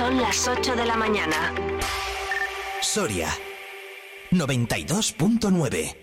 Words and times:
Son 0.00 0.16
las 0.16 0.48
8 0.48 0.76
de 0.76 0.86
la 0.86 0.96
mañana. 0.96 1.54
Soria 2.80 3.28
92.9 4.30 5.94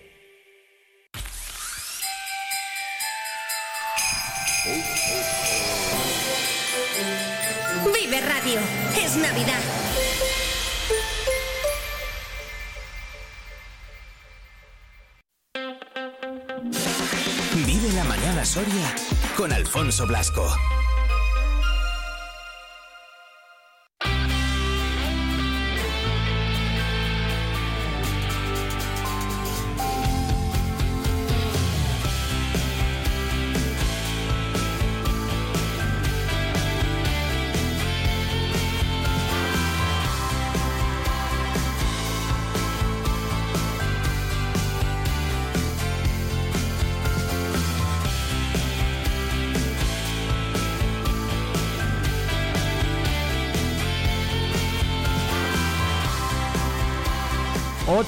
Vive 7.92 8.20
Radio. 8.20 8.60
Es 9.02 9.16
Navidad. 9.16 9.60
Vive 17.66 17.92
la 17.94 18.04
mañana 18.04 18.44
Soria 18.44 18.94
con 19.36 19.52
Alfonso 19.52 20.06
Blasco. 20.06 20.48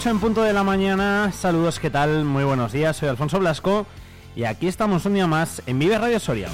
8 0.01 0.09
en 0.09 0.19
punto 0.19 0.43
de 0.43 0.55
la 0.55 0.65
mañana, 0.65 1.31
saludos, 1.31 1.79
¿qué 1.79 1.91
tal? 1.91 2.25
Muy 2.25 2.43
buenos 2.43 2.73
días, 2.73 2.97
soy 2.97 3.11
Alfonso 3.11 3.39
Blasco 3.39 3.87
y 4.35 4.45
aquí 4.45 4.67
estamos 4.67 5.05
un 5.05 5.13
día 5.13 5.27
más 5.27 5.61
en 5.67 5.79
Vive 5.79 5.99
Radio 5.99 6.19
Soria. 6.19 6.49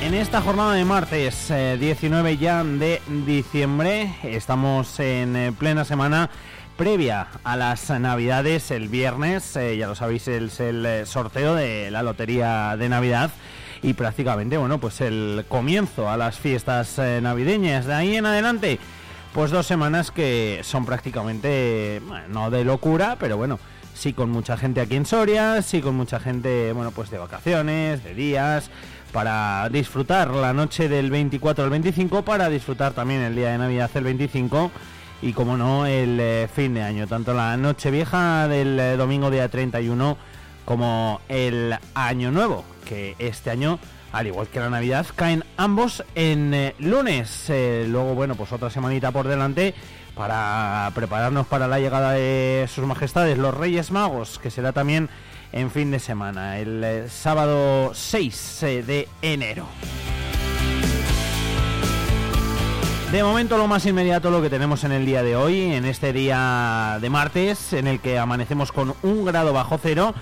En 0.00 0.14
esta 0.14 0.40
jornada 0.40 0.72
de 0.72 0.86
martes 0.86 1.48
19 1.48 2.30
eh, 2.30 2.36
ya 2.38 2.64
de 2.64 3.02
diciembre 3.26 4.16
estamos 4.22 4.98
en 5.00 5.36
eh, 5.36 5.52
plena 5.52 5.84
semana 5.84 6.30
previa 6.78 7.26
a 7.44 7.56
las 7.56 7.90
navidades 7.90 8.70
el 8.70 8.88
viernes, 8.88 9.54
eh, 9.56 9.76
ya 9.76 9.86
lo 9.86 9.94
sabéis, 9.94 10.28
es 10.28 10.60
el 10.60 11.06
sorteo 11.06 11.54
de 11.54 11.90
la 11.90 12.02
lotería 12.02 12.74
de 12.78 12.88
Navidad 12.88 13.30
y 13.82 13.92
prácticamente, 13.92 14.56
bueno, 14.56 14.78
pues 14.80 15.02
el 15.02 15.44
comienzo 15.46 16.08
a 16.08 16.16
las 16.16 16.38
fiestas 16.38 16.98
navideñas. 17.20 17.84
De 17.84 17.92
ahí 17.92 18.16
en 18.16 18.24
adelante 18.24 18.78
pues 19.36 19.50
dos 19.50 19.66
semanas 19.66 20.10
que 20.10 20.60
son 20.62 20.86
prácticamente, 20.86 22.00
no 22.30 22.50
de 22.50 22.64
locura, 22.64 23.18
pero 23.20 23.36
bueno, 23.36 23.58
sí 23.92 24.14
con 24.14 24.30
mucha 24.30 24.56
gente 24.56 24.80
aquí 24.80 24.96
en 24.96 25.04
Soria, 25.04 25.60
sí 25.60 25.82
con 25.82 25.94
mucha 25.94 26.18
gente, 26.18 26.72
bueno, 26.72 26.90
pues 26.90 27.10
de 27.10 27.18
vacaciones, 27.18 28.02
de 28.02 28.14
días, 28.14 28.70
para 29.12 29.68
disfrutar 29.68 30.30
la 30.30 30.54
noche 30.54 30.88
del 30.88 31.10
24 31.10 31.64
al 31.64 31.68
25, 31.70 32.22
para 32.22 32.48
disfrutar 32.48 32.94
también 32.94 33.20
el 33.20 33.36
día 33.36 33.50
de 33.50 33.58
Navidad 33.58 33.90
el 33.94 34.04
25 34.04 34.70
y 35.20 35.34
como 35.34 35.58
no 35.58 35.84
el 35.84 36.18
eh, 36.18 36.48
fin 36.50 36.72
de 36.72 36.82
año, 36.82 37.06
tanto 37.06 37.34
la 37.34 37.58
noche 37.58 37.90
vieja 37.90 38.48
del 38.48 38.80
eh, 38.80 38.96
domingo 38.96 39.30
día 39.30 39.50
31 39.50 40.16
como 40.64 41.20
el 41.28 41.76
año 41.92 42.30
nuevo, 42.30 42.64
que 42.86 43.14
este 43.18 43.50
año 43.50 43.78
al 44.16 44.26
igual 44.26 44.48
que 44.48 44.60
la 44.60 44.70
Navidad, 44.70 45.06
caen 45.14 45.44
ambos 45.58 46.02
en 46.14 46.54
eh, 46.54 46.74
lunes. 46.78 47.50
Eh, 47.50 47.84
luego, 47.86 48.14
bueno, 48.14 48.34
pues 48.34 48.50
otra 48.50 48.70
semanita 48.70 49.12
por 49.12 49.28
delante 49.28 49.74
para 50.14 50.90
prepararnos 50.94 51.46
para 51.46 51.68
la 51.68 51.78
llegada 51.78 52.12
de 52.12 52.66
sus 52.72 52.86
majestades, 52.86 53.36
los 53.36 53.54
Reyes 53.54 53.90
Magos, 53.90 54.38
que 54.38 54.50
será 54.50 54.72
también 54.72 55.10
en 55.52 55.70
fin 55.70 55.90
de 55.90 55.98
semana, 55.98 56.58
el 56.58 56.82
eh, 56.82 57.08
sábado 57.10 57.92
6 57.94 58.60
de 58.86 59.06
enero. 59.20 59.66
De 63.12 63.22
momento 63.22 63.58
lo 63.58 63.68
más 63.68 63.84
inmediato 63.84 64.30
lo 64.30 64.42
que 64.42 64.50
tenemos 64.50 64.82
en 64.84 64.92
el 64.92 65.04
día 65.04 65.22
de 65.22 65.36
hoy, 65.36 65.60
en 65.60 65.84
este 65.84 66.12
día 66.14 66.98
de 67.00 67.10
martes, 67.10 67.74
en 67.74 67.86
el 67.86 68.00
que 68.00 68.18
amanecemos 68.18 68.72
con 68.72 68.94
un 69.02 69.24
grado 69.26 69.52
bajo 69.52 69.78
cero. 69.80 70.14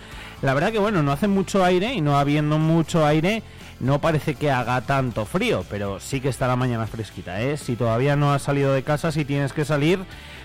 La 0.42 0.52
verdad 0.52 0.72
que 0.72 0.78
bueno, 0.78 1.02
no 1.02 1.12
hace 1.12 1.28
mucho 1.28 1.64
aire 1.64 1.94
y 1.94 2.00
no 2.00 2.18
habiendo 2.18 2.58
mucho 2.58 3.06
aire, 3.06 3.42
no 3.80 4.00
parece 4.00 4.34
que 4.34 4.50
haga 4.50 4.80
tanto 4.82 5.26
frío, 5.26 5.64
pero 5.68 6.00
sí 6.00 6.20
que 6.20 6.28
está 6.28 6.46
la 6.46 6.56
mañana 6.56 6.86
fresquita, 6.86 7.40
¿eh? 7.42 7.56
Si 7.56 7.76
todavía 7.76 8.16
no 8.16 8.32
has 8.32 8.42
salido 8.42 8.72
de 8.72 8.82
casa, 8.82 9.12
si 9.12 9.24
tienes 9.24 9.52
que 9.52 9.64
salir, 9.64 10.00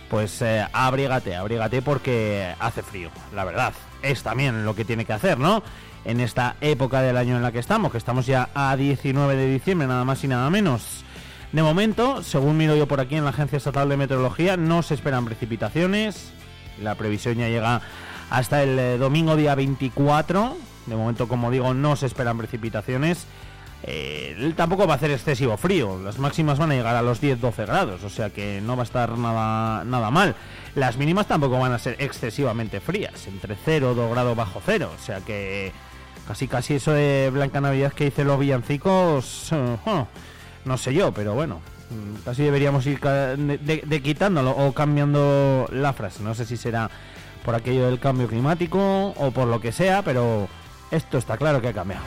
pues 0.09 0.41
eh, 0.41 0.65
abrígate, 0.73 1.35
abrígate 1.35 1.81
porque 1.81 2.53
hace 2.59 2.81
frío, 2.81 3.09
la 3.33 3.45
verdad. 3.45 3.73
Es 4.01 4.23
también 4.23 4.65
lo 4.65 4.75
que 4.75 4.85
tiene 4.85 5.05
que 5.05 5.13
hacer, 5.13 5.37
¿no? 5.37 5.63
En 6.05 6.19
esta 6.19 6.55
época 6.61 7.01
del 7.01 7.17
año 7.17 7.35
en 7.35 7.43
la 7.43 7.51
que 7.51 7.59
estamos, 7.59 7.91
que 7.91 7.97
estamos 7.97 8.25
ya 8.25 8.49
a 8.53 8.75
19 8.75 9.35
de 9.35 9.47
diciembre, 9.47 9.87
nada 9.87 10.05
más 10.05 10.23
y 10.23 10.27
nada 10.27 10.49
menos. 10.49 11.03
De 11.51 11.63
momento, 11.63 12.23
según 12.23 12.57
miro 12.57 12.75
yo 12.75 12.87
por 12.87 12.99
aquí 12.99 13.15
en 13.15 13.23
la 13.23 13.31
Agencia 13.31 13.57
Estatal 13.57 13.89
de 13.89 13.97
Meteorología, 13.97 14.55
no 14.55 14.81
se 14.83 14.93
esperan 14.93 15.25
precipitaciones. 15.25 16.31
La 16.81 16.95
previsión 16.95 17.35
ya 17.35 17.49
llega 17.49 17.81
hasta 18.29 18.63
el 18.63 18.79
eh, 18.79 18.97
domingo 18.97 19.35
día 19.35 19.55
24 19.55 20.68
de 20.89 20.95
momento, 20.95 21.27
como 21.27 21.51
digo, 21.51 21.73
no 21.73 21.95
se 21.95 22.07
esperan 22.07 22.37
precipitaciones. 22.37 23.25
Eh, 23.83 24.53
tampoco 24.57 24.85
va 24.87 24.93
a 24.93 24.97
hacer 24.97 25.11
excesivo 25.11 25.55
frío. 25.55 25.99
Las 26.03 26.19
máximas 26.19 26.59
van 26.59 26.71
a 26.71 26.75
llegar 26.75 26.95
a 26.95 27.01
los 27.01 27.21
10-12 27.21 27.65
grados, 27.65 28.03
o 28.03 28.09
sea 28.09 28.29
que 28.29 28.59
no 28.61 28.75
va 28.75 28.83
a 28.83 28.85
estar 28.85 29.17
nada, 29.17 29.85
nada 29.85 30.11
mal. 30.11 30.35
Las 30.75 30.97
mínimas 30.97 31.27
tampoco 31.27 31.57
van 31.59 31.71
a 31.71 31.79
ser 31.79 31.95
excesivamente 31.99 32.79
frías, 32.81 33.27
entre 33.27 33.55
0 33.63 33.91
y 33.93 33.95
2 33.95 34.11
grados 34.11 34.35
bajo 34.35 34.61
cero. 34.65 34.91
O 34.93 35.01
sea 35.01 35.21
que 35.21 35.71
casi 36.27 36.47
casi 36.47 36.75
eso 36.75 36.91
de 36.91 37.29
Blanca 37.31 37.61
Navidad 37.61 37.93
que 37.93 38.05
dice 38.05 38.23
los 38.23 38.39
villancicos, 38.39 39.51
eh, 39.53 40.05
no 40.65 40.77
sé 40.77 40.93
yo, 40.93 41.13
pero 41.13 41.33
bueno, 41.33 41.61
mm, 41.89 42.23
casi 42.25 42.43
deberíamos 42.43 42.85
ir 42.85 42.99
de 42.99 44.01
quitándolo 44.03 44.51
o 44.51 44.73
cambiando 44.73 45.67
la 45.71 45.93
frase. 45.93 46.21
No 46.21 46.35
sé 46.35 46.45
si 46.45 46.57
será 46.57 46.89
por 47.45 47.55
aquello 47.55 47.85
del 47.85 47.99
cambio 47.99 48.27
climático 48.27 49.13
o 49.15 49.31
por 49.31 49.47
lo 49.47 49.61
que 49.61 49.71
sea, 49.71 50.01
pero 50.03 50.49
esto 50.91 51.17
está 51.17 51.37
claro 51.37 51.61
que 51.61 51.69
ha 51.69 51.73
cambiado. 51.73 52.03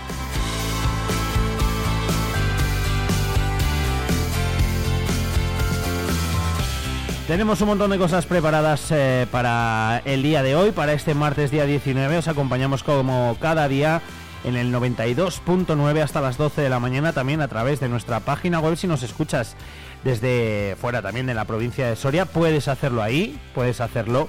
Tenemos 7.26 7.60
un 7.60 7.68
montón 7.68 7.90
de 7.90 7.98
cosas 7.98 8.26
preparadas 8.26 8.90
eh, 8.90 9.26
para 9.30 10.02
el 10.04 10.22
día 10.22 10.42
de 10.42 10.56
hoy, 10.56 10.72
para 10.72 10.92
este 10.92 11.14
martes 11.14 11.50
día 11.50 11.64
19. 11.64 12.18
Os 12.18 12.28
acompañamos 12.28 12.82
como 12.82 13.36
cada 13.40 13.68
día 13.68 14.02
en 14.44 14.56
el 14.56 14.74
92.9 14.74 16.02
hasta 16.02 16.20
las 16.20 16.36
12 16.36 16.60
de 16.60 16.68
la 16.68 16.80
mañana, 16.80 17.12
también 17.12 17.40
a 17.40 17.48
través 17.48 17.80
de 17.80 17.88
nuestra 17.88 18.20
página 18.20 18.60
web. 18.60 18.76
Si 18.76 18.86
nos 18.86 19.02
escuchas 19.02 19.56
desde 20.04 20.76
fuera 20.80 21.00
también 21.00 21.26
de 21.26 21.34
la 21.34 21.44
provincia 21.44 21.86
de 21.86 21.96
Soria, 21.96 22.26
puedes 22.26 22.68
hacerlo 22.68 23.02
ahí, 23.02 23.40
puedes 23.54 23.80
hacerlo 23.80 24.28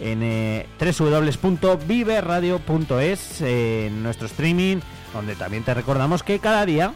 en 0.00 0.22
eh, 0.22 0.66
www.viveradio.es, 0.78 3.42
en 3.42 4.02
nuestro 4.02 4.26
streaming, 4.26 4.78
donde 5.12 5.36
también 5.36 5.62
te 5.62 5.74
recordamos 5.74 6.22
que 6.22 6.38
cada 6.38 6.64
día 6.66 6.94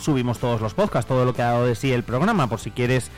subimos 0.00 0.38
todos 0.38 0.60
los 0.60 0.74
podcasts, 0.74 1.08
todo 1.08 1.24
lo 1.24 1.34
que 1.34 1.42
ha 1.42 1.52
dado 1.52 1.66
de 1.66 1.74
sí 1.74 1.92
el 1.92 2.04
programa, 2.04 2.48
por 2.48 2.60
si 2.60 2.70
quieres 2.70 3.10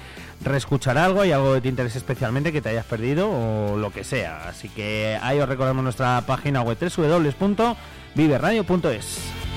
reescuchar 0.43 0.97
algo 0.99 1.25
y 1.25 1.33
algo 1.33 1.55
que 1.55 1.61
te 1.61 1.69
interese 1.69 1.99
especialmente 1.99 2.53
que 2.53 2.63
te 2.63 2.71
hayas 2.71 2.87
perdido 2.87 3.31
o 3.31 3.77
lo 3.77 3.93
que 3.93 4.03
sea. 4.05 4.49
Así 4.49 4.69
que 4.69 5.19
ahí 5.21 5.39
os 5.39 5.49
recordamos 5.49 5.85
nuestra 5.85 6.21
página 6.23 6.63
web 6.63 6.79
www.viveradio.es. 6.81 9.50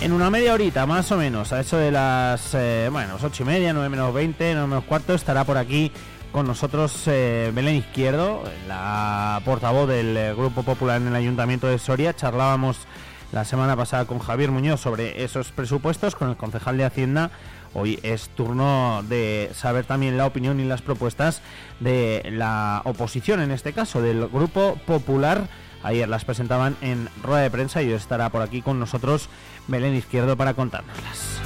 en 0.00 0.12
una 0.12 0.30
media 0.30 0.54
horita 0.54 0.86
más 0.86 1.10
o 1.10 1.16
menos, 1.16 1.52
a 1.52 1.60
eso 1.60 1.76
de 1.76 1.90
las, 1.90 2.54
eh, 2.54 2.88
bueno, 2.90 3.16
ocho 3.22 3.42
y 3.42 3.46
media, 3.46 3.72
nueve 3.72 3.88
menos 3.88 4.14
veinte, 4.14 4.52
nueve 4.52 4.68
menos 4.68 4.84
cuarto, 4.84 5.14
estará 5.14 5.44
por 5.44 5.56
aquí 5.56 5.90
con 6.30 6.46
nosotros 6.46 7.02
eh, 7.06 7.50
Belén 7.54 7.76
Izquierdo, 7.76 8.44
la 8.68 9.40
portavoz 9.44 9.88
del 9.88 10.16
eh, 10.16 10.34
Grupo 10.34 10.62
Popular 10.62 11.00
en 11.00 11.08
el 11.08 11.16
Ayuntamiento 11.16 11.66
de 11.66 11.78
Soria. 11.78 12.14
Charlábamos 12.14 12.78
la 13.32 13.44
semana 13.44 13.76
pasada 13.76 14.04
con 14.04 14.20
Javier 14.20 14.50
Muñoz 14.50 14.80
sobre 14.80 15.24
esos 15.24 15.50
presupuestos, 15.50 16.14
con 16.14 16.30
el 16.30 16.36
concejal 16.36 16.76
de 16.76 16.84
Hacienda. 16.84 17.30
Hoy 17.74 17.98
es 18.02 18.28
turno 18.30 19.02
de 19.08 19.50
saber 19.54 19.84
también 19.84 20.16
la 20.16 20.26
opinión 20.26 20.60
y 20.60 20.64
las 20.64 20.80
propuestas 20.80 21.42
de 21.80 22.22
la 22.30 22.82
oposición, 22.84 23.40
en 23.40 23.50
este 23.50 23.72
caso, 23.72 24.00
del 24.00 24.28
Grupo 24.28 24.78
Popular. 24.86 25.48
Ayer 25.82 26.08
las 26.08 26.24
presentaban 26.24 26.76
en 26.80 27.08
rueda 27.22 27.42
de 27.42 27.50
prensa 27.50 27.82
y 27.82 27.88
hoy 27.88 27.94
estará 27.94 28.28
por 28.30 28.42
aquí 28.42 28.62
con 28.62 28.80
nosotros 28.80 29.28
Belén 29.68 29.94
Izquierdo 29.94 30.36
para 30.36 30.54
contárnoslas. 30.54 31.38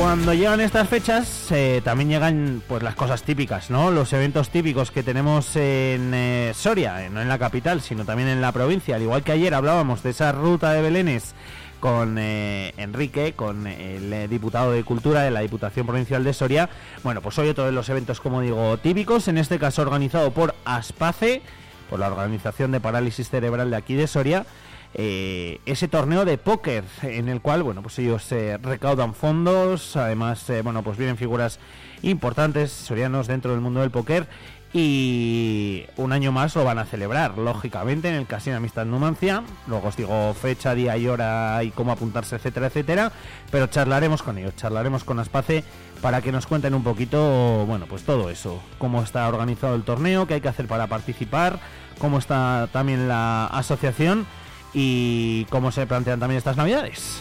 Cuando 0.00 0.32
llegan 0.32 0.62
estas 0.62 0.88
fechas, 0.88 1.52
eh, 1.52 1.82
también 1.84 2.08
llegan 2.08 2.62
pues 2.66 2.82
las 2.82 2.94
cosas 2.94 3.22
típicas, 3.22 3.68
¿no? 3.68 3.90
Los 3.90 4.14
eventos 4.14 4.48
típicos 4.48 4.90
que 4.90 5.02
tenemos 5.02 5.54
en 5.56 6.14
eh, 6.14 6.52
Soria, 6.54 7.04
eh, 7.04 7.10
no 7.10 7.20
en 7.20 7.28
la 7.28 7.38
capital, 7.38 7.82
sino 7.82 8.06
también 8.06 8.30
en 8.30 8.40
la 8.40 8.50
provincia. 8.50 8.96
Al 8.96 9.02
igual 9.02 9.22
que 9.22 9.32
ayer 9.32 9.52
hablábamos 9.52 10.02
de 10.02 10.10
esa 10.10 10.32
ruta 10.32 10.72
de 10.72 10.80
Belénes 10.80 11.34
con 11.80 12.18
Enrique, 12.18 13.32
con 13.34 13.66
el 13.66 14.28
diputado 14.28 14.72
de 14.72 14.84
Cultura 14.84 15.22
de 15.22 15.30
la 15.30 15.40
Diputación 15.40 15.86
Provincial 15.86 16.22
de 16.22 16.32
Soria. 16.32 16.68
Bueno, 17.02 17.20
pues 17.22 17.38
hoy 17.38 17.48
otro 17.48 17.64
de 17.66 17.72
los 17.72 17.88
eventos, 17.88 18.20
como 18.20 18.40
digo, 18.40 18.76
típicos, 18.78 19.26
en 19.28 19.38
este 19.38 19.58
caso 19.58 19.82
organizado 19.82 20.30
por 20.30 20.54
ASPACE, 20.64 21.42
por 21.88 21.98
la 21.98 22.06
Organización 22.06 22.70
de 22.70 22.80
Parálisis 22.80 23.28
Cerebral 23.30 23.70
de 23.70 23.76
aquí 23.76 23.94
de 23.94 24.06
Soria. 24.06 24.46
Eh, 24.94 25.60
ese 25.66 25.86
torneo 25.86 26.24
de 26.24 26.36
póker 26.36 26.82
en 27.02 27.28
el 27.28 27.40
cual 27.40 27.62
bueno 27.62 27.80
pues 27.80 27.96
ellos 28.00 28.32
eh, 28.32 28.58
recaudan 28.60 29.14
fondos 29.14 29.94
además 29.96 30.50
eh, 30.50 30.62
bueno 30.62 30.82
pues 30.82 30.98
vienen 30.98 31.16
figuras 31.16 31.60
importantes 32.02 32.70
sorianos 32.70 33.26
dentro 33.26 33.52
del 33.52 33.60
mundo 33.60 33.80
del 33.80 33.90
póker 33.90 34.26
y 34.72 35.84
un 35.96 36.12
año 36.12 36.30
más 36.30 36.54
lo 36.54 36.64
van 36.64 36.78
a 36.78 36.84
celebrar 36.84 37.36
lógicamente 37.38 38.08
en 38.08 38.14
el 38.14 38.26
Casino 38.26 38.56
Amistad 38.56 38.86
Numancia 38.86 39.42
luego 39.66 39.88
os 39.88 39.96
digo 39.96 40.32
fecha 40.34 40.76
día 40.76 40.96
y 40.96 41.08
hora 41.08 41.62
y 41.64 41.70
cómo 41.70 41.90
apuntarse 41.90 42.36
etcétera 42.36 42.68
etcétera 42.68 43.10
pero 43.50 43.66
charlaremos 43.66 44.22
con 44.22 44.38
ellos 44.38 44.54
charlaremos 44.54 45.02
con 45.02 45.18
Aspace 45.18 45.64
para 46.00 46.22
que 46.22 46.30
nos 46.30 46.46
cuenten 46.46 46.74
un 46.74 46.84
poquito 46.84 47.66
bueno 47.66 47.86
pues 47.86 48.04
todo 48.04 48.30
eso 48.30 48.62
cómo 48.78 49.02
está 49.02 49.28
organizado 49.28 49.74
el 49.74 49.82
torneo 49.82 50.28
qué 50.28 50.34
hay 50.34 50.40
que 50.40 50.48
hacer 50.48 50.68
para 50.68 50.86
participar 50.86 51.58
cómo 51.98 52.18
está 52.18 52.68
también 52.72 53.08
la 53.08 53.46
asociación 53.46 54.26
y 54.72 55.46
cómo 55.46 55.72
se 55.72 55.86
plantean 55.86 56.20
también 56.20 56.38
estas 56.38 56.56
navidades. 56.56 57.20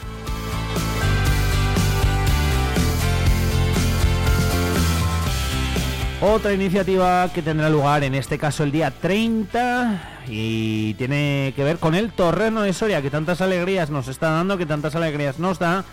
Otra 6.21 6.53
iniciativa 6.53 7.29
que 7.33 7.41
tendrá 7.41 7.69
lugar 7.69 8.03
en 8.03 8.13
este 8.13 8.37
caso 8.37 8.63
el 8.63 8.73
día 8.73 8.91
30 8.91 10.25
y 10.27 10.93
tiene 10.95 11.53
que 11.55 11.63
ver 11.63 11.77
con 11.77 11.95
el 11.95 12.11
torreno 12.11 12.61
de 12.61 12.73
Soria 12.73 13.01
que 13.01 13.09
tantas 13.09 13.39
alegrías 13.39 13.89
nos 13.89 14.09
está 14.09 14.31
dando, 14.31 14.57
que 14.57 14.65
tantas 14.65 14.95
alegrías 14.95 15.39
nos 15.39 15.59
da 15.59 15.85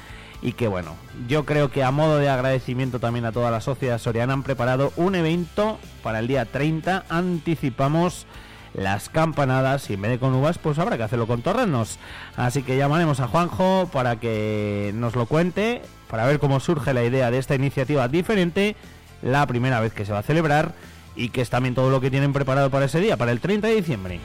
y 0.42 0.52
que 0.54 0.66
bueno, 0.66 0.96
yo 1.28 1.44
creo 1.44 1.70
que 1.70 1.84
a 1.84 1.92
modo 1.92 2.18
de 2.18 2.28
agradecimiento 2.28 2.98
también 2.98 3.24
a 3.24 3.30
toda 3.30 3.52
la 3.52 3.60
sociedad 3.60 3.98
soriana 3.98 4.32
han 4.32 4.42
preparado 4.42 4.92
un 4.96 5.14
evento 5.14 5.78
para 6.02 6.18
el 6.18 6.26
día 6.26 6.44
30, 6.44 7.04
anticipamos 7.08 8.26
las 8.74 9.08
campanadas 9.08 9.88
y 9.90 9.94
en 9.94 10.02
vez 10.02 10.10
de 10.10 10.18
con 10.18 10.34
uvas 10.34 10.58
pues 10.58 10.80
habrá 10.80 10.96
que 10.96 11.04
hacerlo 11.04 11.28
con 11.28 11.42
torrenos. 11.42 12.00
Así 12.36 12.64
que 12.64 12.76
llamaremos 12.76 13.20
a 13.20 13.28
Juanjo 13.28 13.88
para 13.92 14.18
que 14.18 14.90
nos 14.96 15.14
lo 15.14 15.26
cuente, 15.26 15.82
para 16.10 16.26
ver 16.26 16.40
cómo 16.40 16.58
surge 16.58 16.92
la 16.92 17.04
idea 17.04 17.30
de 17.30 17.38
esta 17.38 17.54
iniciativa 17.54 18.08
diferente, 18.08 18.74
la 19.22 19.46
primera 19.46 19.80
vez 19.80 19.92
que 19.92 20.04
se 20.04 20.12
va 20.12 20.20
a 20.20 20.22
celebrar 20.22 20.74
y 21.14 21.30
que 21.30 21.40
es 21.40 21.50
también 21.50 21.74
todo 21.74 21.90
lo 21.90 22.00
que 22.00 22.10
tienen 22.10 22.32
preparado 22.32 22.70
para 22.70 22.86
ese 22.86 23.00
día, 23.00 23.16
para 23.16 23.32
el 23.32 23.40
30 23.40 23.68
de 23.68 23.74
diciembre. 23.74 24.20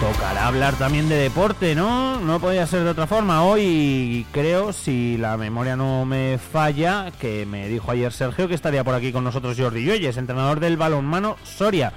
Tocará 0.00 0.46
hablar 0.46 0.74
también 0.74 1.08
de 1.08 1.16
deporte, 1.16 1.74
¿no? 1.74 2.20
No 2.20 2.38
podía 2.38 2.66
ser 2.66 2.84
de 2.84 2.90
otra 2.90 3.06
forma. 3.06 3.42
Hoy 3.42 4.26
creo, 4.30 4.72
si 4.72 5.16
la 5.16 5.36
memoria 5.36 5.74
no 5.74 6.04
me 6.04 6.38
falla, 6.38 7.10
que 7.18 7.46
me 7.46 7.68
dijo 7.68 7.90
ayer 7.90 8.12
Sergio 8.12 8.46
que 8.46 8.54
estaría 8.54 8.84
por 8.84 8.94
aquí 8.94 9.10
con 9.10 9.24
nosotros 9.24 9.56
Jordi 9.58 9.84
Lloyes, 9.84 10.18
entrenador 10.18 10.60
del 10.60 10.76
balonmano 10.76 11.36
Soria. 11.44 11.92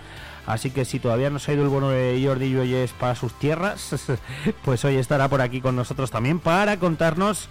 Así 0.50 0.72
que 0.72 0.84
si 0.84 1.00
todavía 1.00 1.30
no 1.30 1.38
se 1.38 1.52
ha 1.52 1.54
ido 1.54 1.64
el 1.64 1.70
bono 1.70 1.92
de 1.92 2.20
Jordi 2.26 2.50
Lloyes 2.50 2.92
para 2.94 3.14
sus 3.14 3.38
tierras, 3.38 3.96
pues 4.66 4.84
hoy 4.84 4.96
estará 4.96 5.28
por 5.30 5.42
aquí 5.42 5.62
con 5.62 5.76
nosotros 5.76 6.10
también 6.10 6.40
para 6.40 6.78
contarnos 6.78 7.48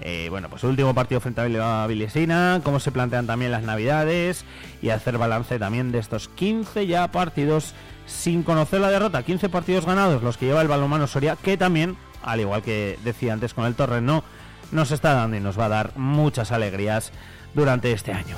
eh, 0.00 0.28
bueno, 0.30 0.48
pues 0.48 0.62
el 0.62 0.70
último 0.70 0.94
partido 0.94 1.20
frente 1.20 1.40
a 1.40 1.86
Vilesina, 1.88 2.60
cómo 2.62 2.78
se 2.78 2.92
plantean 2.92 3.26
también 3.26 3.50
las 3.50 3.64
navidades 3.64 4.44
y 4.80 4.90
hacer 4.90 5.18
balance 5.18 5.58
también 5.58 5.90
de 5.90 5.98
estos 5.98 6.28
15 6.28 6.86
ya 6.86 7.10
partidos 7.10 7.74
sin 8.06 8.44
conocer 8.44 8.80
la 8.80 8.90
derrota. 8.90 9.24
15 9.24 9.48
partidos 9.48 9.84
ganados 9.84 10.22
los 10.22 10.36
que 10.36 10.46
lleva 10.46 10.62
el 10.62 10.68
balonmano 10.68 11.08
Soria, 11.08 11.34
que 11.34 11.56
también, 11.56 11.96
al 12.22 12.40
igual 12.40 12.62
que 12.62 12.96
decía 13.02 13.32
antes 13.32 13.54
con 13.54 13.64
el 13.64 13.74
Torreno, 13.74 14.22
nos 14.70 14.92
está 14.92 15.14
dando 15.14 15.36
y 15.36 15.40
nos 15.40 15.58
va 15.58 15.64
a 15.64 15.70
dar 15.70 15.96
muchas 15.96 16.52
alegrías 16.52 17.10
durante 17.54 17.90
este 17.90 18.12
año. 18.12 18.36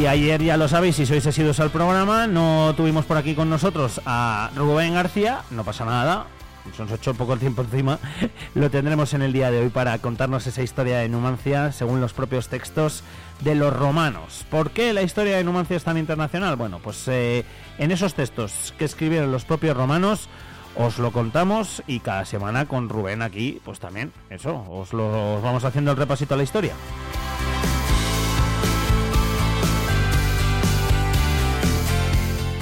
Y 0.00 0.06
ayer 0.06 0.42
ya 0.42 0.56
lo 0.56 0.68
sabéis, 0.68 0.96
si 0.96 1.06
sois 1.06 1.26
asiduos 1.26 1.60
al 1.60 1.70
programa, 1.70 2.26
no 2.26 2.74
tuvimos 2.76 3.04
por 3.04 3.16
aquí 3.16 3.34
con 3.34 3.48
nosotros 3.48 4.00
a 4.04 4.50
Rubén 4.56 4.94
García, 4.94 5.42
no 5.50 5.64
pasa 5.64 5.84
nada, 5.84 6.26
se 6.74 6.82
nos 6.82 6.92
echó 6.92 7.14
poco 7.14 7.36
tiempo 7.36 7.62
encima, 7.62 7.98
lo 8.54 8.70
tendremos 8.70 9.14
en 9.14 9.22
el 9.22 9.32
día 9.32 9.50
de 9.50 9.60
hoy 9.60 9.68
para 9.68 9.96
contarnos 9.98 10.46
esa 10.46 10.62
historia 10.62 10.98
de 10.98 11.08
Numancia 11.08 11.72
según 11.72 12.00
los 12.00 12.14
propios 12.14 12.48
textos 12.48 13.04
de 13.40 13.54
los 13.54 13.72
romanos. 13.72 14.44
¿Por 14.50 14.70
qué 14.70 14.92
la 14.92 15.02
historia 15.02 15.36
de 15.36 15.44
Numancia 15.44 15.76
es 15.76 15.84
tan 15.84 15.98
internacional? 15.98 16.56
Bueno, 16.56 16.80
pues 16.82 17.06
eh, 17.06 17.44
en 17.78 17.92
esos 17.92 18.14
textos 18.14 18.74
que 18.78 18.86
escribieron 18.86 19.30
los 19.30 19.44
propios 19.44 19.76
romanos 19.76 20.28
os 20.74 20.98
lo 20.98 21.12
contamos 21.12 21.82
y 21.86 22.00
cada 22.00 22.24
semana 22.24 22.66
con 22.66 22.88
Rubén 22.88 23.22
aquí, 23.22 23.60
pues 23.64 23.78
también, 23.78 24.12
eso, 24.30 24.64
os 24.70 24.92
lo 24.92 25.36
os 25.36 25.42
vamos 25.42 25.64
haciendo 25.64 25.90
el 25.90 25.96
repasito 25.96 26.34
a 26.34 26.38
la 26.38 26.44
historia. 26.44 26.72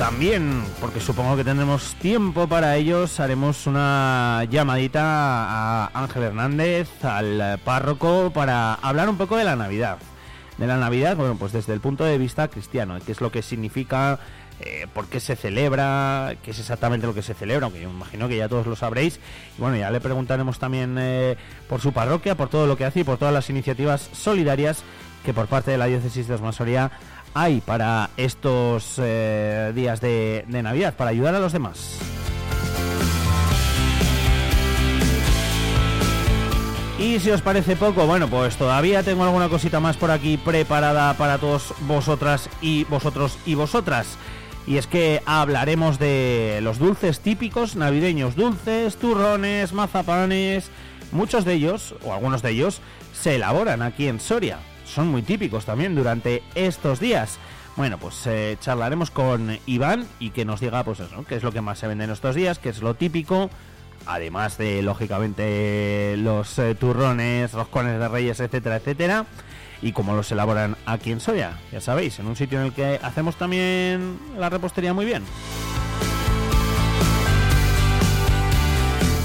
También, 0.01 0.65
porque 0.81 0.99
supongo 0.99 1.37
que 1.37 1.45
tendremos 1.45 1.95
tiempo 1.97 2.49
para 2.49 2.75
ellos, 2.79 3.21
haremos 3.21 3.67
una 3.67 4.45
llamadita 4.51 5.03
a 5.05 5.91
Ángel 5.93 6.23
Hernández, 6.23 6.89
al 7.05 7.59
párroco, 7.63 8.31
para 8.33 8.73
hablar 8.73 9.11
un 9.11 9.19
poco 9.19 9.37
de 9.37 9.45
la 9.45 9.57
Navidad. 9.57 9.99
De 10.57 10.67
la 10.67 10.79
Navidad, 10.79 11.19
bueno, 11.19 11.37
pues 11.37 11.53
desde 11.53 11.75
el 11.75 11.81
punto 11.81 12.05
de 12.05 12.17
vista 12.17 12.49
cristiano, 12.49 12.97
qué 13.05 13.13
es 13.13 13.21
lo 13.21 13.31
que 13.31 13.43
significa, 13.43 14.19
eh, 14.61 14.87
por 14.95 15.07
qué 15.07 15.21
se 15.21 15.37
celebra, 15.37 16.35
qué 16.43 16.53
es 16.53 16.59
exactamente 16.59 17.07
lo 17.07 17.13
que 17.13 17.21
se 17.21 17.35
celebra, 17.35 17.67
aunque 17.67 17.83
yo 17.83 17.91
imagino 17.91 18.27
que 18.27 18.39
ya 18.39 18.49
todos 18.49 18.67
lo 18.67 18.77
sabréis. 18.77 19.21
Y 19.59 19.61
bueno, 19.61 19.77
ya 19.77 19.91
le 19.91 20.01
preguntaremos 20.01 20.59
también 20.59 20.97
eh, 20.99 21.37
por 21.69 21.83
su 21.83 21.93
parroquia, 21.93 22.37
por 22.37 22.49
todo 22.49 22.67
lo 22.67 22.79
que 22.79 22.87
hace 22.87 23.01
y 23.01 23.05
por 23.05 23.19
todas 23.19 23.35
las 23.35 23.51
iniciativas 23.51 24.09
solidarias 24.15 24.83
que 25.27 25.35
por 25.35 25.47
parte 25.47 25.71
de 25.71 25.79
la 25.79 25.87
diócesis 25.87 26.27
de 26.27 26.35
Osmasoria 26.35 26.91
hay 27.35 27.61
para 27.61 28.11
estos 28.17 28.95
eh, 28.99 29.73
días 29.75 30.01
de, 30.01 30.45
de 30.49 30.63
Navidad, 30.63 30.95
para 30.97 31.11
ayudar 31.11 31.35
a 31.35 31.41
los 31.41 31.53
demás. 31.53 31.99
Y 36.99 37.19
si 37.19 37.31
os 37.31 37.41
parece 37.41 37.77
poco, 37.77 38.07
bueno, 38.07 38.29
pues 38.29 38.57
todavía 38.57 39.03
tengo 39.03 39.25
alguna 39.25 39.49
cosita 39.49 39.81
más 39.81 39.97
por 39.97 40.11
aquí 40.11 40.37
preparada 40.37 41.15
para 41.15 41.39
todos 41.39 41.73
vosotras 41.81 42.51
y 42.61 42.85
vosotros 42.85 43.39
y 43.47 43.55
vosotras. 43.55 44.19
Y 44.67 44.77
es 44.77 44.87
que 44.87 45.23
hablaremos 45.25 45.99
de 45.99 46.61
los 46.63 46.79
dulces 46.79 47.21
típicos 47.21 47.75
navideños, 47.75 48.37
dulces, 48.37 48.97
turrones, 48.97 49.73
mazapanes. 49.73 50.71
Muchos 51.11 51.47
de 51.47 51.55
ellos, 51.55 51.95
o 52.05 52.13
algunos 52.13 52.43
de 52.43 52.51
ellos, 52.51 52.83
se 53.15 53.37
elaboran 53.37 53.81
aquí 53.81 54.07
en 54.07 54.21
Soria 54.21 54.59
son 54.91 55.09
muy 55.09 55.23
típicos 55.23 55.65
también 55.65 55.95
durante 55.95 56.43
estos 56.55 57.01
días. 57.01 57.39
Bueno, 57.77 57.99
pues 57.99 58.27
eh, 58.27 58.57
charlaremos 58.61 59.11
con 59.11 59.59
Iván 59.67 60.07
y 60.19 60.31
que 60.31 60.45
nos 60.45 60.61
diga, 60.61 60.85
pues 60.85 61.01
eso, 61.01 61.25
qué 61.27 61.37
es 61.37 61.43
lo 61.43 61.53
que 61.53 61.61
más 61.61 61.79
se 61.79 61.87
vende 61.87 62.05
en 62.05 62.11
estos 62.11 62.35
días, 62.35 62.59
qué 62.59 62.69
es 62.69 62.83
lo 62.83 62.95
típico, 62.95 63.49
además 64.07 64.59
de, 64.59 64.83
lógicamente, 64.83 66.17
los 66.19 66.59
eh, 66.59 66.75
turrones, 66.75 67.53
roscones 67.53 67.99
de 67.99 68.09
reyes, 68.09 68.41
etcétera, 68.41 68.77
etcétera, 68.77 69.27
y 69.81 69.93
cómo 69.93 70.15
los 70.15 70.31
elaboran 70.33 70.77
aquí 70.85 71.13
en 71.13 71.21
Soya, 71.21 71.59
ya 71.73 71.81
sabéis, 71.81 72.19
en 72.19 72.27
un 72.27 72.37
sitio 72.37 72.59
en 72.59 72.67
el 72.67 72.73
que 72.73 72.99
hacemos 73.03 73.37
también 73.37 74.19
la 74.37 74.51
repostería 74.51 74.93
muy 74.93 75.07
bien. 75.07 75.23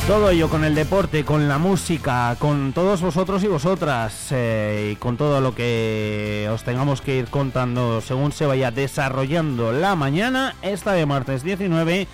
Todo 0.07 0.29
ello 0.29 0.49
con 0.49 0.63
el 0.63 0.75
deporte, 0.75 1.25
con 1.25 1.47
la 1.47 1.57
música, 1.57 2.35
con 2.37 2.73
todos 2.73 3.01
vosotros 3.01 3.43
y 3.43 3.47
vosotras 3.47 4.27
eh, 4.29 4.91
y 4.93 4.95
con 4.97 5.17
todo 5.17 5.41
lo 5.41 5.55
que 5.55 6.47
os 6.51 6.63
tengamos 6.63 7.01
que 7.01 7.15
ir 7.15 7.25
contando 7.25 8.01
según 8.01 8.31
se 8.31 8.45
vaya 8.45 8.69
desarrollando 8.69 9.71
la 9.71 9.95
mañana, 9.95 10.55
esta 10.61 10.91
de 10.91 11.07
martes 11.07 11.41
19, 11.41 12.07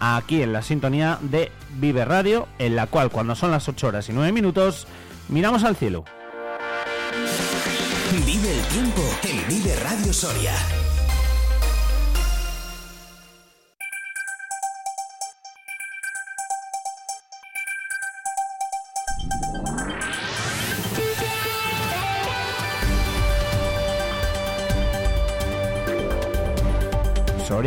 aquí 0.00 0.42
en 0.42 0.52
la 0.52 0.60
sintonía 0.60 1.18
de 1.22 1.50
Vive 1.76 2.04
Radio, 2.04 2.46
en 2.58 2.76
la 2.76 2.86
cual 2.88 3.10
cuando 3.10 3.34
son 3.34 3.52
las 3.52 3.66
8 3.66 3.86
horas 3.86 4.08
y 4.10 4.12
9 4.12 4.32
minutos, 4.32 4.86
miramos 5.30 5.64
al 5.64 5.76
cielo. 5.76 6.04
Vive 8.26 8.52
el 8.52 8.66
tiempo 8.66 9.02
en 9.22 9.48
Vive 9.48 9.76
Radio 9.76 10.12
Soria. 10.12 10.52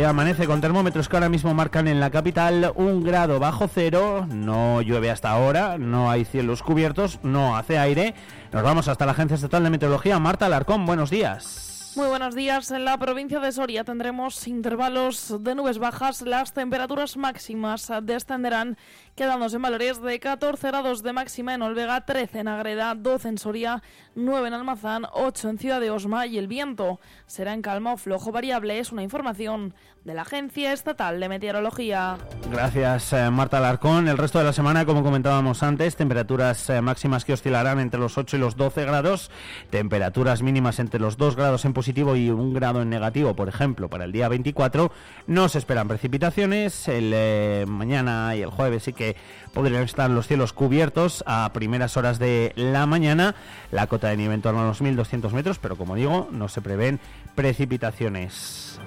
Amanece 0.02 0.46
con 0.46 0.60
termómetros 0.60 1.08
que 1.08 1.16
ahora 1.16 1.28
mismo 1.28 1.54
marcan 1.54 1.86
en 1.86 2.00
la 2.00 2.10
capital 2.10 2.72
un 2.74 3.04
grado 3.04 3.38
bajo 3.38 3.68
cero, 3.68 4.26
no 4.28 4.82
llueve 4.82 5.10
hasta 5.10 5.30
ahora, 5.30 5.78
no 5.78 6.10
hay 6.10 6.24
cielos 6.24 6.62
cubiertos, 6.62 7.20
no 7.22 7.56
hace 7.56 7.78
aire. 7.78 8.14
Nos 8.52 8.64
vamos 8.64 8.88
hasta 8.88 9.06
la 9.06 9.12
Agencia 9.12 9.36
Estatal 9.36 9.62
de 9.62 9.70
Meteorología. 9.70 10.18
Marta 10.18 10.46
Alarcón, 10.46 10.84
buenos 10.84 11.10
días. 11.10 11.63
Muy 11.96 12.08
buenos 12.08 12.34
días. 12.34 12.72
En 12.72 12.84
la 12.84 12.98
provincia 12.98 13.38
de 13.38 13.52
Soria 13.52 13.84
tendremos 13.84 14.48
intervalos 14.48 15.32
de 15.44 15.54
nubes 15.54 15.78
bajas. 15.78 16.22
Las 16.22 16.52
temperaturas 16.52 17.16
máximas 17.16 17.88
descenderán, 18.02 18.76
quedándose 19.14 19.56
en 19.56 19.62
valores 19.62 20.02
de 20.02 20.18
14 20.18 20.66
grados 20.66 21.04
de 21.04 21.12
máxima 21.12 21.54
en 21.54 21.62
Olvega, 21.62 22.04
13 22.04 22.40
en 22.40 22.48
Agreda, 22.48 22.96
12 22.96 23.28
en 23.28 23.38
Soria, 23.38 23.82
9 24.16 24.48
en 24.48 24.54
Almazán, 24.54 25.06
8 25.12 25.50
en 25.50 25.58
Ciudad 25.58 25.80
de 25.80 25.92
Osma 25.92 26.26
y 26.26 26.38
el 26.38 26.48
viento 26.48 26.98
será 27.28 27.54
en 27.54 27.62
calma 27.62 27.92
o 27.92 27.96
flojo 27.96 28.32
variable. 28.32 28.80
Es 28.80 28.90
una 28.90 29.04
información 29.04 29.72
de 30.04 30.12
la 30.12 30.22
Agencia 30.22 30.72
Estatal 30.72 31.18
de 31.18 31.28
Meteorología. 31.30 32.18
Gracias, 32.50 33.12
eh, 33.14 33.30
Marta 33.30 33.56
Alarcón. 33.58 34.06
El 34.06 34.18
resto 34.18 34.38
de 34.38 34.44
la 34.44 34.52
semana, 34.52 34.84
como 34.84 35.02
comentábamos 35.02 35.62
antes, 35.62 35.96
temperaturas 35.96 36.68
eh, 36.68 36.82
máximas 36.82 37.24
que 37.24 37.32
oscilarán 37.32 37.80
entre 37.80 37.98
los 37.98 38.18
8 38.18 38.36
y 38.36 38.40
los 38.40 38.56
12 38.56 38.84
grados, 38.84 39.30
temperaturas 39.70 40.42
mínimas 40.42 40.78
entre 40.78 41.00
los 41.00 41.16
2 41.16 41.36
grados 41.36 41.64
en 41.64 41.72
positivo 41.72 42.16
y 42.16 42.28
un 42.28 42.52
grado 42.52 42.82
en 42.82 42.90
negativo, 42.90 43.34
por 43.34 43.48
ejemplo, 43.48 43.88
para 43.88 44.04
el 44.04 44.12
día 44.12 44.28
24. 44.28 44.92
No 45.26 45.48
se 45.48 45.58
esperan 45.58 45.88
precipitaciones. 45.88 46.86
El 46.88 47.12
eh, 47.14 47.64
mañana 47.66 48.36
y 48.36 48.42
el 48.42 48.50
jueves 48.50 48.82
sí 48.82 48.92
que 48.92 49.16
podrían 49.54 49.84
estar 49.84 50.10
los 50.10 50.26
cielos 50.26 50.52
cubiertos 50.52 51.24
a 51.26 51.50
primeras 51.54 51.96
horas 51.96 52.18
de 52.18 52.52
la 52.56 52.84
mañana. 52.84 53.34
La 53.70 53.86
cota 53.86 54.08
de 54.08 54.18
nieve 54.18 54.34
en 54.34 54.42
torno 54.42 54.60
a 54.60 54.66
los 54.66 54.82
1.200 54.82 55.30
metros, 55.32 55.58
pero 55.58 55.76
como 55.76 55.94
digo, 55.94 56.28
no 56.30 56.48
se 56.48 56.60
prevén 56.60 57.00
precipitaciones. 57.34 58.78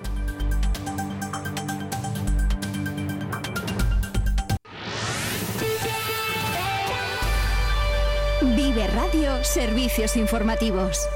Radio 8.85 9.43
Servicios 9.43 10.15
Informativos. 10.15 11.09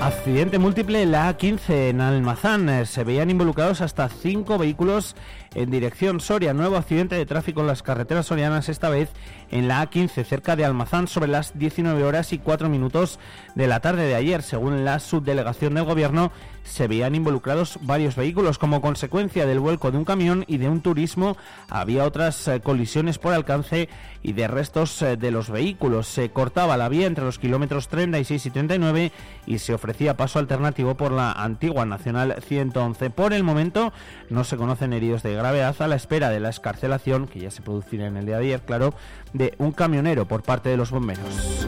Accidente 0.00 0.60
múltiple 0.60 1.02
en 1.02 1.10
la 1.10 1.36
A15 1.36 1.90
en 1.90 2.00
Almazán. 2.00 2.68
Eh, 2.68 2.86
Se 2.86 3.02
veían 3.02 3.30
involucrados 3.30 3.80
hasta 3.80 4.08
cinco 4.08 4.56
vehículos 4.56 5.16
en 5.56 5.72
dirección 5.72 6.20
Soria. 6.20 6.54
Nuevo 6.54 6.76
accidente 6.76 7.16
de 7.16 7.26
tráfico 7.26 7.62
en 7.62 7.66
las 7.66 7.82
carreteras 7.82 8.26
sorianas, 8.26 8.68
esta 8.68 8.90
vez 8.90 9.10
en 9.50 9.66
la 9.66 9.82
A15, 9.82 10.24
cerca 10.24 10.54
de 10.54 10.64
Almazán, 10.64 11.08
sobre 11.08 11.28
las 11.28 11.58
19 11.58 12.04
horas 12.04 12.32
y 12.32 12.38
4 12.38 12.68
minutos 12.68 13.18
de 13.56 13.66
la 13.66 13.80
tarde 13.80 14.06
de 14.06 14.14
ayer. 14.14 14.42
Según 14.42 14.84
la 14.84 15.00
subdelegación 15.00 15.74
del 15.74 15.84
gobierno, 15.84 16.30
se 16.68 16.86
veían 16.86 17.14
involucrados 17.14 17.78
varios 17.82 18.16
vehículos. 18.16 18.58
Como 18.58 18.80
consecuencia 18.80 19.46
del 19.46 19.60
vuelco 19.60 19.90
de 19.90 19.98
un 19.98 20.04
camión 20.04 20.44
y 20.46 20.58
de 20.58 20.68
un 20.68 20.80
turismo, 20.80 21.36
había 21.68 22.04
otras 22.04 22.46
eh, 22.48 22.60
colisiones 22.60 23.18
por 23.18 23.32
alcance 23.32 23.88
y 24.22 24.32
de 24.32 24.48
restos 24.48 25.00
eh, 25.02 25.16
de 25.16 25.30
los 25.30 25.50
vehículos. 25.50 26.06
Se 26.06 26.30
cortaba 26.30 26.76
la 26.76 26.88
vía 26.88 27.06
entre 27.06 27.24
los 27.24 27.38
kilómetros 27.38 27.88
36 27.88 28.46
y 28.46 28.50
39 28.50 29.12
y 29.46 29.58
se 29.58 29.74
ofrecía 29.74 30.16
paso 30.16 30.38
alternativo 30.38 30.94
por 30.94 31.12
la 31.12 31.32
antigua 31.32 31.84
Nacional 31.86 32.36
111. 32.40 33.10
Por 33.10 33.32
el 33.32 33.42
momento 33.42 33.92
no 34.30 34.44
se 34.44 34.56
conocen 34.56 34.92
heridos 34.92 35.22
de 35.22 35.34
gravedad 35.34 35.74
a 35.80 35.88
la 35.88 35.96
espera 35.96 36.30
de 36.30 36.40
la 36.40 36.50
escarcelación, 36.50 37.26
que 37.26 37.40
ya 37.40 37.50
se 37.50 37.62
producirá 37.62 38.06
en 38.06 38.16
el 38.16 38.26
día 38.26 38.38
de 38.38 38.44
ayer, 38.44 38.62
claro, 38.62 38.94
de 39.32 39.54
un 39.58 39.72
camionero 39.72 40.26
por 40.26 40.42
parte 40.42 40.68
de 40.68 40.76
los 40.76 40.90
bomberos. 40.90 41.66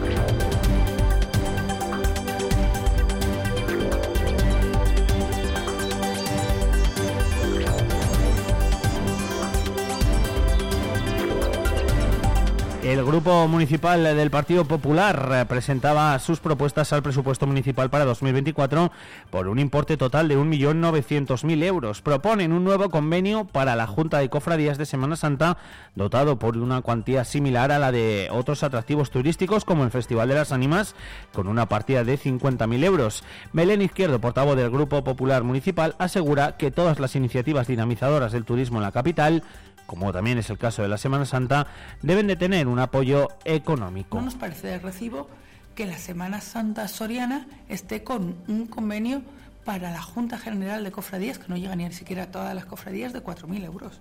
El 12.91 13.05
Grupo 13.05 13.47
Municipal 13.47 14.03
del 14.03 14.33
Partido 14.33 14.65
Popular 14.65 15.47
presentaba 15.47 16.19
sus 16.19 16.41
propuestas 16.41 16.93
al 16.93 17.05
presupuesto 17.05 17.47
municipal 17.47 17.89
para 17.89 18.05
2024 18.05 18.91
por 19.31 19.47
un 19.47 19.61
importe 19.61 19.97
total 19.97 20.27
de 20.27 20.37
1.900.000 20.37 21.63
euros. 21.63 22.03
Proponen 22.03 22.53
un 22.53 22.65
nuevo 22.65 22.91
convenio 22.91 23.45
para 23.45 23.77
la 23.77 23.87
Junta 23.87 24.19
de 24.19 24.29
Cofradías 24.29 24.77
de 24.77 24.87
Semana 24.87 25.15
Santa, 25.15 25.57
dotado 25.95 26.41
por 26.41 26.57
una 26.57 26.83
cuantía 26.83 27.23
similar 27.23 27.71
a 27.71 27.79
la 27.79 27.93
de 27.93 28.27
otros 28.33 28.65
atractivos 28.65 29.13
turísticos 29.13 29.65
como 29.65 29.85
el 29.85 29.93
Festival 29.93 30.29
de 30.29 30.35
las 30.35 30.51
Ánimas, 30.51 30.97
con 31.33 31.47
una 31.47 31.67
partida 31.67 32.03
de 32.03 32.19
50.000 32.19 32.85
euros. 32.85 33.23
Belén 33.53 33.83
Izquierdo, 33.83 34.21
portavoz 34.21 34.57
del 34.57 34.69
Grupo 34.69 35.05
Popular 35.05 35.45
Municipal, 35.45 35.95
asegura 36.01 36.57
que 36.57 36.73
todas 36.73 36.99
las 36.99 37.15
iniciativas 37.15 37.69
dinamizadoras 37.69 38.33
del 38.33 38.45
turismo 38.45 38.79
en 38.79 38.83
la 38.83 38.91
capital 38.91 39.45
como 39.91 40.13
también 40.13 40.39
es 40.39 40.49
el 40.51 40.57
caso 40.57 40.83
de 40.83 40.89
la 40.89 40.99
Semana 40.99 41.25
Santa, 41.27 41.67
deben 42.01 42.29
de 42.29 42.37
tener 42.37 42.69
un 42.69 42.79
apoyo 42.79 43.27
económico. 43.45 44.17
No 44.19 44.23
nos 44.27 44.37
parece 44.37 44.69
de 44.69 44.79
recibo 44.79 45.29
que 45.75 45.85
la 45.85 45.99
Semana 45.99 46.41
Santa 46.41 46.87
Soriana 46.87 47.49
esté 47.69 48.05
con 48.05 48.37
un 48.47 48.69
convenio 48.69 49.23
para 49.65 49.91
la 49.91 50.01
Junta 50.01 50.39
General 50.39 50.85
de 50.85 50.93
Cofradías, 50.93 51.41
que 51.41 51.49
no 51.49 51.57
llega 51.57 51.75
ni 51.75 51.91
siquiera 51.93 52.23
a 52.23 52.27
todas 52.31 52.55
las 52.55 52.67
cofradías, 52.67 53.13
de 53.13 53.21
4.000 53.25 53.65
euros. 53.65 53.99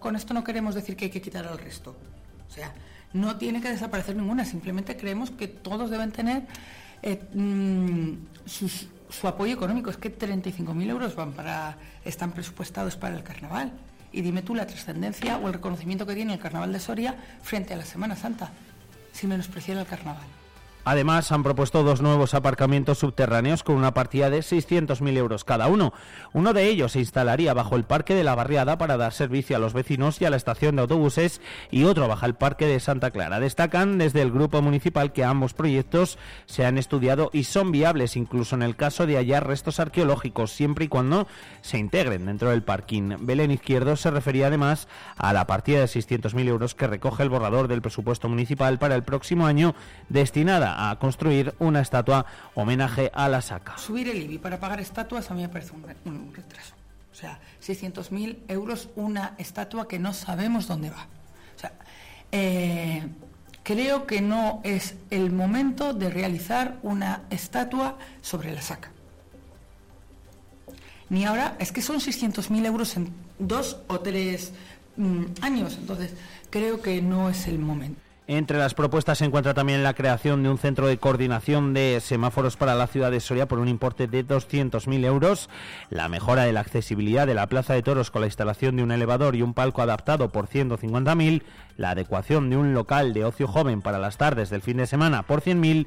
Con 0.00 0.16
esto 0.16 0.34
no 0.34 0.42
queremos 0.42 0.74
decir 0.74 0.96
que 0.96 1.04
hay 1.04 1.10
que 1.12 1.22
quitar 1.22 1.46
al 1.46 1.58
resto. 1.58 1.94
O 2.48 2.52
sea, 2.52 2.74
no 3.12 3.36
tiene 3.36 3.60
que 3.60 3.68
desaparecer 3.68 4.16
ninguna, 4.16 4.44
simplemente 4.44 4.96
creemos 4.96 5.30
que 5.30 5.46
todos 5.46 5.88
deben 5.88 6.10
tener 6.10 6.42
eh, 7.02 7.22
mm, 7.32 8.12
sus- 8.44 8.88
su 9.08 9.28
apoyo 9.28 9.54
económico. 9.54 9.88
Es 9.88 9.98
que 9.98 10.10
35.000 10.10 10.88
euros 10.90 11.14
van 11.14 11.30
para, 11.32 11.78
están 12.04 12.32
presupuestados 12.32 12.96
para 12.96 13.14
el 13.16 13.22
carnaval. 13.22 13.70
Y 14.16 14.22
dime 14.22 14.40
tú 14.40 14.54
la 14.54 14.66
trascendencia 14.66 15.36
o 15.36 15.46
el 15.46 15.52
reconocimiento 15.52 16.06
que 16.06 16.14
tiene 16.14 16.32
el 16.32 16.38
carnaval 16.38 16.72
de 16.72 16.80
Soria 16.80 17.14
frente 17.42 17.74
a 17.74 17.76
la 17.76 17.84
Semana 17.84 18.16
Santa, 18.16 18.50
sin 19.12 19.28
menospreciar 19.28 19.76
el 19.76 19.84
carnaval. 19.84 20.24
Además, 20.86 21.32
han 21.32 21.42
propuesto 21.42 21.82
dos 21.82 22.00
nuevos 22.00 22.32
aparcamientos 22.32 22.98
subterráneos 22.98 23.64
con 23.64 23.74
una 23.74 23.92
partida 23.92 24.30
de 24.30 24.38
600.000 24.38 25.16
euros 25.16 25.42
cada 25.42 25.66
uno. 25.66 25.92
Uno 26.32 26.52
de 26.52 26.68
ellos 26.68 26.92
se 26.92 27.00
instalaría 27.00 27.54
bajo 27.54 27.74
el 27.74 27.82
Parque 27.82 28.14
de 28.14 28.22
la 28.22 28.36
Barriada 28.36 28.78
para 28.78 28.96
dar 28.96 29.12
servicio 29.12 29.56
a 29.56 29.58
los 29.58 29.72
vecinos 29.72 30.20
y 30.20 30.26
a 30.26 30.30
la 30.30 30.36
estación 30.36 30.76
de 30.76 30.82
autobuses 30.82 31.40
y 31.72 31.82
otro 31.82 32.06
bajo 32.06 32.24
el 32.24 32.36
Parque 32.36 32.66
de 32.66 32.78
Santa 32.78 33.10
Clara. 33.10 33.40
Destacan 33.40 33.98
desde 33.98 34.22
el 34.22 34.30
Grupo 34.30 34.62
Municipal 34.62 35.12
que 35.12 35.24
ambos 35.24 35.54
proyectos 35.54 36.18
se 36.44 36.64
han 36.64 36.78
estudiado 36.78 37.30
y 37.32 37.42
son 37.42 37.72
viables 37.72 38.16
incluso 38.16 38.54
en 38.54 38.62
el 38.62 38.76
caso 38.76 39.06
de 39.06 39.16
hallar 39.16 39.44
restos 39.44 39.80
arqueológicos, 39.80 40.52
siempre 40.52 40.84
y 40.84 40.88
cuando 40.88 41.26
se 41.62 41.78
integren 41.78 42.26
dentro 42.26 42.50
del 42.50 42.62
parking. 42.62 43.16
Belén 43.22 43.50
Izquierdo 43.50 43.96
se 43.96 44.12
refería 44.12 44.46
además 44.46 44.86
a 45.16 45.32
la 45.32 45.48
partida 45.48 45.80
de 45.80 45.86
600.000 45.86 46.46
euros 46.46 46.76
que 46.76 46.86
recoge 46.86 47.24
el 47.24 47.28
borrador 47.28 47.66
del 47.66 47.82
presupuesto 47.82 48.28
municipal 48.28 48.78
para 48.78 48.94
el 48.94 49.02
próximo 49.02 49.48
año 49.48 49.74
destinada 50.08 50.75
a 50.76 50.98
construir 50.98 51.54
una 51.58 51.80
estatua 51.80 52.26
homenaje 52.54 53.10
a 53.14 53.28
la 53.28 53.40
saca. 53.40 53.78
Subir 53.78 54.08
el 54.08 54.22
IBI 54.22 54.38
para 54.38 54.60
pagar 54.60 54.80
estatuas 54.80 55.30
a 55.30 55.34
mí 55.34 55.42
me 55.42 55.48
parece 55.48 55.72
un, 55.72 55.84
un 56.04 56.34
retraso. 56.34 56.74
O 57.16 57.18
sea, 57.18 57.40
600.000 57.62 58.40
euros 58.48 58.90
una 58.94 59.34
estatua 59.38 59.88
que 59.88 59.98
no 59.98 60.12
sabemos 60.12 60.68
dónde 60.68 60.90
va. 60.90 61.06
O 61.56 61.58
sea, 61.58 61.72
eh, 62.30 63.08
creo 63.62 64.06
que 64.06 64.20
no 64.20 64.60
es 64.64 64.96
el 65.08 65.32
momento 65.32 65.94
de 65.94 66.10
realizar 66.10 66.76
una 66.82 67.22
estatua 67.30 67.96
sobre 68.20 68.52
la 68.52 68.60
saca. 68.60 68.90
Ni 71.08 71.24
ahora, 71.24 71.56
es 71.58 71.72
que 71.72 71.80
son 71.80 72.00
600.000 72.00 72.66
euros 72.66 72.96
en 72.98 73.10
dos 73.38 73.78
o 73.86 74.00
tres 74.00 74.52
mm, 74.96 75.24
años. 75.40 75.78
Entonces, 75.80 76.12
creo 76.50 76.82
que 76.82 77.00
no 77.00 77.30
es 77.30 77.46
el 77.46 77.58
momento. 77.58 78.05
Entre 78.28 78.58
las 78.58 78.74
propuestas 78.74 79.18
se 79.18 79.24
encuentra 79.24 79.54
también 79.54 79.84
la 79.84 79.94
creación 79.94 80.42
de 80.42 80.48
un 80.48 80.58
centro 80.58 80.88
de 80.88 80.98
coordinación 80.98 81.74
de 81.74 82.00
semáforos 82.00 82.56
para 82.56 82.74
la 82.74 82.88
ciudad 82.88 83.12
de 83.12 83.20
Soria 83.20 83.46
por 83.46 83.60
un 83.60 83.68
importe 83.68 84.08
de 84.08 84.26
200.000 84.26 85.04
euros, 85.04 85.48
la 85.90 86.08
mejora 86.08 86.42
de 86.42 86.52
la 86.52 86.58
accesibilidad 86.58 87.28
de 87.28 87.34
la 87.34 87.46
Plaza 87.46 87.74
de 87.74 87.84
Toros 87.84 88.10
con 88.10 88.22
la 88.22 88.26
instalación 88.26 88.74
de 88.74 88.82
un 88.82 88.90
elevador 88.90 89.36
y 89.36 89.42
un 89.42 89.54
palco 89.54 89.80
adaptado 89.80 90.32
por 90.32 90.48
150.000, 90.48 91.44
la 91.76 91.90
adecuación 91.90 92.50
de 92.50 92.56
un 92.56 92.74
local 92.74 93.14
de 93.14 93.24
ocio 93.24 93.46
joven 93.46 93.80
para 93.80 94.00
las 94.00 94.16
tardes 94.16 94.50
del 94.50 94.62
fin 94.62 94.78
de 94.78 94.88
semana 94.88 95.22
por 95.22 95.40
100.000, 95.40 95.86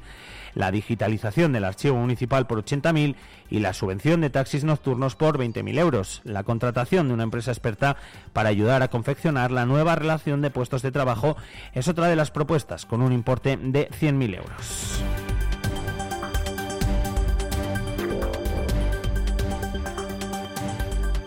la 0.54 0.70
digitalización 0.70 1.52
del 1.52 1.64
archivo 1.64 1.96
municipal 1.96 2.46
por 2.46 2.64
80.000 2.64 3.16
y 3.50 3.58
la 3.60 3.72
subvención 3.72 4.20
de 4.20 4.30
taxis 4.30 4.64
nocturnos 4.64 5.16
por 5.16 5.38
20.000 5.38 5.78
euros, 5.78 6.20
la 6.24 6.44
contratación 6.44 7.08
de 7.08 7.14
una 7.14 7.24
empresa 7.24 7.50
experta 7.50 7.96
para 8.32 8.48
ayudar 8.48 8.82
a 8.82 8.88
confeccionar 8.88 9.50
la 9.50 9.66
nueva 9.66 9.96
relación 9.96 10.40
de 10.42 10.50
puestos 10.50 10.82
de 10.82 10.92
trabajo 10.92 11.36
es 11.74 11.88
otra 11.88 12.08
de 12.08 12.16
las 12.16 12.30
propuestas 12.30 12.86
con 12.86 13.02
un 13.02 13.12
importe 13.12 13.56
de 13.56 13.88
100.000 13.90 14.36
euros. 14.36 15.29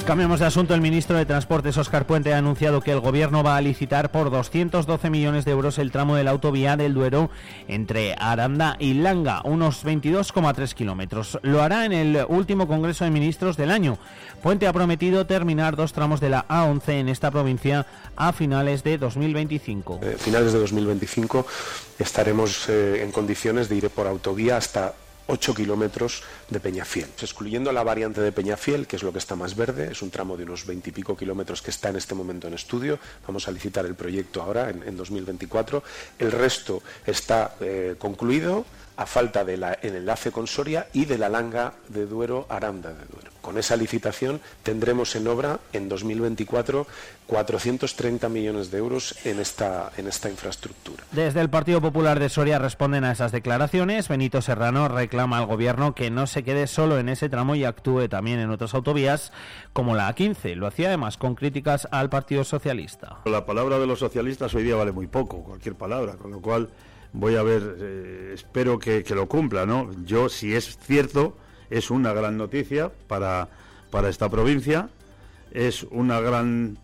Cambiamos 0.06 0.42
de 0.42 0.46
asunto. 0.46 0.74
El 0.74 0.82
ministro 0.82 1.18
de 1.18 1.26
Transportes, 1.26 1.78
Oscar 1.78 2.06
Puente, 2.06 2.34
ha 2.34 2.38
anunciado 2.38 2.82
que 2.82 2.92
el 2.92 3.00
gobierno 3.00 3.42
va 3.42 3.56
a 3.56 3.62
licitar 3.62 4.12
por 4.12 4.32
212 4.32 5.10
millones 5.10 5.46
de 5.46 5.52
euros 5.52 5.78
el 5.78 5.92
tramo 5.92 6.16
de 6.16 6.26
la 6.26 6.32
autovía 6.32 6.76
del 6.76 6.94
Duero 6.94 7.30
entre 7.70 8.14
Aranda 8.20 8.76
y 8.80 8.96
Langa, 8.96 9.42
unos 9.46 9.86
22,3 9.86 10.74
kilómetros. 10.74 11.40
Lo 11.42 11.62
hará 11.62 11.86
en 11.86 11.94
el 11.94 12.26
último 12.28 12.68
Congreso 12.68 13.06
de 13.06 13.12
Ministros 13.12 13.56
del 13.56 13.72
año. 13.72 13.98
Puente 14.42 14.68
ha 14.68 14.74
prometido 14.74 15.26
terminar 15.26 15.78
dos 15.78 15.94
tramos 15.94 16.20
de 16.20 16.30
la 16.30 16.46
A11 16.50 16.90
en 17.00 17.08
esta 17.08 17.32
provincia 17.32 17.86
a 18.18 18.34
finales 18.34 18.84
de 18.84 18.98
2025. 18.98 20.02
Eh, 20.04 20.18
finales 20.20 20.52
de 20.52 20.60
2025 20.60 21.48
estaremos 21.98 22.68
eh, 22.68 23.04
en 23.04 23.12
condiciones 23.14 23.70
de 23.70 23.78
ir 23.78 23.90
por 23.90 24.08
autovía 24.08 24.58
hasta 24.58 24.96
8 25.28 25.54
kilómetros 25.54 26.24
de 26.50 26.60
Peñafiel. 26.60 27.10
Excluyendo 27.22 27.72
la 27.72 27.84
variante 27.84 28.22
de 28.22 28.32
Peñafiel, 28.32 28.88
que 28.88 28.98
es 28.98 29.04
lo 29.04 29.12
que 29.12 29.20
está 29.20 29.36
más 29.36 29.56
verde, 29.56 29.92
es 29.92 30.02
un 30.02 30.12
tramo 30.12 30.38
de 30.38 30.44
unos 30.44 30.66
20 30.66 30.90
y 30.90 30.94
pico 30.94 31.16
kilómetros 31.16 31.62
que 31.62 31.72
está 31.72 31.90
en 31.90 31.96
este 31.96 32.16
momento 32.16 32.48
en 32.48 32.54
estudio. 32.54 33.00
Vamos 33.26 33.48
a 33.48 33.52
licitar 33.52 33.86
el 33.86 33.96
proyecto 33.96 34.42
ahora, 34.42 34.70
en, 34.70 34.98
2024. 34.98 35.84
El 36.20 36.32
resto 36.32 36.84
está 37.06 37.56
eh, 37.60 37.96
concluido 37.98 38.66
a 38.96 39.06
falta 39.06 39.44
del 39.44 39.66
enlace 39.82 40.32
con 40.32 40.48
Soria 40.48 40.88
y 40.94 41.06
de 41.06 41.18
la 41.18 41.30
Langa 41.30 41.74
de 41.90 42.06
Duero, 42.06 42.46
Aranda 42.50 42.90
de 42.90 43.06
Duero. 43.06 43.32
Con 43.42 43.58
esa 43.58 43.76
licitación 43.76 44.40
tendremos 44.64 45.16
en 45.16 45.28
obra 45.28 45.60
en 45.74 45.90
2024 45.90 46.88
430 47.26 48.30
millones 48.30 48.72
de 48.72 48.78
euros 48.78 49.16
en 49.26 49.40
esta, 49.40 49.92
en 49.98 50.08
esta 50.08 50.30
infraestructura. 50.30 51.04
Desde 51.12 51.42
el 51.42 51.50
Partido 51.50 51.82
Popular 51.82 52.20
de 52.20 52.30
Soria 52.30 52.60
responden 52.60 53.04
a 53.04 53.12
esas 53.12 53.32
declaraciones. 53.32 54.08
Benito 54.08 54.42
Serrano 54.42 54.88
reclama 54.88 55.38
al 55.38 55.46
Gobierno 55.46 55.96
que 55.96 56.12
no 56.12 56.28
se 56.28 56.44
quede 56.44 56.68
solo 56.68 57.00
en 57.00 57.10
ese 57.10 57.30
tramo 57.30 57.56
y 57.56 57.66
actúe 57.66 58.08
también 58.08 58.40
en 58.40 58.50
otras 58.50 58.74
autovías 58.74 59.32
como 59.74 59.96
la 59.96 60.14
A15. 60.14 60.56
Lo 60.56 60.68
hacía 60.68 60.88
además 60.88 61.18
con 61.18 61.36
críticas 61.36 61.88
al 61.92 62.10
Partido 62.10 62.44
Socialista. 62.44 63.18
La 63.26 63.46
palabra 63.46 63.80
de 63.80 63.88
los 63.88 64.00
socialistas 64.00 64.54
hoy 64.54 64.64
día 64.64 64.76
vale 64.76 64.92
muy 64.92 65.08
poco, 65.08 65.44
cualquier 65.44 65.76
palabra, 65.76 66.14
con 66.14 66.32
lo 66.32 66.42
cual 66.42 66.70
voy 67.14 67.36
a 67.36 67.44
ver, 67.44 67.78
eh, 67.80 68.32
espero 68.34 68.80
que, 68.80 69.04
lo 69.10 69.28
cumpla, 69.28 69.66
¿no? 69.66 69.90
Yo, 70.04 70.30
si 70.30 70.54
es 70.56 70.78
cierto, 70.80 71.38
es 71.70 71.90
una 71.90 72.12
gran 72.14 72.38
noticia 72.38 72.92
para, 73.08 73.48
para 73.90 74.10
esta 74.10 74.30
provincia, 74.30 74.90
es 75.52 75.84
una 75.84 76.20
gran 76.20 76.78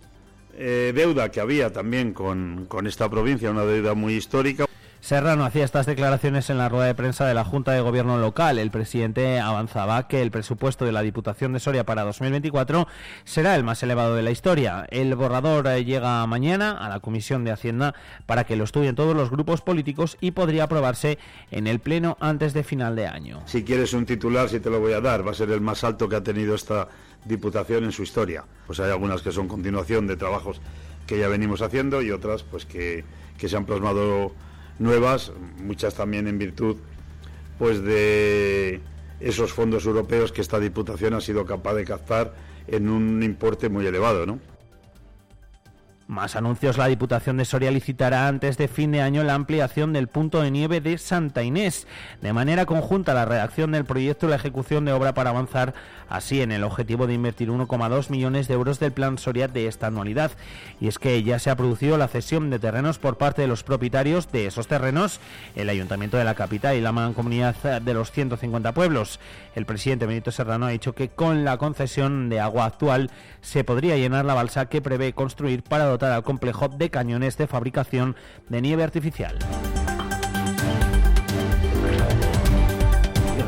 eh, 0.55 0.93
deuda 0.95 1.29
que 1.29 1.41
había 1.41 1.73
también 1.73 2.13
con, 2.13 2.65
con 2.67 2.87
esta 2.87 3.09
provincia, 3.09 3.51
una 3.51 3.65
deuda 3.65 3.95
muy 3.95 4.13
histórica. 4.13 4.65
Serrano 5.01 5.45
hacía 5.45 5.63
estas 5.63 5.85
declaraciones 5.85 6.49
en 6.49 6.57
la 6.57 6.67
rueda 6.67 6.87
de 6.87 6.93
prensa 6.93 7.25
de 7.25 7.33
la 7.33 7.45
Junta 7.45 7.71
de 7.71 7.79
Gobierno 7.79 8.17
local. 8.17 8.59
El 8.59 8.69
presidente 8.69 9.39
avanzaba 9.39 10.07
que 10.07 10.21
el 10.21 10.29
presupuesto 10.29 10.83
de 10.83 10.91
la 10.91 11.01
Diputación 11.01 11.53
de 11.53 11.61
Soria 11.61 11.85
para 11.85 12.03
2024 12.03 12.85
será 13.23 13.55
el 13.55 13.63
más 13.63 13.81
elevado 13.81 14.15
de 14.15 14.23
la 14.23 14.31
historia. 14.31 14.85
El 14.91 15.15
borrador 15.15 15.67
eh, 15.67 15.85
llega 15.85 16.25
mañana 16.27 16.71
a 16.71 16.89
la 16.89 16.99
Comisión 16.99 17.45
de 17.45 17.51
Hacienda 17.51 17.95
para 18.25 18.43
que 18.43 18.57
lo 18.57 18.65
estudien 18.65 18.95
todos 18.95 19.15
los 19.15 19.31
grupos 19.31 19.61
políticos 19.61 20.17
y 20.19 20.31
podría 20.31 20.65
aprobarse 20.65 21.17
en 21.49 21.67
el 21.67 21.79
Pleno 21.79 22.17
antes 22.19 22.53
de 22.53 22.63
final 22.63 22.95
de 22.97 23.07
año. 23.07 23.41
Si 23.45 23.63
quieres 23.63 23.93
un 23.93 24.05
titular, 24.05 24.49
si 24.49 24.59
te 24.59 24.69
lo 24.69 24.81
voy 24.81 24.93
a 24.93 25.01
dar, 25.01 25.25
va 25.25 25.31
a 25.31 25.35
ser 25.35 25.49
el 25.51 25.61
más 25.61 25.83
alto 25.85 26.09
que 26.09 26.17
ha 26.17 26.23
tenido 26.23 26.55
esta 26.55 26.89
Diputación 27.25 27.83
en 27.83 27.91
su 27.91 28.03
historia. 28.03 28.45
Pues 28.65 28.79
hay 28.79 28.91
algunas 28.91 29.21
que 29.21 29.33
son 29.33 29.49
continuación 29.49 30.07
de 30.07 30.15
trabajos 30.15 30.61
que 31.05 31.19
ya 31.19 31.27
venimos 31.27 31.61
haciendo 31.61 32.01
y 32.01 32.11
otras 32.11 32.43
pues 32.43 32.65
que, 32.65 33.03
que 33.37 33.49
se 33.49 33.57
han 33.57 33.65
plasmado 33.65 34.31
nuevas, 34.79 35.31
muchas 35.57 35.93
también 35.93 36.27
en 36.27 36.37
virtud 36.37 36.77
pues 37.57 37.83
de 37.83 38.79
esos 39.19 39.51
fondos 39.51 39.85
europeos 39.85 40.31
que 40.31 40.41
esta 40.41 40.59
Diputación 40.59 41.13
ha 41.13 41.21
sido 41.21 41.45
capaz 41.45 41.73
de 41.73 41.85
captar 41.85 42.33
en 42.67 42.89
un 42.89 43.21
importe 43.21 43.67
muy 43.67 43.85
elevado, 43.85 44.25
¿no? 44.25 44.39
Más 46.09 46.35
anuncios, 46.35 46.79
la 46.79 46.87
Diputación 46.87 47.37
de 47.37 47.45
Soria 47.45 47.69
licitará 47.69 48.27
antes 48.27 48.57
de 48.57 48.67
fin 48.67 48.91
de 48.91 48.99
año 48.99 49.23
la 49.23 49.35
ampliación 49.35 49.93
del 49.93 50.07
punto 50.07 50.41
de 50.41 50.49
nieve 50.49 50.81
de 50.81 50.97
Santa 50.97 51.43
Inés. 51.43 51.85
De 52.19 52.33
manera 52.33 52.65
conjunta, 52.65 53.13
la 53.13 53.25
redacción 53.25 53.73
del 53.73 53.85
proyecto 53.85 54.25
y 54.25 54.31
la 54.31 54.37
ejecución 54.37 54.85
de 54.85 54.91
obra 54.91 55.13
para 55.13 55.29
avanzar 55.29 55.75
así 56.09 56.41
en 56.41 56.51
el 56.51 56.63
objetivo 56.63 57.05
de 57.05 57.13
invertir 57.13 57.51
1,2 57.51 58.09
millones 58.09 58.47
de 58.47 58.55
euros 58.55 58.79
del 58.79 58.91
plan 58.91 59.19
Soria 59.19 59.47
de 59.47 59.67
esta 59.67 59.85
anualidad. 59.85 60.31
Y 60.81 60.87
es 60.87 60.97
que 60.97 61.21
ya 61.21 61.37
se 61.37 61.51
ha 61.51 61.55
producido 61.55 61.95
la 61.99 62.07
cesión 62.07 62.49
de 62.49 62.57
terrenos 62.57 62.97
por 62.97 63.19
parte 63.19 63.43
de 63.43 63.47
los 63.47 63.61
propietarios 63.61 64.31
de 64.31 64.47
esos 64.47 64.65
terrenos, 64.65 65.19
el 65.55 65.69
Ayuntamiento 65.69 66.17
de 66.17 66.23
la 66.23 66.33
capital 66.33 66.75
y 66.75 66.81
la 66.81 66.91
mancomunidad 66.91 67.81
de 67.83 67.93
los 67.93 68.11
150 68.11 68.73
pueblos. 68.73 69.19
El 69.53 69.67
presidente 69.67 70.07
Benito 70.07 70.31
Serrano 70.31 70.65
ha 70.65 70.69
dicho 70.69 70.95
que 70.95 71.09
con 71.09 71.45
la 71.45 71.57
concesión 71.57 72.29
de 72.29 72.39
agua 72.39 72.65
actual 72.65 73.11
se 73.41 73.63
podría 73.63 73.95
llenar 73.95 74.25
la 74.25 74.33
balsa 74.33 74.65
que 74.69 74.81
prevé 74.81 75.13
construir 75.13 75.61
para 75.61 75.85
dotar 75.85 75.98
al 76.05 76.23
complejo 76.23 76.67
de 76.67 76.89
cañones 76.89 77.37
de 77.37 77.47
fabricación 77.47 78.15
de 78.49 78.61
nieve 78.61 78.83
artificial. 78.83 79.37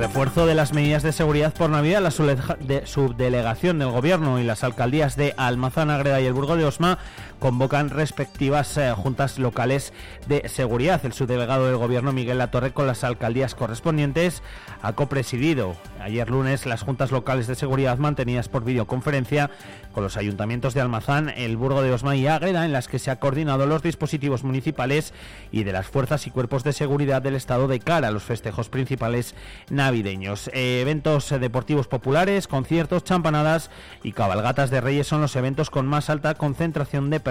refuerzo 0.02 0.48
de 0.48 0.56
las 0.56 0.74
medidas 0.74 1.04
de 1.04 1.12
seguridad 1.12 1.54
por 1.54 1.70
Navidad, 1.70 2.02
la 2.02 2.10
subdelegación 2.10 3.78
del 3.78 3.92
Gobierno 3.92 4.40
y 4.40 4.44
las 4.44 4.64
alcaldías 4.64 5.16
de 5.16 5.36
Almazán, 5.38 5.92
Agreda 5.92 6.20
y 6.20 6.26
el 6.26 6.34
Burgo 6.34 6.58
de 6.58 6.66
Osma 6.66 6.98
convocan 7.42 7.90
respectivas 7.90 8.78
eh, 8.78 8.94
juntas 8.96 9.40
locales 9.40 9.94
de 10.28 10.48
seguridad. 10.48 11.04
El 11.04 11.12
subdelegado 11.12 11.66
del 11.66 11.78
Gobierno, 11.78 12.14
Miguel 12.14 12.38
Latorre, 12.38 12.72
con 12.72 12.86
las 12.86 13.04
alcaldías 13.04 13.56
correspondientes, 13.56 14.44
ha 14.84 14.94
copresidido 14.94 15.76
ayer 16.00 16.30
lunes 16.30 16.68
las 16.68 16.84
juntas 16.84 17.12
locales 17.12 17.48
de 17.48 17.56
seguridad 17.56 17.98
mantenidas 17.98 18.48
por 18.48 18.64
videoconferencia 18.64 19.50
con 19.92 20.04
los 20.04 20.18
ayuntamientos 20.18 20.76
de 20.76 20.82
Almazán, 20.82 21.30
el 21.30 21.58
Burgo 21.58 21.82
de 21.82 21.92
Osma 21.92 22.16
y 22.16 22.28
Ágreda, 22.28 22.64
en 22.64 22.74
las 22.74 22.88
que 22.88 23.00
se 23.00 23.10
ha 23.10 23.20
coordinado 23.20 23.66
los 23.66 23.82
dispositivos 23.82 24.44
municipales 24.44 25.12
y 25.52 25.64
de 25.64 25.74
las 25.74 25.88
fuerzas 25.88 26.28
y 26.28 26.32
cuerpos 26.32 26.64
de 26.64 26.74
seguridad 26.74 27.24
del 27.24 27.36
Estado 27.36 27.68
de 27.68 27.80
cara 27.80 28.10
a 28.10 28.12
los 28.12 28.24
festejos 28.24 28.70
principales 28.70 29.34
navideños. 29.72 30.50
Eh, 30.54 30.80
eventos 30.82 31.32
deportivos 31.32 31.88
populares, 31.88 32.48
conciertos, 32.48 33.04
champanadas 33.04 33.72
y 34.04 34.12
cabalgatas 34.12 34.70
de 34.70 34.80
reyes 34.80 35.08
son 35.08 35.22
los 35.22 35.36
eventos 35.36 35.72
con 35.72 35.88
más 35.88 36.12
alta 36.12 36.36
concentración 36.36 37.10
de 37.10 37.20
personas 37.20 37.31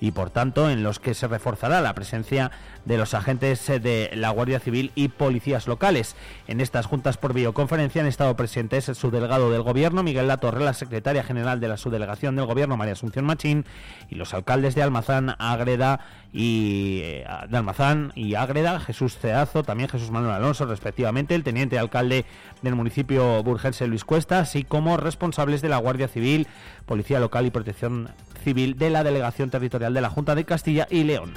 y 0.00 0.12
por 0.12 0.30
tanto 0.30 0.70
en 0.70 0.82
los 0.82 0.98
que 0.98 1.14
se 1.14 1.28
reforzará 1.28 1.80
la 1.80 1.94
presencia 1.94 2.50
de 2.84 2.98
los 2.98 3.14
agentes 3.14 3.66
de 3.66 4.10
la 4.14 4.30
Guardia 4.30 4.60
Civil 4.60 4.92
y 4.94 5.08
policías 5.08 5.66
locales. 5.66 6.16
En 6.46 6.60
estas 6.60 6.86
juntas 6.86 7.16
por 7.16 7.32
videoconferencia 7.32 8.02
han 8.02 8.08
estado 8.08 8.36
presentes 8.36 8.88
el 8.88 8.94
subdelegado 8.94 9.50
del 9.50 9.62
Gobierno, 9.62 10.02
Miguel 10.02 10.28
Latorre, 10.28 10.64
la 10.64 10.74
secretaria 10.74 11.22
general 11.22 11.60
de 11.60 11.68
la 11.68 11.76
subdelegación 11.76 12.36
del 12.36 12.46
Gobierno, 12.46 12.76
María 12.76 12.92
Asunción 12.92 13.24
Machín, 13.24 13.64
y 14.10 14.16
los 14.16 14.34
alcaldes 14.34 14.74
de 14.74 14.82
Almazán, 14.82 15.34
Ágreda 15.38 16.00
y 16.32 17.00
eh, 17.02 17.26
de 17.48 17.56
Almazán 17.56 18.12
y 18.14 18.34
Ágreda, 18.34 18.80
Jesús 18.80 19.16
Ceazo, 19.16 19.62
también 19.62 19.88
Jesús 19.88 20.10
Manuel 20.10 20.34
Alonso, 20.34 20.66
respectivamente, 20.66 21.34
el 21.34 21.44
teniente 21.44 21.78
alcalde 21.78 22.24
del 22.62 22.74
municipio 22.74 23.42
burgense 23.42 23.86
Luis 23.86 24.04
Cuesta, 24.04 24.40
así 24.40 24.64
como 24.64 24.96
responsables 24.96 25.62
de 25.62 25.68
la 25.68 25.78
Guardia 25.78 26.08
Civil, 26.08 26.46
Policía 26.86 27.20
Local 27.20 27.46
y 27.46 27.50
Protección 27.50 28.10
Civil 28.44 28.78
de 28.78 28.90
la 28.90 29.02
Delegación 29.02 29.50
Territorial 29.50 29.94
de 29.94 30.00
la 30.00 30.10
Junta 30.10 30.34
de 30.34 30.44
Castilla 30.44 30.86
y 30.90 31.04
León. 31.04 31.32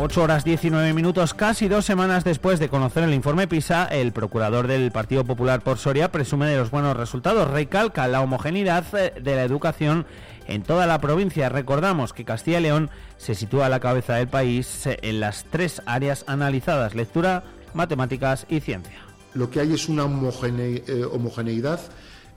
8 0.00 0.22
horas 0.22 0.44
19 0.44 0.92
minutos, 0.94 1.34
casi 1.34 1.66
dos 1.66 1.84
semanas 1.84 2.22
después 2.22 2.60
de 2.60 2.68
conocer 2.68 3.02
el 3.02 3.14
informe 3.14 3.48
PISA, 3.48 3.84
el 3.86 4.12
procurador 4.12 4.68
del 4.68 4.92
Partido 4.92 5.24
Popular 5.24 5.60
por 5.60 5.76
Soria 5.78 6.12
presume 6.12 6.46
de 6.46 6.56
los 6.56 6.70
buenos 6.70 6.96
resultados. 6.96 7.50
Recalca 7.50 8.06
la 8.06 8.20
homogeneidad 8.20 8.84
eh, 8.96 9.12
de 9.20 9.34
la 9.34 9.42
educación 9.42 10.06
en 10.46 10.62
toda 10.62 10.86
la 10.86 11.00
provincia. 11.00 11.48
Recordamos 11.48 12.12
que 12.12 12.24
Castilla 12.24 12.60
y 12.60 12.62
León 12.62 12.90
se 13.16 13.34
sitúa 13.34 13.66
a 13.66 13.68
la 13.68 13.80
cabeza 13.80 14.14
del 14.14 14.28
país 14.28 14.86
eh, 14.86 14.98
en 15.02 15.18
las 15.18 15.44
tres 15.50 15.82
áreas 15.84 16.24
analizadas, 16.28 16.94
lectura, 16.94 17.42
matemáticas 17.74 18.46
y 18.48 18.60
ciencia. 18.60 19.08
Lo 19.34 19.50
que 19.50 19.60
hay 19.60 19.74
es 19.74 19.88
una 19.88 20.04
eh, 20.04 21.04
homogeneidad 21.04 21.80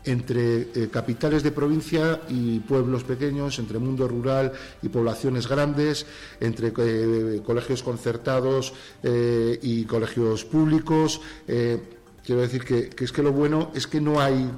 entre 0.03 0.61
eh, 0.61 0.89
capitales 0.91 1.43
de 1.43 1.51
provincia 1.51 2.21
y 2.27 2.59
pueblos 2.59 3.03
pequeños, 3.03 3.59
entre 3.59 3.79
mundo 3.79 4.07
rural 4.07 4.51
y 4.81 4.89
poblaciones 4.89 5.47
grandes, 5.47 6.05
entre 6.39 6.73
eh, 6.77 7.41
colegios 7.45 7.83
concertados 7.83 8.73
y 9.03 9.85
colegios 9.85 10.43
públicos. 10.45 11.21
quiero 11.45 12.41
decir 12.41 12.63
que, 12.65 12.89
es 12.99 13.11
que 13.11 13.23
lo 13.23 13.31
bueno 13.31 13.71
es 13.73 13.87
que 13.87 14.01
no 14.01 14.19
hay. 14.19 14.51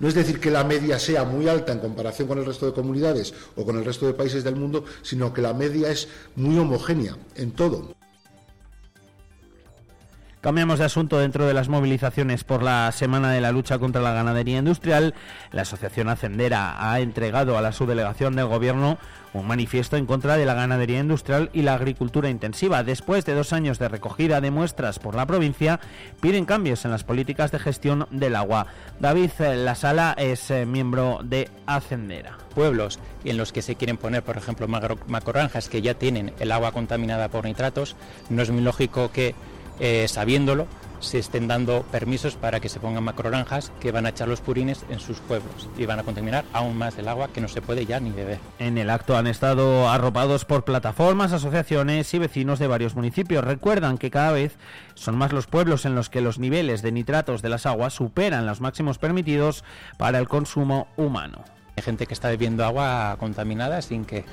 No 0.00 0.08
es 0.08 0.14
decir 0.14 0.40
que 0.40 0.50
la 0.50 0.64
media 0.64 0.98
sea 0.98 1.24
muy 1.24 1.48
alta 1.48 1.72
en 1.72 1.80
comparación 1.80 2.28
con 2.28 2.38
el 2.38 2.46
resto 2.46 2.66
de 2.66 2.72
comunidades 2.72 3.34
o 3.56 3.64
con 3.64 3.76
el 3.76 3.84
resto 3.84 4.06
de 4.06 4.14
países 4.14 4.44
del 4.44 4.56
mundo, 4.56 4.84
sino 5.02 5.32
que 5.32 5.42
la 5.42 5.52
media 5.52 5.90
es 5.90 6.08
muy 6.34 6.58
homogénea 6.58 7.16
en 7.34 7.52
todo. 7.52 7.94
Cambiamos 10.46 10.78
de 10.78 10.84
asunto 10.84 11.18
dentro 11.18 11.44
de 11.44 11.54
las 11.54 11.68
movilizaciones 11.68 12.44
por 12.44 12.62
la 12.62 12.92
Semana 12.92 13.32
de 13.32 13.40
la 13.40 13.50
Lucha 13.50 13.80
contra 13.80 14.00
la 14.00 14.12
Ganadería 14.12 14.58
Industrial. 14.58 15.12
La 15.50 15.62
Asociación 15.62 16.08
Hacendera 16.08 16.76
ha 16.78 17.00
entregado 17.00 17.58
a 17.58 17.60
la 17.60 17.72
subdelegación 17.72 18.36
del 18.36 18.46
Gobierno 18.46 18.96
un 19.32 19.48
manifiesto 19.48 19.96
en 19.96 20.06
contra 20.06 20.36
de 20.36 20.46
la 20.46 20.54
ganadería 20.54 21.00
industrial 21.00 21.50
y 21.52 21.62
la 21.62 21.74
agricultura 21.74 22.30
intensiva. 22.30 22.84
Después 22.84 23.24
de 23.24 23.34
dos 23.34 23.52
años 23.52 23.80
de 23.80 23.88
recogida 23.88 24.40
de 24.40 24.52
muestras 24.52 25.00
por 25.00 25.16
la 25.16 25.26
provincia, 25.26 25.80
piden 26.20 26.44
cambios 26.44 26.84
en 26.84 26.92
las 26.92 27.02
políticas 27.02 27.50
de 27.50 27.58
gestión 27.58 28.06
del 28.12 28.36
agua. 28.36 28.68
David 29.00 29.30
eh, 29.40 29.56
La 29.56 29.74
Sala 29.74 30.14
es 30.16 30.50
eh, 30.52 30.64
miembro 30.64 31.20
de 31.22 31.50
Hacendera. 31.66 32.38
Pueblos 32.54 33.00
en 33.24 33.36
los 33.36 33.52
que 33.52 33.62
se 33.62 33.74
quieren 33.74 33.96
poner, 33.96 34.22
por 34.22 34.36
ejemplo, 34.36 34.68
macoranjas 34.68 35.68
que 35.68 35.82
ya 35.82 35.94
tienen 35.94 36.32
el 36.38 36.52
agua 36.52 36.72
contaminada 36.72 37.28
por 37.28 37.44
nitratos, 37.44 37.96
no 38.30 38.42
es 38.42 38.50
muy 38.50 38.62
lógico 38.62 39.10
que 39.10 39.34
eh, 39.80 40.06
sabiéndolo, 40.08 40.66
se 41.00 41.18
estén 41.18 41.48
dando 41.48 41.82
permisos 41.82 42.36
para 42.36 42.60
que 42.60 42.68
se 42.68 42.80
pongan 42.80 43.04
macroranjas 43.04 43.72
que 43.80 43.92
van 43.92 44.06
a 44.06 44.10
echar 44.10 44.28
los 44.28 44.40
purines 44.40 44.84
en 44.88 45.00
sus 45.00 45.18
pueblos 45.18 45.68
y 45.76 45.86
van 45.86 45.98
a 45.98 46.04
contaminar 46.04 46.44
aún 46.52 46.76
más 46.76 46.98
el 46.98 47.08
agua 47.08 47.28
que 47.28 47.40
no 47.40 47.48
se 47.48 47.62
puede 47.62 47.86
ya 47.86 48.00
ni 48.00 48.10
beber. 48.10 48.38
En 48.58 48.78
el 48.78 48.90
acto 48.90 49.16
han 49.16 49.26
estado 49.26 49.88
arropados 49.88 50.44
por 50.44 50.64
plataformas, 50.64 51.32
asociaciones 51.32 52.12
y 52.14 52.18
vecinos 52.18 52.58
de 52.58 52.66
varios 52.66 52.94
municipios. 52.94 53.44
Recuerdan 53.44 53.98
que 53.98 54.10
cada 54.10 54.32
vez 54.32 54.56
son 54.94 55.16
más 55.16 55.32
los 55.32 55.46
pueblos 55.46 55.84
en 55.84 55.94
los 55.94 56.10
que 56.10 56.20
los 56.20 56.38
niveles 56.38 56.82
de 56.82 56.92
nitratos 56.92 57.42
de 57.42 57.48
las 57.50 57.66
aguas 57.66 57.94
superan 57.94 58.46
los 58.46 58.60
máximos 58.60 58.98
permitidos 58.98 59.64
para 59.98 60.18
el 60.18 60.28
consumo 60.28 60.88
humano. 60.96 61.44
Hay 61.76 61.82
gente 61.82 62.06
que 62.06 62.14
está 62.14 62.28
bebiendo 62.28 62.64
agua 62.64 63.16
contaminada 63.18 63.82
sin 63.82 64.06
que 64.06 64.24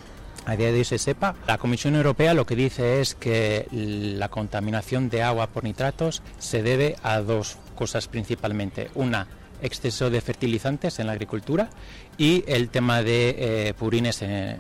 a 0.46 0.56
día 0.56 0.72
de 0.72 0.80
hoy 0.80 0.86
se 0.86 0.98
sepa. 0.98 1.36
La 1.48 1.58
Comisión 1.58 1.96
Europea 1.96 2.34
lo 2.34 2.46
que 2.46 2.56
dice 2.56 3.02
es 3.02 3.16
que 3.16 3.68
la 3.72 4.30
contaminación 4.30 5.10
de 5.10 5.24
agua 5.24 5.48
por 5.48 5.64
nitratos 5.64 6.22
se 6.40 6.64
debe 6.64 6.96
a 7.04 7.20
dos 7.20 7.58
cosas 7.76 8.08
principalmente. 8.08 8.90
Una, 8.96 9.28
exceso 9.64 10.10
de 10.10 10.22
fertilizantes 10.22 11.00
en 11.00 11.08
la 11.08 11.14
agricultura 11.14 11.70
y 12.18 12.44
el 12.48 12.70
tema 12.70 13.02
de 13.02 13.36
eh, 13.70 13.74
purines 13.74 14.20
eh, 14.22 14.60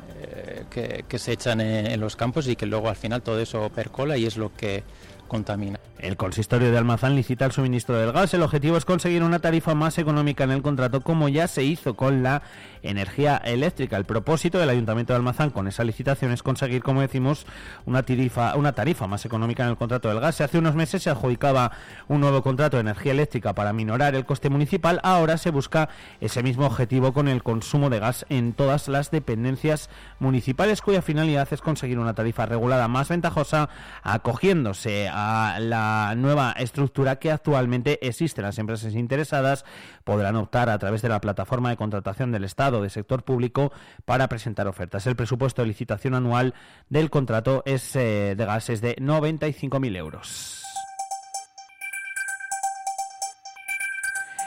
que, 0.70 1.20
se 1.20 1.34
echan 1.34 1.62
en, 1.62 2.00
los 2.00 2.16
campos 2.16 2.48
y 2.48 2.56
que 2.56 2.66
luego 2.66 2.90
al 2.90 2.96
final 2.96 3.22
todo 3.22 3.40
eso 3.40 3.70
percola 3.70 4.18
y 4.18 4.26
es 4.26 4.38
lo 4.38 4.54
que 4.56 4.84
contamina. 5.28 5.80
El 6.04 6.18
consistorio 6.18 6.70
de 6.70 6.78
Almazán 6.78 7.16
licita 7.16 7.46
el 7.46 7.54
suministro 7.54 7.96
del 7.96 8.12
gas. 8.12 8.34
El 8.34 8.42
objetivo 8.42 8.76
es 8.76 8.84
conseguir 8.84 9.24
una 9.24 9.40
tarifa 9.40 9.74
más 9.74 9.98
económica 9.98 10.44
en 10.44 10.52
el 10.52 10.62
contrato, 10.62 11.00
como 11.00 11.30
ya 11.30 11.48
se 11.48 11.64
hizo 11.64 11.96
con 11.96 12.24
la 12.24 12.42
energía 12.82 13.38
eléctrica. 13.38 13.96
El 13.96 14.04
propósito 14.04 14.58
del 14.58 14.70
Ayuntamiento 14.70 15.14
de 15.14 15.18
Almazán 15.18 15.50
con 15.50 15.70
esa 15.70 15.86
licitación 15.86 16.34
es 16.34 16.44
conseguir, 16.44 16.84
como 16.84 17.00
decimos, 17.00 17.46
una 17.86 18.04
tarifa, 18.04 18.54
una 18.58 18.74
tarifa 18.74 19.08
más 19.08 19.26
económica 19.26 19.64
en 19.64 19.70
el 19.70 19.78
contrato 19.78 20.10
del 20.10 20.20
gas. 20.20 20.42
Hace 20.42 20.58
unos 20.58 20.76
meses 20.76 21.04
se 21.04 21.10
adjudicaba 21.10 21.72
un 22.10 22.20
nuevo 22.20 22.44
contrato 22.44 22.76
de 22.76 22.82
energía 22.82 23.14
eléctrica 23.14 23.56
para 23.56 23.72
minorar 23.72 24.14
el 24.14 24.26
coste 24.26 24.50
municipal. 24.50 25.00
Ahora 25.04 25.38
se 25.38 25.52
busca 25.52 25.88
ese 26.20 26.44
mismo 26.44 26.66
objetivo 26.66 27.14
con 27.14 27.30
el 27.30 27.44
consumo 27.44 27.90
de 27.90 28.00
gas 28.00 28.26
en 28.28 28.52
todas 28.52 28.90
las 28.90 29.10
dependencias 29.10 29.90
municipales, 30.20 30.82
cuya 30.82 31.02
finalidad 31.02 31.48
es 31.52 31.62
conseguir 31.62 31.98
una 31.98 32.14
tarifa 32.14 32.46
regulada 32.46 32.90
más 32.90 33.08
ventajosa, 33.08 33.70
acogiéndose 34.04 35.08
a 35.10 35.60
la 35.62 35.93
nueva 36.16 36.52
estructura 36.54 37.18
que 37.18 37.32
actualmente 37.32 38.06
existe. 38.08 38.42
Las 38.42 38.60
empresas 38.60 38.94
interesadas 38.94 39.66
podrán 40.04 40.36
optar 40.36 40.70
a 40.70 40.78
través 40.80 41.02
de 41.02 41.10
la 41.10 41.22
plataforma 41.22 41.70
de 41.70 41.78
contratación 41.78 42.32
del 42.32 42.44
Estado 42.44 42.82
de 42.82 42.90
sector 42.90 43.24
público 43.24 43.72
para 44.06 44.30
presentar 44.30 44.68
ofertas. 44.68 45.08
El 45.08 45.16
presupuesto 45.16 45.62
de 45.62 45.68
licitación 45.68 46.16
anual 46.16 46.54
del 46.90 47.10
contrato 47.10 47.64
es 47.66 47.96
eh, 47.96 48.36
de 48.38 48.46
gases 48.46 48.82
de 48.82 48.96
95.000 48.98 49.98
euros. 49.98 50.64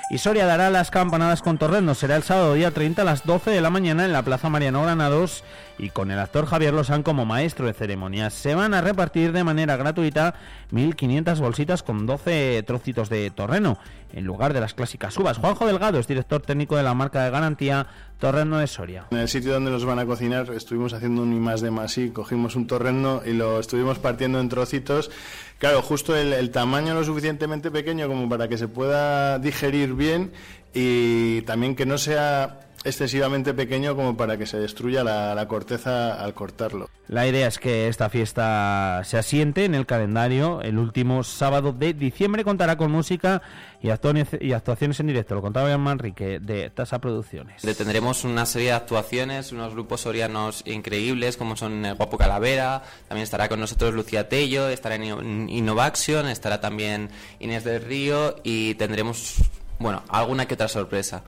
Y 0.09 0.19
Soria 0.19 0.47
dará 0.47 0.71
las 0.71 0.93
campanadas 0.93 1.43
con 1.43 1.59
Torreno. 1.59 1.95
Será 1.97 2.15
el 2.15 2.23
sábado 2.23 2.55
día 2.55 2.71
30 2.71 3.03
a 3.03 3.05
las 3.05 3.27
12 3.27 3.51
de 3.51 3.61
la 3.61 3.71
mañana 3.71 4.05
en 4.05 4.13
la 4.13 4.23
Plaza 4.23 4.49
Mariano 4.49 4.83
Granados 4.83 5.43
y 5.79 5.91
con 5.91 6.11
el 6.11 6.19
actor 6.19 6.47
Javier 6.47 6.75
Lozán 6.75 7.03
como 7.03 7.25
maestro 7.25 7.67
de 7.67 7.75
ceremonias. 7.75 8.35
Se 8.35 8.55
van 8.55 8.75
a 8.75 8.81
repartir 8.81 9.33
de 9.33 9.45
manera 9.45 9.77
gratuita 9.77 10.35
1.500 10.73 11.39
bolsitas 11.39 11.83
con 11.83 12.07
12 12.07 12.63
trocitos 12.67 13.09
de 13.09 13.31
torreno 13.31 13.79
en 14.13 14.25
lugar 14.25 14.55
de 14.55 14.61
las 14.61 14.75
clásicas 14.75 15.17
uvas. 15.19 15.39
Juanjo 15.39 15.67
Delgado 15.67 15.99
es 15.99 16.07
director 16.07 16.41
técnico 16.41 16.77
de 16.77 16.83
la 16.83 16.95
marca 16.95 17.25
de 17.25 17.31
garantía 17.31 17.87
Torreno 18.19 18.59
de 18.59 18.67
Soria. 18.67 19.07
En 19.11 19.19
el 19.19 19.29
sitio 19.29 19.53
donde 19.53 19.71
los 19.71 19.85
van 19.85 19.99
a 19.99 20.07
cocinar 20.07 20.51
estuvimos 20.53 20.95
haciendo 20.95 21.23
un 21.23 21.35
y 21.35 21.41
más 21.41 21.61
de 21.61 21.71
más 21.71 21.99
y 21.99 22.11
cogimos 22.11 22.57
un 22.57 22.67
torreno 22.67 23.21
y 23.27 23.33
lo 23.33 23.61
estuvimos 23.61 23.99
partiendo 23.99 24.41
en 24.41 24.49
trocitos. 24.49 25.11
Claro, 25.59 25.83
justo 25.83 26.17
el, 26.17 26.33
el 26.33 26.51
tamaño 26.51 26.95
lo 26.95 27.05
suficientemente 27.05 27.71
pequeño 27.71 28.09
como 28.09 28.29
para 28.29 28.49
que 28.49 28.57
se 28.57 28.69
pueda 28.69 29.39
digerir 29.39 29.95
bien 29.95 30.33
y 30.73 31.43
también 31.43 31.75
que 31.75 31.87
no 31.87 31.99
sea 31.99 32.66
excesivamente 32.87 33.53
pequeño 33.53 33.97
como 33.97 34.17
para 34.17 34.39
que 34.39 34.47
se 34.47 34.59
destruya 34.59 35.03
la, 35.03 35.47
corteza 35.49 36.15
al 36.15 36.35
cortarlo. 36.35 36.89
La 37.09 37.27
idea 37.27 37.47
es 37.49 37.59
que 37.59 37.89
esta 37.89 38.09
fiesta 38.09 39.03
se 39.05 39.19
asiente 39.19 39.65
en 39.65 39.75
el 39.75 39.87
calendario. 39.87 40.61
El 40.63 40.79
último 40.79 41.23
sábado 41.25 41.73
de 41.73 41.95
diciembre 41.95 42.45
contará 42.45 42.77
con 42.77 42.91
música 42.91 43.43
y, 43.83 43.91
actuaciones 43.91 45.01
en 45.01 45.07
directo. 45.09 45.35
Lo 45.35 45.43
contaba 45.43 45.69
Jan 45.69 45.81
Manrique 45.81 46.39
de 46.41 46.71
Tasa 46.71 47.01
Producciones. 47.01 47.63
Tendremos 47.77 48.25
una 48.25 48.47
serie 48.47 48.69
de 48.69 48.75
actuaciones, 48.75 49.53
unos 49.53 49.73
grupos 49.73 50.03
sorianos 50.03 50.63
increíbles 50.67 51.37
como 51.37 51.57
son 51.57 51.85
el 51.85 51.95
Guapo 51.95 52.17
Calavera, 52.17 52.83
también 53.09 53.25
estará 53.25 53.49
con 53.49 53.61
nosotros 53.61 53.95
Lucía 53.95 54.29
Tello, 54.29 54.69
estará 54.69 54.95
en 54.95 55.49
Innovaction, 55.49 56.29
estará 56.29 56.61
también 56.61 57.11
Inés 57.41 57.65
del 57.65 57.83
Río 57.83 58.37
y 58.45 58.75
tendremos, 58.75 59.37
bueno, 59.79 60.03
alguna 60.09 60.47
que 60.47 60.55
otra 60.55 60.69
sorpresa. 60.69 61.25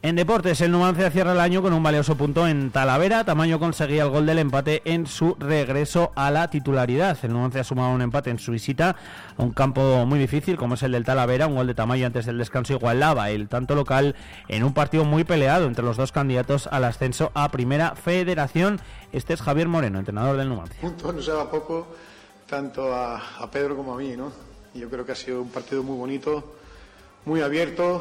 En 0.00 0.14
deportes, 0.14 0.60
el 0.60 0.70
Numancia 0.70 1.10
cierra 1.10 1.32
el 1.32 1.40
año 1.40 1.60
con 1.60 1.72
un 1.72 1.82
valioso 1.82 2.16
punto 2.16 2.46
en 2.46 2.70
Talavera. 2.70 3.24
Tamaño 3.24 3.58
conseguía 3.58 4.04
el 4.04 4.10
gol 4.10 4.26
del 4.26 4.38
empate 4.38 4.80
en 4.84 5.08
su 5.08 5.34
regreso 5.40 6.12
a 6.14 6.30
la 6.30 6.48
titularidad. 6.48 7.18
El 7.24 7.32
Numancia 7.32 7.62
ha 7.62 7.64
sumado 7.64 7.92
un 7.92 8.00
empate 8.00 8.30
en 8.30 8.38
su 8.38 8.52
visita 8.52 8.94
a 9.36 9.42
un 9.42 9.50
campo 9.50 10.06
muy 10.06 10.20
difícil 10.20 10.56
como 10.56 10.74
es 10.74 10.84
el 10.84 10.92
del 10.92 11.04
Talavera. 11.04 11.48
Un 11.48 11.56
gol 11.56 11.66
de 11.66 11.74
Tamaño 11.74 12.06
antes 12.06 12.26
del 12.26 12.38
descanso 12.38 12.74
igualaba 12.74 13.30
el 13.30 13.48
tanto 13.48 13.74
local 13.74 14.14
en 14.46 14.62
un 14.62 14.72
partido 14.72 15.04
muy 15.04 15.24
peleado 15.24 15.66
entre 15.66 15.84
los 15.84 15.96
dos 15.96 16.12
candidatos 16.12 16.68
al 16.68 16.84
ascenso 16.84 17.32
a 17.34 17.48
Primera 17.48 17.96
Federación. 17.96 18.80
Este 19.10 19.34
es 19.34 19.42
Javier 19.42 19.66
Moreno, 19.66 19.98
entrenador 19.98 20.36
del 20.36 20.48
Numancia. 20.48 20.80
Punto 20.80 21.12
no 21.12 21.20
se 21.20 21.32
va 21.32 21.50
poco 21.50 21.88
tanto 22.48 22.94
a, 22.94 23.40
a 23.40 23.50
Pedro 23.50 23.74
como 23.76 23.94
a 23.94 23.96
mí, 23.96 24.14
¿no? 24.16 24.30
Yo 24.74 24.88
creo 24.88 25.04
que 25.04 25.10
ha 25.10 25.16
sido 25.16 25.42
un 25.42 25.50
partido 25.50 25.82
muy 25.82 25.96
bonito, 25.96 26.54
muy 27.24 27.40
abierto 27.40 28.00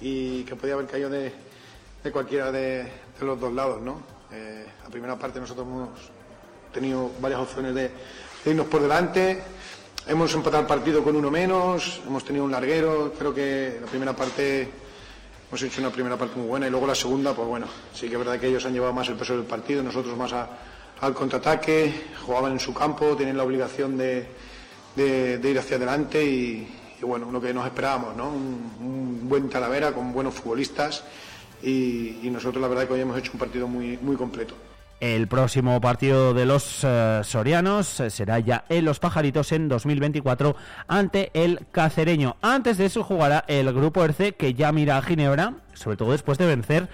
y 0.00 0.42
que 0.44 0.56
podía 0.56 0.74
haber 0.74 0.86
caído 0.86 1.10
de, 1.10 1.32
cualquiera 2.12 2.52
de, 2.52 2.86
los 3.20 3.40
dos 3.40 3.52
lados. 3.52 3.80
¿no? 3.82 4.00
Eh, 4.32 4.66
la 4.82 4.90
primera 4.90 5.16
parte 5.16 5.40
nosotros 5.40 5.66
hemos 5.66 5.88
tenido 6.72 7.10
varias 7.20 7.40
opciones 7.40 7.74
de, 7.74 7.90
irnos 8.44 8.66
por 8.66 8.82
delante, 8.82 9.42
hemos 10.06 10.32
empatado 10.34 10.62
el 10.62 10.68
partido 10.68 11.02
con 11.02 11.16
uno 11.16 11.30
menos, 11.30 12.00
hemos 12.06 12.24
tenido 12.24 12.44
un 12.44 12.52
larguero, 12.52 13.12
creo 13.18 13.34
que 13.34 13.78
la 13.80 13.86
primera 13.86 14.14
parte 14.14 14.68
hemos 15.48 15.62
hecho 15.62 15.80
una 15.80 15.90
primera 15.90 16.16
parte 16.16 16.36
muy 16.38 16.46
buena 16.46 16.66
y 16.66 16.70
luego 16.70 16.86
la 16.86 16.94
segunda, 16.94 17.34
pues 17.34 17.48
bueno, 17.48 17.66
sí 17.92 18.08
que 18.08 18.14
es 18.14 18.18
verdad 18.18 18.38
que 18.38 18.48
ellos 18.48 18.64
han 18.64 18.72
llevado 18.72 18.92
más 18.92 19.08
el 19.08 19.16
peso 19.16 19.34
del 19.36 19.46
partido, 19.46 19.82
nosotros 19.82 20.16
más 20.16 20.32
al 20.32 21.14
contraataque, 21.14 22.08
jugaban 22.24 22.52
en 22.52 22.60
su 22.60 22.72
campo, 22.72 23.16
tienen 23.16 23.36
la 23.36 23.42
obligación 23.42 23.96
de, 23.96 24.28
de 24.94 25.50
ir 25.50 25.58
hacia 25.58 25.76
adelante 25.76 26.24
y 26.24 26.68
bueno, 27.06 27.30
lo 27.30 27.40
que 27.40 27.54
nos 27.54 27.66
esperábamos, 27.66 28.16
¿no? 28.16 28.28
Un, 28.28 29.28
buen 29.28 29.48
Talavera 29.48 29.92
con 29.92 30.12
buenos 30.12 30.34
futbolistas 30.34 31.04
y, 31.62 32.18
nosotros 32.30 32.62
la 32.62 32.68
verdad 32.68 32.86
que 32.86 32.94
hoy 32.94 33.00
hemos 33.00 33.18
hecho 33.18 33.32
un 33.32 33.40
partido 33.40 33.66
muy, 33.66 33.98
muy 33.98 34.16
completo. 34.16 34.54
El 35.00 35.26
próximo 35.28 35.78
partido 35.80 36.32
de 36.32 36.46
los 36.46 36.82
eh, 36.82 37.20
sorianos 37.22 38.00
eh, 38.00 38.08
será 38.08 38.38
ya 38.38 38.64
en 38.68 38.84
Los 38.84 38.98
Pajaritos 38.98 39.52
en 39.52 39.68
2024 39.68 40.56
ante 40.88 41.30
el 41.34 41.66
Cacereño. 41.70 42.36
Antes 42.40 42.78
de 42.78 42.86
eso 42.86 43.02
jugará 43.02 43.44
el 43.48 43.72
Grupo 43.74 44.04
ERCE 44.04 44.32
que 44.32 44.54
ya 44.54 44.72
mira 44.72 44.96
a 44.96 45.02
Ginebra, 45.02 45.54
sobre 45.74 45.96
todo 45.96 46.12
después 46.12 46.38
de 46.38 46.46
vencer 46.46 46.88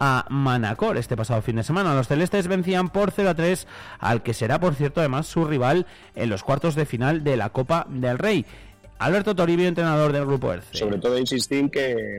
a 0.00 0.26
Manacor 0.28 0.96
este 0.96 1.16
pasado 1.16 1.42
fin 1.42 1.56
de 1.56 1.62
semana. 1.62 1.94
Los 1.94 2.08
celestes 2.08 2.48
vencían 2.48 2.90
por 2.90 3.10
0 3.10 3.30
a 3.30 3.34
3 3.34 3.66
al 3.98 4.22
que 4.22 4.34
será, 4.34 4.60
por 4.60 4.74
cierto, 4.74 5.00
además 5.00 5.26
su 5.26 5.44
rival 5.44 5.86
en 6.14 6.28
los 6.28 6.42
cuartos 6.42 6.74
de 6.74 6.86
final 6.86 7.24
de 7.24 7.36
la 7.36 7.50
Copa 7.50 7.86
del 7.88 8.18
Rey. 8.18 8.44
Alberto 8.98 9.34
Toribio, 9.34 9.68
entrenador 9.68 10.12
del 10.12 10.24
Grupo 10.24 10.52
ERCE. 10.52 10.76
Sobre 10.78 10.98
todo 10.98 11.18
insistir 11.18 11.70
que, 11.70 12.18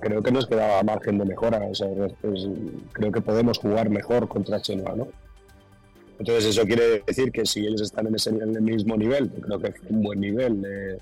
creo 0.00 0.22
que 0.22 0.30
nos 0.30 0.46
quedaba 0.46 0.82
margen 0.82 1.18
de 1.18 1.24
mejora. 1.24 1.60
creo 2.92 3.12
que 3.12 3.20
podemos 3.20 3.58
jugar 3.58 3.88
mejor 3.88 4.28
contra 4.28 4.60
Chenoa, 4.60 4.94
¿no? 4.96 5.08
Entonces 6.18 6.46
eso 6.46 6.66
quiere 6.66 7.02
decir 7.06 7.30
que 7.30 7.46
si 7.46 7.66
ellos 7.66 7.80
están 7.80 8.08
en, 8.08 8.16
ese, 8.16 8.30
el 8.30 8.60
mismo 8.60 8.96
nivel, 8.96 9.30
creo 9.30 9.60
que 9.60 9.68
es 9.68 9.74
un 9.88 10.02
buen 10.02 10.20
nivel, 10.20 10.64
eh, 10.66 10.98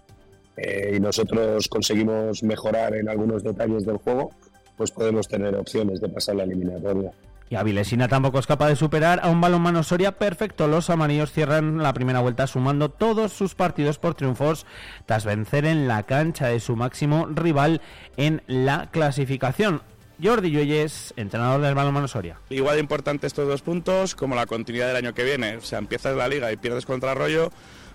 eh, 0.59 0.95
y 0.97 1.01
nosotros 1.01 1.69
conseguimos 1.69 2.43
mejorar 2.43 2.95
en 2.95 3.09
algunos 3.09 3.43
detalles 3.43 3.87
del 3.87 3.97
juego, 3.97 4.31
pues 4.77 4.91
podemos 4.91 5.27
tener 5.27 5.55
opciones 5.57 6.01
de 6.01 6.09
pasar 6.09 6.37
la 6.37 6.45
eliminatoria. 6.45 7.11
Y 7.49 7.55
Avilesina 7.55 8.09
tampoco 8.09 8.41
es 8.41 8.47
capaz 8.47 8.69
de 8.69 8.77
superar 8.77 9.21
a 9.23 9.29
un 9.29 9.41
balonmano 9.41 9.85
Soria 9.85 10.13
perfecto. 10.19 10.67
Los 10.67 10.91
amarillos 10.91 11.31
cierran 11.31 11.79
la 11.83 11.93
primera 11.93 12.21
vuelta 12.21 12.47
sumando 12.49 12.89
todos 12.89 13.33
sus 13.33 13.55
partidos 13.55 13.99
por 13.99 14.15
triunfos 14.15 14.67
tras 15.07 15.25
vencer 15.25 15.65
en 15.65 15.87
la 15.87 16.03
cancha 16.03 16.49
de 16.49 16.59
su 16.59 16.75
máximo 16.75 17.27
rival 17.27 17.81
en 18.17 18.43
la 18.49 18.91
clasificación. 18.91 19.83
Jordi 20.23 20.51
Lluelles, 20.51 21.13
entrenador 21.17 21.61
del 21.61 21.75
balonmano 21.75 22.09
Soria. 22.09 22.41
Igual 22.49 22.77
de 22.77 22.81
importante 22.81 23.27
estos 23.27 23.47
dos 23.47 23.63
puntos 23.63 24.15
como 24.15 24.35
la 24.35 24.47
continuidad 24.47 24.89
del 24.89 24.97
año 24.97 25.15
que 25.15 25.23
viene. 25.23 25.57
O 25.59 25.61
sea, 25.61 25.79
empiezas 25.79 26.17
la 26.17 26.27
liga 26.27 26.51
y 26.51 26.57
pierdes 26.57 26.87
contra 26.87 27.13
Arroyo, 27.13 27.53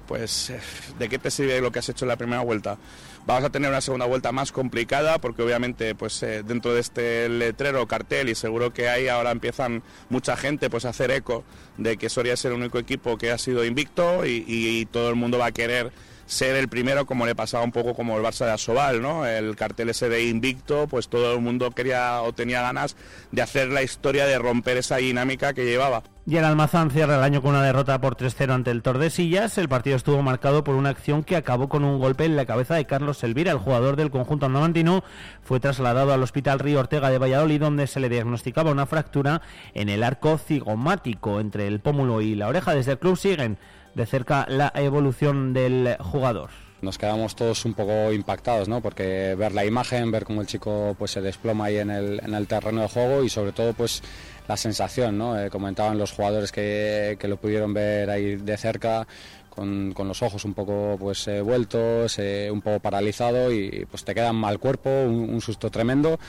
pues 0.07 0.51
eh, 0.51 0.59
¿de 0.99 1.09
qué 1.09 1.19
te 1.19 1.31
sirve 1.31 1.59
lo 1.61 1.71
que 1.71 1.79
has 1.79 1.89
hecho 1.89 2.05
en 2.05 2.09
la 2.09 2.15
primera 2.15 2.41
vuelta? 2.41 2.77
Vamos 3.25 3.43
a 3.43 3.51
tener 3.51 3.69
una 3.69 3.81
segunda 3.81 4.07
vuelta 4.07 4.31
más 4.31 4.51
complicada 4.51 5.19
porque 5.19 5.43
obviamente 5.43 5.93
pues 5.93 6.23
eh, 6.23 6.41
dentro 6.43 6.73
de 6.73 6.81
este 6.81 7.29
letrero, 7.29 7.87
cartel 7.87 8.29
y 8.29 8.35
seguro 8.35 8.73
que 8.73 8.89
ahí 8.89 9.07
ahora 9.07 9.29
empiezan 9.31 9.83
mucha 10.09 10.35
gente 10.35 10.71
pues 10.71 10.85
a 10.85 10.89
hacer 10.89 11.11
eco 11.11 11.43
de 11.77 11.97
que 11.97 12.09
Soria 12.09 12.33
es 12.33 12.43
el 12.45 12.53
único 12.53 12.79
equipo 12.79 13.17
que 13.19 13.31
ha 13.31 13.37
sido 13.37 13.63
invicto 13.63 14.25
y, 14.25 14.43
y 14.47 14.85
todo 14.87 15.09
el 15.09 15.15
mundo 15.15 15.37
va 15.37 15.47
a 15.47 15.51
querer 15.51 15.91
ser 16.31 16.55
el 16.55 16.69
primero 16.69 17.05
como 17.05 17.25
le 17.25 17.35
pasaba 17.35 17.61
un 17.65 17.73
poco 17.73 17.93
como 17.93 18.15
el 18.15 18.23
Barça 18.23 18.45
de 18.45 18.51
Asobal, 18.51 19.01
¿no? 19.01 19.25
El 19.25 19.57
cartel 19.57 19.89
ese 19.89 20.07
de 20.07 20.23
invicto, 20.23 20.87
pues 20.87 21.09
todo 21.09 21.33
el 21.33 21.41
mundo 21.41 21.71
quería 21.71 22.21
o 22.21 22.31
tenía 22.31 22.61
ganas 22.61 22.95
de 23.31 23.41
hacer 23.41 23.67
la 23.67 23.83
historia 23.83 24.25
de 24.25 24.39
romper 24.39 24.77
esa 24.77 24.95
dinámica 24.95 25.53
que 25.53 25.65
llevaba. 25.65 26.03
Y 26.25 26.37
el 26.37 26.45
Almazán 26.45 26.89
cierra 26.89 27.17
el 27.17 27.23
año 27.23 27.41
con 27.41 27.51
una 27.51 27.63
derrota 27.63 27.99
por 27.99 28.15
3-0 28.15 28.51
ante 28.51 28.71
el 28.71 28.81
Tordesillas. 28.81 29.57
El 29.57 29.67
partido 29.67 29.97
estuvo 29.97 30.21
marcado 30.21 30.63
por 30.63 30.75
una 30.75 30.89
acción 30.89 31.23
que 31.23 31.35
acabó 31.35 31.67
con 31.67 31.83
un 31.83 31.99
golpe 31.99 32.23
en 32.23 32.37
la 32.37 32.45
cabeza 32.45 32.75
de 32.75 32.85
Carlos 32.85 33.23
Elvira. 33.23 33.51
El 33.51 33.57
jugador 33.57 33.97
del 33.97 34.11
conjunto 34.11 34.45
andamantino 34.45 35.03
fue 35.41 35.59
trasladado 35.59 36.13
al 36.13 36.23
Hospital 36.23 36.59
Río 36.59 36.79
Ortega 36.79 37.09
de 37.09 37.17
Valladolid, 37.17 37.59
donde 37.59 37.87
se 37.87 37.99
le 37.99 38.07
diagnosticaba 38.07 38.71
una 38.71 38.85
fractura 38.85 39.41
en 39.73 39.89
el 39.89 40.03
arco 40.03 40.37
cigomático 40.37 41.41
entre 41.41 41.67
el 41.67 41.81
pómulo 41.81 42.21
y 42.21 42.35
la 42.35 42.47
oreja. 42.47 42.73
Desde 42.73 42.93
el 42.93 42.99
club 42.99 43.17
siguen 43.17 43.57
de 43.95 44.05
cerca 44.05 44.45
la 44.49 44.71
evolución 44.75 45.53
del 45.53 45.97
jugador. 45.99 46.49
Nos 46.81 46.97
quedamos 46.97 47.35
todos 47.35 47.63
un 47.65 47.75
poco 47.75 48.11
impactados, 48.11 48.67
¿no? 48.67 48.81
Porque 48.81 49.35
ver 49.37 49.51
la 49.51 49.65
imagen, 49.65 50.09
ver 50.09 50.25
cómo 50.25 50.41
el 50.41 50.47
chico 50.47 50.95
pues 50.97 51.11
se 51.11 51.21
desploma 51.21 51.65
ahí 51.65 51.77
en 51.77 51.91
el, 51.91 52.19
en 52.23 52.33
el 52.33 52.47
terreno 52.47 52.81
de 52.81 52.87
juego 52.87 53.23
y 53.23 53.29
sobre 53.29 53.51
todo 53.51 53.73
pues 53.73 54.01
la 54.47 54.57
sensación, 54.57 55.15
¿no? 55.15 55.39
Eh, 55.39 55.51
comentaban 55.51 55.99
los 55.99 56.11
jugadores 56.11 56.51
que, 56.51 57.17
que, 57.19 57.27
lo 57.27 57.37
pudieron 57.37 57.71
ver 57.71 58.09
ahí 58.09 58.35
de 58.35 58.57
cerca 58.57 59.07
con, 59.49 59.93
con 59.93 60.07
los 60.07 60.23
ojos 60.23 60.43
un 60.43 60.55
poco 60.55 60.97
pues 60.99 61.27
eh, 61.27 61.41
vueltos, 61.41 62.17
eh, 62.17 62.49
un 62.51 62.61
poco 62.61 62.79
paralizado 62.79 63.51
y 63.51 63.85
pues 63.89 64.03
te 64.03 64.15
queda 64.15 64.33
mal 64.33 64.57
cuerpo, 64.57 64.89
un, 64.89 65.29
un 65.29 65.41
susto 65.41 65.69
tremendo. 65.69 66.19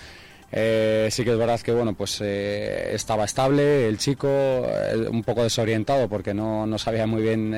Eh, 0.55 1.09
sí 1.11 1.25
que 1.25 1.33
es 1.33 1.39
verdad 1.39 1.59
que 1.61 1.73
bueno, 1.73 1.95
pues 1.95 2.21
eh, 2.21 2.91
estaba 2.95 3.25
estable 3.25 3.89
el 3.89 3.97
chico, 3.97 4.29
eh, 4.29 5.09
un 5.11 5.23
poco 5.23 5.43
desorientado 5.43 6.09
porque 6.09 6.35
no, 6.35 6.67
no 6.67 6.79
sabía 6.79 7.07
muy 7.07 7.23
bien 7.23 7.57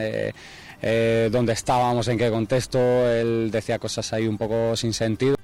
dónde 1.32 1.52
estábamos, 1.52 2.08
en 2.08 2.18
qué 2.18 2.30
contexto, 2.30 2.78
él 2.78 3.50
decía 3.50 3.78
cosas 3.78 4.12
ahí 4.12 4.26
un 4.26 4.38
poco 4.38 4.76
sin 4.76 4.92
sentido. 4.92 5.34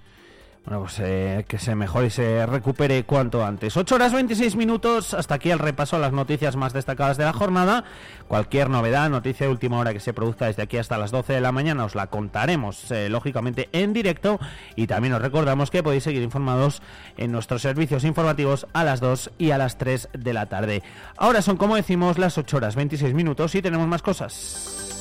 Bueno, 0.65 0.83
pues 0.83 1.01
eh, 1.01 1.47
que 1.49 1.59
se 1.59 1.75
mejore 1.75 2.09
y 2.09 2.11
se 2.11 2.45
recupere 2.45 3.03
cuanto 3.05 3.45
antes. 3.45 3.77
8 3.77 3.95
horas 3.95 4.13
26 4.13 4.57
minutos, 4.57 5.15
hasta 5.15 5.37
aquí 5.37 5.51
el 5.51 5.59
repaso 5.59 5.97
a 5.97 5.99
las 5.99 6.13
noticias 6.13 6.55
más 6.55 6.75
destacadas 6.75 7.17
de 7.17 7.25
la 7.25 7.33
jornada. 7.33 7.85
Cualquier 8.29 8.69
novedad, 8.69 9.09
noticia 9.09 9.47
de 9.47 9.53
última 9.53 9.79
hora 9.79 9.95
que 9.95 10.01
se 10.01 10.13
produzca 10.13 10.47
desde 10.47 10.63
aquí 10.63 10.77
hasta 10.77 10.99
las 10.99 11.11
12 11.13 11.33
de 11.33 11.41
la 11.41 11.51
mañana, 11.51 11.87
os 11.87 11.95
la 11.95 12.09
contaremos 12.09 12.91
eh, 12.91 13.09
lógicamente 13.09 13.71
en 13.73 13.95
directo. 13.95 14.39
Y 14.77 14.87
también 14.87 15.15
os 15.15 15.23
recordamos 15.23 15.71
que 15.71 15.83
podéis 15.83 16.05
seguir 16.05 16.23
informados 16.23 16.83
en 17.17 17.33
nuestros 17.33 17.63
servicios 17.63 18.05
informativos 18.05 18.67
a 18.75 18.85
las 18.85 19.01
2 19.01 19.33
y 19.39 19.53
a 19.53 19.59
las 19.59 19.79
3 19.79 20.11
de 20.13 20.33
la 20.35 20.47
tarde. 20.47 20.83
Ahora 21.17 21.41
son, 21.41 21.57
como 21.57 21.77
decimos, 21.77 22.19
las 22.19 22.37
8 22.37 22.59
horas 22.59 22.77
26 22.77 23.15
minutos 23.15 23.55
y 23.55 23.63
tenemos 23.63 23.89
más 23.89 24.03
cosas. 24.03 25.00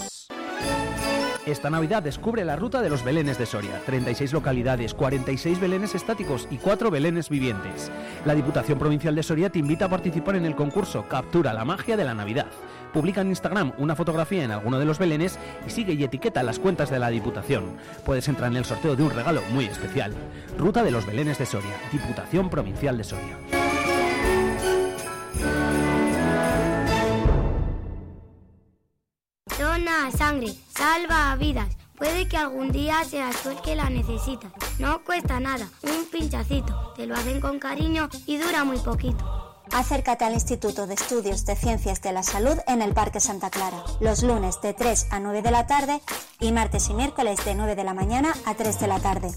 Esta 1.49 1.71
Navidad 1.71 2.03
descubre 2.03 2.45
la 2.45 2.55
ruta 2.55 2.79
de 2.79 2.91
los 2.91 3.03
belenes 3.03 3.39
de 3.39 3.47
Soria. 3.47 3.81
36 3.83 4.33
localidades, 4.33 4.93
46 4.93 5.59
belenes 5.59 5.95
estáticos 5.95 6.47
y 6.51 6.57
4 6.57 6.91
belenes 6.91 7.29
vivientes. 7.29 7.89
La 8.23 8.35
Diputación 8.35 8.77
Provincial 8.77 9.15
de 9.15 9.23
Soria 9.23 9.49
te 9.49 9.57
invita 9.57 9.85
a 9.85 9.89
participar 9.89 10.35
en 10.35 10.45
el 10.45 10.55
concurso 10.55 11.07
Captura 11.07 11.51
la 11.53 11.65
magia 11.65 11.97
de 11.97 12.05
la 12.05 12.13
Navidad. 12.13 12.45
Publica 12.93 13.21
en 13.21 13.29
Instagram 13.29 13.73
una 13.79 13.95
fotografía 13.95 14.43
en 14.43 14.51
alguno 14.51 14.77
de 14.77 14.85
los 14.85 14.99
belenes 14.99 15.39
y 15.65 15.71
sigue 15.71 15.93
y 15.93 16.03
etiqueta 16.03 16.43
las 16.43 16.59
cuentas 16.59 16.91
de 16.91 16.99
la 16.99 17.09
Diputación. 17.09 17.77
Puedes 18.05 18.27
entrar 18.27 18.51
en 18.51 18.57
el 18.57 18.65
sorteo 18.65 18.95
de 18.95 19.01
un 19.01 19.09
regalo 19.09 19.41
muy 19.51 19.65
especial. 19.65 20.13
Ruta 20.55 20.83
de 20.83 20.91
los 20.91 21.07
belenes 21.07 21.39
de 21.39 21.47
Soria. 21.47 21.77
Diputación 21.91 22.51
Provincial 22.51 22.95
de 22.95 23.03
Soria. 23.03 23.37
Dona 29.79 30.11
sangre, 30.11 30.53
salva 30.75 31.33
vidas. 31.37 31.69
Puede 31.97 32.27
que 32.27 32.35
algún 32.35 32.69
día 32.69 33.01
seas 33.05 33.41
tú 33.41 33.49
el 33.49 33.61
que 33.61 33.77
la 33.77 33.89
necesitas. 33.89 34.51
No 34.77 35.05
cuesta 35.05 35.39
nada, 35.39 35.69
un 35.83 36.05
pinchacito. 36.11 36.93
Te 36.97 37.05
lo 37.05 37.15
hacen 37.15 37.39
con 37.39 37.59
cariño 37.59 38.09
y 38.25 38.37
dura 38.37 38.65
muy 38.65 38.77
poquito. 38.79 39.63
Acércate 39.71 40.25
al 40.25 40.33
Instituto 40.33 40.85
de 40.85 40.95
Estudios 40.95 41.45
de 41.45 41.55
Ciencias 41.55 42.01
de 42.01 42.11
la 42.11 42.23
Salud 42.23 42.57
en 42.67 42.81
el 42.81 42.93
Parque 42.93 43.21
Santa 43.21 43.49
Clara, 43.49 43.81
los 44.01 44.21
lunes 44.21 44.59
de 44.61 44.73
3 44.73 45.07
a 45.11 45.19
9 45.21 45.41
de 45.41 45.51
la 45.51 45.65
tarde 45.65 46.01
y 46.41 46.51
martes 46.51 46.89
y 46.89 46.93
miércoles 46.93 47.45
de 47.45 47.55
9 47.55 47.75
de 47.75 47.83
la 47.85 47.93
mañana 47.93 48.33
a 48.45 48.55
3 48.55 48.81
de 48.81 48.87
la 48.87 48.99
tarde. 48.99 49.31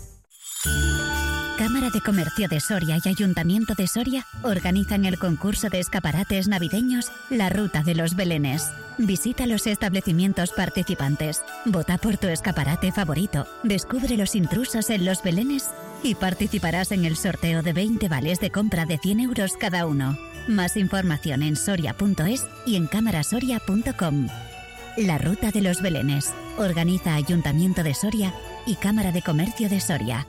Cámara 1.82 1.98
de 1.98 2.04
Comercio 2.04 2.48
de 2.48 2.60
Soria 2.60 2.96
y 3.04 3.08
Ayuntamiento 3.08 3.74
de 3.74 3.88
Soria 3.88 4.24
organizan 4.44 5.04
el 5.04 5.18
concurso 5.18 5.68
de 5.68 5.80
escaparates 5.80 6.46
navideños 6.46 7.10
La 7.28 7.48
Ruta 7.48 7.82
de 7.82 7.96
los 7.96 8.14
Belenes. 8.14 8.70
Visita 8.98 9.46
los 9.46 9.66
establecimientos 9.66 10.52
participantes, 10.52 11.42
vota 11.64 11.98
por 11.98 12.18
tu 12.18 12.28
escaparate 12.28 12.92
favorito, 12.92 13.48
descubre 13.64 14.16
los 14.16 14.36
intrusos 14.36 14.90
en 14.90 15.04
los 15.04 15.24
belenes 15.24 15.70
y 16.04 16.14
participarás 16.14 16.92
en 16.92 17.04
el 17.04 17.16
sorteo 17.16 17.62
de 17.62 17.72
20 17.72 18.08
vales 18.08 18.38
de 18.38 18.52
compra 18.52 18.86
de 18.86 18.98
100 18.98 19.18
euros 19.18 19.54
cada 19.58 19.84
uno. 19.84 20.16
Más 20.46 20.76
información 20.76 21.42
en 21.42 21.56
soria.es 21.56 22.46
y 22.64 22.76
en 22.76 22.86
camarasoria.com. 22.86 24.28
La 24.98 25.18
Ruta 25.18 25.50
de 25.50 25.62
los 25.62 25.82
Belenes. 25.82 26.32
Organiza 26.58 27.16
Ayuntamiento 27.16 27.82
de 27.82 27.94
Soria 27.94 28.32
y 28.66 28.76
Cámara 28.76 29.10
de 29.10 29.22
Comercio 29.22 29.68
de 29.68 29.80
Soria. 29.80 30.28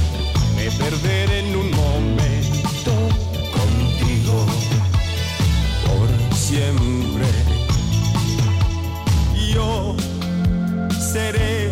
Me 0.61 0.69
perderé 0.73 1.39
en 1.39 1.55
un 1.55 1.71
momento 1.71 2.93
contigo 3.51 4.45
por 5.87 6.37
siempre. 6.37 7.25
Yo 9.51 9.95
seré 11.11 11.71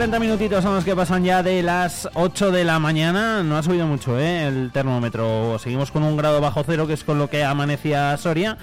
40 0.00 0.18
minutitos 0.18 0.64
son 0.64 0.76
los 0.76 0.82
que 0.82 0.96
pasan 0.96 1.24
ya 1.24 1.42
de 1.42 1.62
las 1.62 2.08
8 2.14 2.52
de 2.52 2.64
la 2.64 2.78
mañana. 2.78 3.42
No 3.42 3.58
ha 3.58 3.62
subido 3.62 3.86
mucho 3.86 4.18
¿eh? 4.18 4.46
el 4.46 4.70
termómetro. 4.72 5.58
Seguimos 5.58 5.90
con 5.90 6.02
un 6.04 6.16
grado 6.16 6.40
bajo 6.40 6.62
cero, 6.64 6.86
que 6.86 6.94
es 6.94 7.04
con 7.04 7.18
lo 7.18 7.28
que 7.28 7.44
amanecía 7.44 8.16
Soria. 8.16 8.56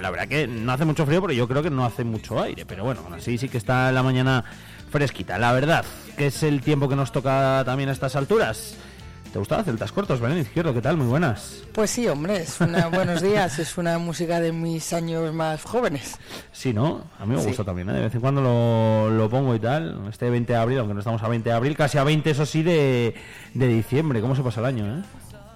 La 0.00 0.08
verdad 0.08 0.26
que 0.26 0.46
no 0.46 0.72
hace 0.72 0.86
mucho 0.86 1.04
frío, 1.04 1.20
pero 1.20 1.34
yo 1.34 1.46
creo 1.46 1.62
que 1.62 1.68
no 1.68 1.84
hace 1.84 2.04
mucho 2.04 2.40
aire. 2.40 2.64
Pero 2.64 2.84
bueno, 2.84 3.02
aún 3.04 3.12
así 3.12 3.36
sí 3.36 3.50
que 3.50 3.58
está 3.58 3.92
la 3.92 4.02
mañana 4.02 4.44
fresquita. 4.90 5.36
La 5.36 5.52
verdad, 5.52 5.84
que 6.16 6.28
es 6.28 6.42
el 6.42 6.62
tiempo 6.62 6.88
que 6.88 6.96
nos 6.96 7.12
toca 7.12 7.62
también 7.66 7.90
a 7.90 7.92
estas 7.92 8.16
alturas. 8.16 8.78
¿Te 9.36 9.40
gustaba 9.40 9.62
Celtas 9.64 9.92
Cortos, 9.92 10.18
Belén 10.18 10.38
Izquierdo? 10.38 10.72
¿Qué 10.72 10.80
tal? 10.80 10.96
Muy 10.96 11.08
buenas. 11.08 11.62
Pues 11.74 11.90
sí, 11.90 12.08
hombre, 12.08 12.36
es 12.38 12.58
una, 12.58 12.86
buenos 12.88 13.20
días, 13.20 13.58
es 13.58 13.76
una 13.76 13.98
música 13.98 14.40
de 14.40 14.50
mis 14.50 14.94
años 14.94 15.30
más 15.34 15.62
jóvenes. 15.62 16.16
Sí, 16.52 16.72
¿no? 16.72 17.02
A 17.20 17.26
mí 17.26 17.34
me 17.36 17.42
Sí. 17.42 17.48
gusta 17.48 17.62
también, 17.62 17.90
¿eh? 17.90 17.92
De 17.92 18.00
vez 18.00 18.14
en 18.14 18.22
cuando 18.22 18.40
lo, 18.40 19.10
lo 19.10 19.28
pongo 19.28 19.54
y 19.54 19.58
tal. 19.60 20.06
Este 20.08 20.30
20 20.30 20.54
de 20.54 20.58
abril, 20.58 20.78
aunque 20.78 20.94
no 20.94 21.00
estamos 21.00 21.22
a 21.22 21.28
20 21.28 21.50
de 21.50 21.54
abril, 21.54 21.76
casi 21.76 21.98
a 21.98 22.04
20, 22.04 22.30
eso 22.30 22.46
sí, 22.46 22.62
de, 22.62 23.14
de 23.52 23.68
diciembre. 23.68 24.22
¿Cómo 24.22 24.34
se 24.34 24.42
pasa 24.42 24.60
el 24.60 24.66
año, 24.66 24.86
eh? 24.86 25.02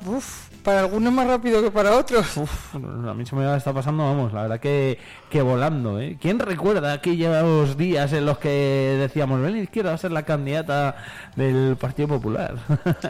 Uf, 0.04 0.49
para 0.62 0.80
algunos 0.80 1.12
más 1.12 1.26
rápido 1.26 1.62
que 1.62 1.70
para 1.70 1.96
otros. 1.96 2.36
Uf, 2.36 2.74
a 2.74 3.14
mí 3.14 3.24
se 3.26 3.34
me 3.34 3.56
está 3.56 3.72
pasando, 3.72 4.04
vamos, 4.04 4.32
la 4.32 4.42
verdad 4.42 4.60
que, 4.60 4.98
que 5.30 5.42
volando, 5.42 6.00
¿eh? 6.00 6.18
¿Quién 6.20 6.38
recuerda 6.38 6.92
aquellos 6.92 7.76
días 7.76 8.12
en 8.12 8.26
los 8.26 8.38
que 8.38 8.96
decíamos, 8.98 9.40
Belén 9.40 9.62
Izquierda 9.64 9.90
va 9.90 9.94
a 9.94 9.98
ser 9.98 10.12
la 10.12 10.22
candidata 10.24 10.96
del 11.36 11.76
Partido 11.76 12.08
Popular? 12.08 12.54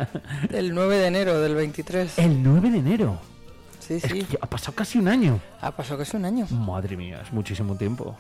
El 0.53 0.74
9 0.74 0.96
de 0.96 1.07
enero 1.07 1.40
del 1.40 1.55
23. 1.55 2.18
el 2.18 2.42
9 2.42 2.70
de 2.70 2.78
enero. 2.78 3.18
Sí, 3.78 3.94
Es 3.94 4.03
sí. 4.03 4.22
que 4.24 4.38
ha 4.40 4.46
pasado 4.46 4.72
casi 4.74 4.98
un 4.98 5.09
año. 5.09 5.40
Ha 5.61 5.72
pasado 5.72 5.98
casi 5.98 6.16
un 6.16 6.24
año. 6.24 6.46
Madre 6.51 6.96
mía, 6.96 7.20
es 7.22 7.32
muchísimo 7.32 7.74
tiempo. 7.76 8.16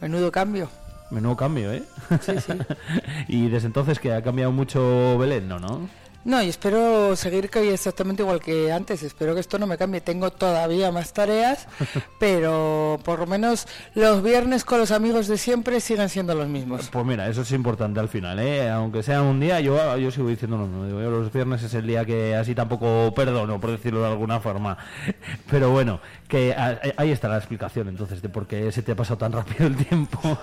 Menudo 0.00 0.30
cambio. 0.30 0.68
Menudo 1.10 1.36
cambio, 1.36 1.72
¿eh? 1.72 1.82
Sí, 2.20 2.32
sí. 2.38 2.52
y 3.28 3.48
desde 3.48 3.66
entonces 3.66 3.98
que 3.98 4.12
ha 4.12 4.22
cambiado 4.22 4.52
mucho 4.52 5.18
Belén, 5.18 5.48
¿no? 5.48 5.58
¿no? 5.58 5.88
No, 6.24 6.40
y 6.40 6.48
espero 6.48 7.16
seguir 7.16 7.50
que 7.50 7.72
exactamente 7.72 8.22
igual 8.22 8.40
que 8.40 8.70
antes. 8.70 9.02
Espero 9.02 9.34
que 9.34 9.40
esto 9.40 9.58
no 9.58 9.66
me 9.66 9.76
cambie. 9.76 10.00
Tengo 10.00 10.30
todavía 10.30 10.92
más 10.92 11.12
tareas, 11.12 11.66
pero 12.20 13.00
por 13.04 13.20
lo 13.20 13.26
menos 13.26 13.66
los 13.94 14.22
viernes 14.22 14.64
con 14.64 14.78
los 14.78 14.92
amigos 14.92 15.26
de 15.26 15.36
siempre 15.36 15.80
siguen 15.80 16.08
siendo 16.08 16.34
los 16.34 16.46
mismos. 16.46 16.88
Pues 16.92 17.04
mira, 17.04 17.28
eso 17.28 17.42
es 17.42 17.50
importante 17.52 17.98
al 17.98 18.08
final, 18.08 18.38
¿eh? 18.38 18.70
Aunque 18.70 19.02
sea 19.02 19.22
un 19.22 19.40
día, 19.40 19.60
yo, 19.60 19.96
yo 19.96 20.10
sigo 20.10 20.28
diciendo. 20.28 20.68
Digo, 20.86 21.00
yo 21.00 21.10
los 21.10 21.32
viernes 21.32 21.62
es 21.64 21.74
el 21.74 21.86
día 21.86 22.04
que 22.04 22.36
así 22.36 22.54
tampoco 22.54 23.12
perdono, 23.14 23.60
por 23.60 23.70
decirlo 23.70 24.02
de 24.02 24.08
alguna 24.08 24.38
forma. 24.38 24.78
Pero 25.50 25.70
bueno, 25.70 26.00
que 26.28 26.54
ahí 26.96 27.10
está 27.10 27.28
la 27.28 27.38
explicación 27.38 27.88
entonces 27.88 28.22
de 28.22 28.28
por 28.28 28.46
qué 28.46 28.70
se 28.70 28.82
te 28.82 28.92
ha 28.92 28.96
pasado 28.96 29.18
tan 29.18 29.32
rápido 29.32 29.66
el 29.66 29.76
tiempo. 29.76 30.18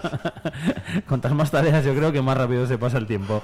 Cuantas 1.07 1.31
más 1.33 1.51
tareas 1.51 1.85
yo 1.85 1.95
creo 1.95 2.11
que 2.11 2.21
más 2.21 2.37
rápido 2.37 2.67
se 2.67 2.77
pasa 2.77 2.97
el 2.97 3.07
tiempo. 3.07 3.41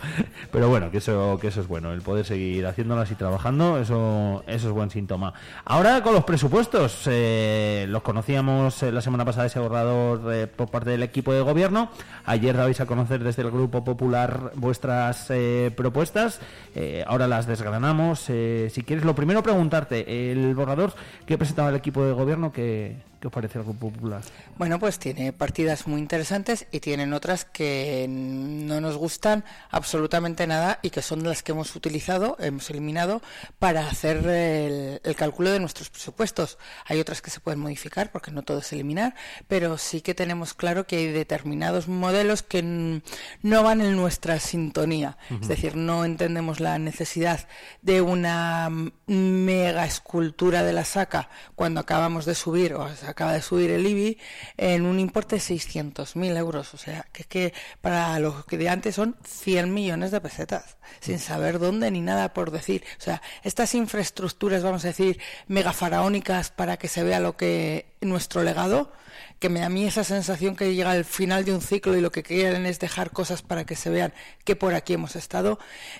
Pero 0.51 0.69
bueno, 0.69 0.91
que 0.91 0.97
eso, 0.97 1.37
que 1.39 1.47
eso 1.47 1.61
es 1.61 1.67
bueno, 1.67 1.93
el 1.93 2.01
poder 2.01 2.24
seguir 2.25 2.65
haciéndolas 2.65 3.09
y 3.11 3.15
trabajando, 3.15 3.77
eso, 3.77 4.43
eso 4.47 4.67
es 4.67 4.73
buen 4.73 4.89
síntoma. 4.89 5.33
Ahora 5.63 6.01
con 6.03 6.13
los 6.13 6.23
presupuestos, 6.23 7.03
eh, 7.05 7.85
los 7.87 8.01
conocíamos 8.01 8.83
eh, 8.83 8.91
la 8.91 9.01
semana 9.01 9.25
pasada 9.25 9.47
ese 9.47 9.59
borrador 9.59 10.33
eh, 10.33 10.47
por 10.47 10.69
parte 10.69 10.89
del 10.89 11.03
equipo 11.03 11.33
de 11.33 11.41
gobierno. 11.41 11.89
Ayer 12.25 12.55
dabais 12.57 12.81
a 12.81 12.85
conocer 12.85 13.23
desde 13.23 13.43
el 13.43 13.51
Grupo 13.51 13.83
Popular 13.83 14.51
vuestras 14.55 15.27
eh, 15.29 15.71
propuestas. 15.75 16.39
Eh, 16.73 17.03
ahora 17.07 17.27
las 17.27 17.47
desgranamos. 17.47 18.19
Si 18.19 18.83
quieres, 18.85 19.05
lo 19.05 19.15
primero 19.15 19.43
preguntarte, 19.43 20.31
el 20.31 20.53
borrador 20.55 20.93
que 21.25 21.37
presentaba 21.37 21.69
el 21.69 21.75
equipo 21.75 22.03
de 22.03 22.13
gobierno, 22.13 22.51
¿qué, 22.51 22.97
qué 23.25 23.29
os 23.29 23.33
parece 23.33 23.57
el 23.57 23.65
Grupo 23.65 23.89
Popular? 23.89 24.21
Bueno, 24.57 24.79
pues 24.79 24.99
tiene 24.99 25.33
partidas 25.33 25.87
muy 25.87 25.99
interesantes 25.99 26.67
y 26.71 26.79
tienen 26.79 27.11
otras 27.11 27.43
que 27.43 28.05
no 28.07 28.79
nos 28.79 28.97
gustan 28.97 29.43
absolutamente 29.71 30.45
nada 30.45 30.79
y 30.83 30.91
que 30.91 31.01
son 31.01 31.23
las 31.23 31.41
que 31.41 31.53
hemos 31.53 31.75
utilizado, 31.75 32.37
hemos 32.39 32.69
eliminado 32.69 33.23
para 33.57 33.87
hacer 33.87 34.17
el, 34.27 35.01
el 35.03 35.15
cálculo 35.15 35.49
de 35.49 35.59
nuestros 35.59 35.89
presupuestos. 35.89 36.59
Hay 36.85 36.99
otras 36.99 37.23
que 37.23 37.31
se 37.31 37.39
pueden 37.39 37.59
modificar 37.59 38.11
porque 38.11 38.29
no 38.29 38.43
todo 38.43 38.59
es 38.59 38.71
eliminar, 38.73 39.15
pero 39.47 39.79
sí 39.79 40.01
que 40.01 40.13
tenemos 40.13 40.53
claro 40.53 40.85
que 40.85 40.97
hay 40.97 41.07
determinados 41.07 41.87
modelos 41.87 42.43
que 42.43 43.01
no 43.41 43.63
van 43.63 43.81
en 43.81 43.95
nuestra 43.95 44.39
sintonía. 44.39 45.17
Es 45.41 45.47
decir, 45.47 45.75
no 45.75 46.05
entendemos 46.05 46.59
la 46.59 46.77
necesidad 46.77 47.47
de 47.81 48.01
una 48.01 48.69
mm, 48.69 48.91
mega 49.07 49.85
escultura 49.85 50.61
de 50.61 50.73
la 50.73 50.85
saca 50.85 51.29
cuando 51.55 51.79
acabamos 51.79 52.25
de 52.25 52.35
subir 52.35 52.75
o 52.75 52.87
se 52.95 53.14
acaba 53.15 53.33
de 53.33 53.41
subir 53.41 53.71
el 53.71 53.87
IBI 53.87 54.19
en 54.57 54.85
un 54.85 54.99
importe 54.99 55.37
de 55.37 55.41
600.000 55.41 56.37
euros. 56.37 56.73
O 56.73 56.77
sea, 56.77 57.07
que 57.13 57.21
es 57.23 57.27
que 57.27 57.53
para 57.81 58.19
los 58.19 58.45
que 58.45 58.57
de 58.57 58.69
antes 58.69 58.95
son 58.95 59.15
100 59.25 59.73
millones 59.73 60.11
de 60.11 60.19
pesetas, 60.19 60.77
sin 60.99 61.19
saber 61.19 61.57
dónde 61.59 61.89
ni 61.91 62.01
nada 62.01 62.33
por 62.33 62.51
decir. 62.51 62.83
O 62.99 63.01
sea, 63.01 63.21
estas 63.43 63.73
infraestructuras, 63.73 64.63
vamos 64.63 64.83
a 64.83 64.89
decir, 64.89 65.19
megafaraónicas 65.47 66.51
para 66.51 66.75
que 66.77 66.89
se 66.89 67.03
vea 67.03 67.21
lo 67.21 67.37
que 67.37 67.85
nuestro 68.01 68.43
legado, 68.43 68.91
que 69.39 69.47
me 69.49 69.61
da 69.61 69.67
a 69.67 69.69
mí 69.69 69.85
esa 69.85 70.03
sensación 70.03 70.57
que 70.57 70.75
llega 70.75 70.91
al 70.91 71.05
final 71.05 71.45
de 71.45 71.53
un 71.53 71.61
ciclo 71.61 71.95
y 71.95 72.01
lo 72.01 72.11
que 72.11 72.23
quieren 72.23 72.65
es 72.65 72.79
dejar 72.79 73.11
cosas 73.11 73.41
para 73.41 73.65
que 73.65 73.75
se 73.75 73.89
vean 73.89 74.13
que 74.43 74.55
por 74.55 74.73
aquí 74.75 74.93
hemos 74.93 75.15
estado, 75.15 75.57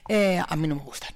eh, 0.10 0.42
a 0.46 0.56
mí 0.58 0.68
no 0.68 0.76
me 0.76 0.84
gustan, 0.84 1.12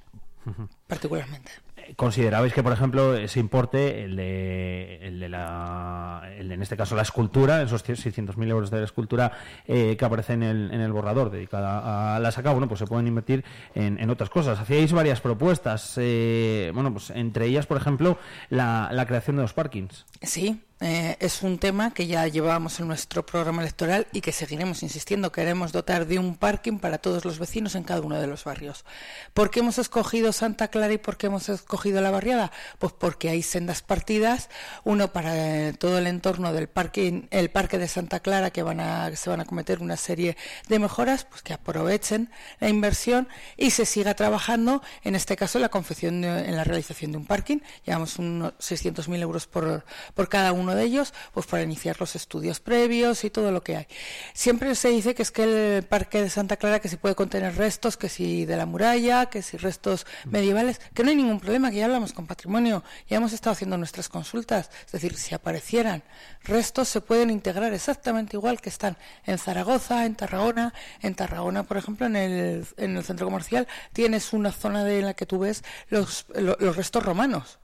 particularmente. 0.87 1.51
¿Considerabais 1.95 2.53
que, 2.53 2.63
por 2.63 2.73
ejemplo, 2.73 3.15
ese 3.15 3.39
importe, 3.39 4.03
el 4.03 4.15
de, 4.15 4.99
el 5.01 5.19
de 5.19 5.29
la, 5.29 6.21
en 6.37 6.61
este 6.61 6.77
caso 6.77 6.95
la 6.95 7.01
escultura, 7.01 7.61
esos 7.61 7.85
600.000 7.85 8.49
euros 8.49 8.71
de 8.71 8.79
la 8.79 8.85
escultura 8.85 9.31
eh, 9.65 9.95
que 9.97 10.05
aparece 10.05 10.33
en 10.33 10.43
el, 10.43 10.71
en 10.71 10.81
el 10.81 10.91
borrador 10.91 11.29
dedicada 11.29 12.15
a 12.15 12.19
la 12.19 12.31
saca, 12.31 12.53
pues 12.67 12.79
se 12.79 12.85
pueden 12.85 13.07
invertir 13.07 13.43
en, 13.75 13.99
en 13.99 14.09
otras 14.09 14.29
cosas? 14.29 14.59
Hacíais 14.59 14.91
varias 14.91 15.21
propuestas, 15.21 15.93
eh, 15.97 16.71
bueno, 16.73 16.91
pues 16.91 17.09
entre 17.11 17.45
ellas, 17.45 17.65
por 17.65 17.77
ejemplo, 17.77 18.17
la, 18.49 18.89
la 18.91 19.05
creación 19.05 19.37
de 19.37 19.43
los 19.43 19.53
parkings. 19.53 20.05
Sí, 20.21 20.61
eh, 20.81 21.17
es 21.19 21.41
un 21.41 21.57
tema 21.59 21.93
que 21.93 22.07
ya 22.07 22.25
llevábamos 22.27 22.79
en 22.79 22.87
nuestro 22.87 23.25
programa 23.25 23.61
electoral 23.61 24.07
y 24.13 24.21
que 24.21 24.31
seguiremos 24.31 24.81
insistiendo. 24.81 25.31
Queremos 25.31 25.71
dotar 25.73 26.05
de 26.07 26.19
un 26.19 26.35
parking 26.37 26.79
para 26.79 26.97
todos 26.99 27.25
los 27.25 27.37
vecinos 27.37 27.75
en 27.75 27.83
cada 27.83 27.99
uno 28.01 28.19
de 28.19 28.27
los 28.27 28.45
barrios. 28.45 28.85
¿Por 29.33 29.51
qué 29.51 29.59
hemos 29.59 29.77
escogido 29.77 30.31
Santa 30.31 30.69
Clara 30.69 30.93
y 30.93 30.97
por 30.97 31.17
qué 31.17 31.27
hemos 31.27 31.49
escogido 31.49 31.99
la 32.01 32.11
barriada? 32.11 32.51
Pues 32.77 32.93
porque 32.93 33.29
hay 33.29 33.41
sendas 33.43 33.81
partidas, 33.81 34.49
uno 34.85 35.11
para 35.11 35.67
eh, 35.67 35.73
todo 35.73 35.97
el 35.97 36.07
entorno 36.07 36.53
del 36.53 36.69
parque, 36.69 37.27
el 37.29 37.49
parque 37.49 37.77
de 37.77 37.87
Santa 37.89 38.21
Clara 38.21 38.51
que 38.51 38.63
van 38.63 38.79
a, 38.79 39.13
se 39.15 39.29
van 39.29 39.41
a 39.41 39.45
cometer 39.45 39.79
una 39.81 39.97
serie 39.97 40.37
de 40.69 40.79
mejoras, 40.79 41.25
pues 41.25 41.41
que 41.41 41.53
aprovechen 41.53 42.31
la 42.59 42.69
inversión 42.69 43.27
y 43.57 43.71
se 43.71 43.85
siga 43.85 44.13
trabajando, 44.13 44.81
en 45.03 45.15
este 45.15 45.35
caso 45.35 45.59
la 45.59 45.69
confección, 45.69 46.21
de- 46.21 46.45
en 46.47 46.55
la 46.55 46.63
realización 46.63 47.11
de 47.11 47.17
un 47.17 47.25
parking. 47.25 47.57
Llevamos 47.85 48.17
unos 48.17 48.53
600.000 48.59 49.21
euros 49.21 49.45
por, 49.47 49.83
por 50.13 50.29
cada 50.29 50.53
uno 50.53 50.68
de 50.75 50.83
ellos, 50.83 51.13
pues 51.33 51.45
para 51.45 51.63
iniciar 51.63 51.99
los 51.99 52.15
estudios 52.15 52.59
previos 52.59 53.23
y 53.23 53.29
todo 53.29 53.51
lo 53.51 53.63
que 53.63 53.75
hay. 53.77 53.87
Siempre 54.33 54.75
se 54.75 54.89
dice 54.89 55.15
que 55.15 55.21
es 55.21 55.31
que 55.31 55.43
el 55.77 55.83
parque 55.83 56.21
de 56.21 56.29
Santa 56.29 56.57
Clara 56.57 56.79
que 56.79 56.89
se 56.89 56.97
puede 56.97 57.15
contener 57.15 57.55
restos, 57.57 57.97
que 57.97 58.09
si 58.09 58.45
de 58.45 58.57
la 58.57 58.65
muralla, 58.65 59.27
que 59.27 59.41
si 59.41 59.57
restos 59.57 60.05
medievales, 60.25 60.79
que 60.93 61.03
no 61.03 61.09
hay 61.09 61.15
ningún 61.15 61.39
problema, 61.39 61.71
que 61.71 61.77
ya 61.77 61.85
hablamos 61.85 62.13
con 62.13 62.27
patrimonio, 62.27 62.83
ya 63.09 63.17
hemos 63.17 63.33
estado 63.33 63.53
haciendo 63.53 63.77
nuestras 63.77 64.09
consultas. 64.09 64.69
Es 64.85 64.91
decir, 64.91 65.15
si 65.17 65.35
aparecieran 65.35 66.03
restos 66.43 66.89
se 66.89 67.01
pueden 67.01 67.29
integrar 67.29 67.73
exactamente 67.73 68.37
igual 68.37 68.61
que 68.61 68.69
están 68.69 68.97
en 69.25 69.37
Zaragoza, 69.37 70.05
en 70.05 70.15
Tarragona. 70.15 70.73
En 71.01 71.15
Tarragona, 71.15 71.63
por 71.63 71.77
ejemplo, 71.77 72.05
en 72.05 72.15
el, 72.15 72.65
en 72.77 73.03
centro 73.03 73.25
comercial 73.27 73.67
tienes 73.93 74.33
una 74.33 74.51
zona 74.51 74.83
de 74.83 75.01
la 75.01 75.13
que 75.13 75.25
tú 75.25 75.39
ves 75.39 75.63
los, 75.89 76.25
lo- 76.35 76.57
los 76.59 76.75
restos 76.75 77.03
romanos. 77.03 77.59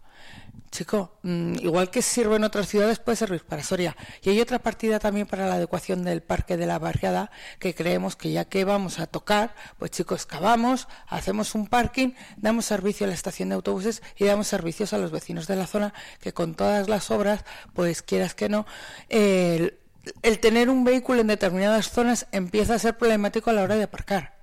Chico, 0.72 1.18
mm, 1.24 1.56
igual 1.62 1.90
que 1.90 2.02
sirve 2.02 2.36
en 2.36 2.44
otras 2.44 2.68
ciudades, 2.68 3.00
puede 3.00 3.16
servir 3.16 3.46
para 3.46 3.64
Soria. 3.64 3.96
Y 4.22 4.30
hay 4.30 4.42
otra 4.42 4.60
partida 4.60 5.00
también 5.00 5.26
para 5.26 5.48
la 5.48 5.56
adecuación 5.56 6.04
del 6.04 6.22
parque 6.22 6.58
de 6.58 6.66
la 6.66 6.80
barriada, 6.80 7.32
que 7.60 7.74
creemos 7.74 8.18
que 8.18 8.32
ya 8.32 8.46
que 8.46 8.66
vamos 8.66 9.00
a 9.00 9.08
tocar, 9.08 9.56
pues 9.80 9.92
chicos, 9.92 10.24
excavamos, 10.24 10.90
hacemos 11.08 11.56
un 11.56 11.68
parking, 11.68 12.12
damos 12.36 12.66
servicio 12.66 13.06
a 13.06 13.08
la 13.08 13.14
estación 13.14 13.50
de 13.50 13.56
autobuses 13.56 14.04
y 14.18 14.26
damos 14.26 14.48
servicios 14.48 14.92
a 14.92 14.98
los 14.98 15.12
vecinos 15.12 15.48
de 15.48 15.56
la 15.56 15.66
zona, 15.66 15.94
que 16.20 16.34
con 16.34 16.56
todas 16.56 16.90
las 16.90 17.10
obras, 17.10 17.46
pues 17.74 18.02
quieras 18.02 18.36
que 18.36 18.50
no, 18.50 18.66
el, 19.08 19.80
el 20.24 20.40
tener 20.40 20.70
un 20.70 20.84
vehículo 20.84 21.22
en 21.22 21.28
determinadas 21.28 21.90
zonas 21.90 22.28
empieza 22.34 22.76
a 22.76 22.80
ser 22.80 22.98
problemático 22.98 23.50
a 23.50 23.54
la 23.54 23.64
hora 23.64 23.76
de 23.76 23.84
aparcar. 23.84 24.35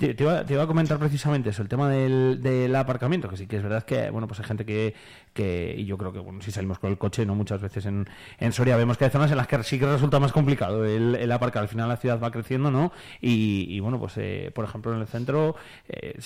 Te, 0.00 0.14
te 0.14 0.24
iba, 0.24 0.44
te 0.44 0.52
iba 0.54 0.64
a 0.64 0.66
comentar 0.66 0.98
precisamente 0.98 1.50
eso, 1.50 1.62
el 1.62 1.68
tema 1.68 1.88
del, 1.88 2.40
del 2.42 2.74
aparcamiento, 2.74 3.28
que 3.28 3.36
sí 3.36 3.46
que 3.46 3.56
es 3.58 3.62
verdad 3.62 3.84
que, 3.84 4.10
bueno, 4.10 4.26
pues 4.26 4.40
hay 4.40 4.46
gente 4.46 4.66
que, 4.66 4.94
que 5.32 5.76
y 5.78 5.84
yo 5.84 5.96
creo 5.96 6.12
que, 6.12 6.18
bueno, 6.18 6.42
si 6.42 6.50
salimos 6.50 6.80
con 6.80 6.90
el 6.90 6.98
coche, 6.98 7.24
no 7.24 7.36
muchas 7.36 7.60
veces 7.60 7.86
en, 7.86 8.08
en 8.40 8.52
Soria 8.52 8.76
vemos 8.76 8.98
que 8.98 9.04
hay 9.04 9.10
zonas 9.10 9.30
en 9.30 9.36
las 9.36 9.46
que 9.46 9.62
sí 9.62 9.78
que 9.78 9.86
resulta 9.86 10.18
más 10.18 10.32
complicado 10.32 10.84
el, 10.84 11.14
el 11.14 11.30
aparcar. 11.30 11.62
Al 11.62 11.68
final 11.68 11.88
la 11.88 11.96
ciudad 11.98 12.20
va 12.20 12.32
creciendo, 12.32 12.72
¿no? 12.72 12.90
Y, 13.20 13.66
y, 13.70 13.78
bueno, 13.78 14.00
pues, 14.00 14.14
eh, 14.16 14.50
por 14.52 14.64
ejemplo, 14.64 14.92
en 14.92 15.00
el 15.02 15.06
centro, 15.06 15.54
eh, 15.88 16.18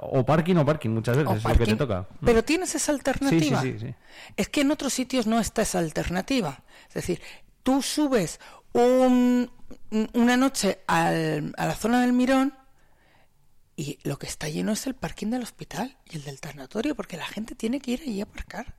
o 0.00 0.24
parking 0.24 0.56
o 0.56 0.64
parking, 0.64 0.90
muchas 0.90 1.18
veces 1.18 1.30
O 1.30 1.36
es 1.36 1.44
lo 1.44 1.50
que 1.50 1.64
te 1.66 1.76
toca. 1.76 2.06
Pero 2.24 2.42
tienes 2.44 2.74
esa 2.74 2.92
alternativa. 2.92 3.60
Sí, 3.60 3.72
sí, 3.72 3.78
sí, 3.78 3.86
sí. 3.88 3.94
Es 4.38 4.48
que 4.48 4.62
en 4.62 4.70
otros 4.70 4.94
sitios 4.94 5.26
no 5.26 5.38
está 5.38 5.60
esa 5.62 5.80
alternativa. 5.80 6.60
Es 6.88 6.94
decir, 6.94 7.20
tú 7.62 7.82
subes 7.82 8.40
un- 8.72 9.50
una 10.14 10.36
noche 10.38 10.78
al- 10.86 11.52
a 11.58 11.66
la 11.66 11.74
zona 11.74 12.00
del 12.00 12.14
Mirón 12.14 12.54
y 13.76 13.98
lo 14.02 14.18
que 14.18 14.26
está 14.26 14.48
lleno 14.48 14.72
es 14.72 14.86
el 14.86 14.94
parking 14.94 15.28
del 15.28 15.42
hospital 15.42 15.98
y 16.10 16.16
el 16.16 16.24
del 16.24 16.40
tanatorio, 16.40 16.94
porque 16.94 17.16
la 17.16 17.26
gente 17.26 17.54
tiene 17.54 17.80
que 17.80 17.92
ir 17.92 18.00
allí 18.02 18.20
a 18.20 18.24
aparcar. 18.24 18.74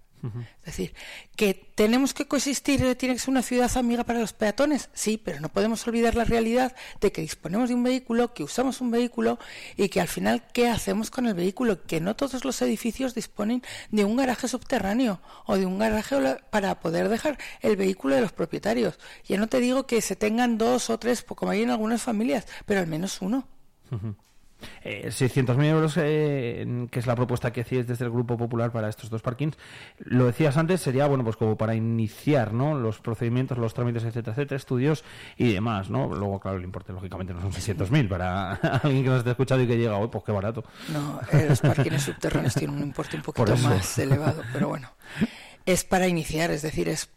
Es 0.62 0.66
decir, 0.66 0.94
que 1.36 1.54
tenemos 1.76 2.14
que 2.14 2.28
coexistir, 2.28 2.84
eh, 2.84 2.96
tiene 2.96 3.16
que 3.16 3.20
ser 3.20 3.30
una 3.30 3.44
ciudad 3.44 3.72
amiga 3.78 4.04
para 4.04 4.20
los 4.20 4.34
peatones, 4.34 4.90
sí, 4.94 5.22
pero 5.24 5.40
no 5.40 5.50
podemos 5.50 5.88
olvidar 5.88 6.16
la 6.16 6.26
realidad 6.26 6.76
de 7.00 7.12
que 7.12 7.22
disponemos 7.22 7.70
de 7.70 7.76
un 7.76 7.84
vehículo, 7.84 8.34
que 8.34 8.44
usamos 8.44 8.82
un 8.82 8.90
vehículo 8.90 9.40
y 9.78 9.90
que 9.90 10.02
al 10.02 10.08
final, 10.08 10.44
¿qué 10.54 10.70
hacemos 10.70 11.12
con 11.12 11.28
el 11.28 11.36
vehículo? 11.36 11.84
Que 11.84 12.02
no 12.02 12.16
todos 12.16 12.44
los 12.44 12.62
edificios 12.62 13.14
disponen 13.14 13.62
de 13.92 14.06
un 14.06 14.18
garaje 14.18 14.48
subterráneo 14.48 15.22
o 15.46 15.56
de 15.56 15.66
un 15.66 15.78
garaje 15.78 16.18
para 16.50 16.80
poder 16.80 17.10
dejar 17.10 17.38
el 17.62 17.78
vehículo 17.78 18.16
de 18.16 18.22
los 18.22 18.34
propietarios. 18.34 19.00
Ya 19.26 19.38
no 19.38 19.48
te 19.48 19.60
digo 19.60 19.86
que 19.86 20.02
se 20.02 20.16
tengan 20.16 20.58
dos 20.58 20.90
o 20.90 20.98
tres, 20.98 21.24
como 21.24 21.52
hay 21.52 21.62
en 21.62 21.70
algunas 21.70 22.02
familias, 22.02 22.48
pero 22.66 22.80
al 22.80 22.88
menos 22.88 23.22
uno. 23.22 23.48
Eh, 24.82 25.08
600.000 25.10 25.66
euros, 25.66 25.94
eh, 25.98 26.88
que 26.90 27.00
es 27.00 27.08
la 27.08 27.16
propuesta 27.16 27.52
que 27.52 27.62
hacéis 27.62 27.88
desde 27.88 28.06
el 28.06 28.12
Grupo 28.12 28.38
Popular 28.38 28.72
para 28.72 28.90
estos 28.90 29.10
dos 29.10 29.22
parkings. 29.22 29.58
Lo 30.00 30.26
decías 30.26 30.58
antes, 30.58 30.82
sería, 30.82 31.08
bueno, 31.08 31.24
pues 31.24 31.36
como 31.36 31.58
para 31.58 31.76
iniciar, 31.76 32.54
¿no? 32.54 32.78
Los 32.78 33.00
procedimientos, 33.00 33.58
los 33.58 33.74
trámites, 33.74 34.04
etcétera, 34.04 34.34
etcétera, 34.34 34.58
estudios 34.58 35.04
y 35.38 35.52
demás, 35.52 35.90
¿no? 35.90 36.08
Luego, 36.08 36.40
claro, 36.40 36.58
el 36.58 36.64
importe, 36.64 36.94
lógicamente, 36.94 37.34
no 37.34 37.42
son 37.42 37.52
600.000 37.52 38.08
para 38.08 38.54
alguien 38.84 39.04
que 39.04 39.10
nos 39.10 39.20
esté 39.20 39.32
escuchando 39.32 39.64
y 39.64 39.68
que 39.68 39.78
llega 39.78 39.98
hoy, 39.98 40.08
pues 40.08 40.24
qué 40.24 40.32
barato. 40.32 40.64
No, 40.90 41.20
eh, 41.32 41.48
los 41.50 41.62
parkings 41.62 42.04
subterráneos 42.04 42.54
tienen 42.56 42.78
un 42.78 42.84
importe 42.84 43.18
un 43.18 43.24
poquito 43.24 43.56
más 43.58 43.98
elevado, 44.00 44.44
pero 44.54 44.70
bueno. 44.70 44.92
Es 45.66 45.84
para 45.84 46.08
iniciar, 46.08 46.50
es 46.52 46.62
decir, 46.62 46.88
es 46.88 47.10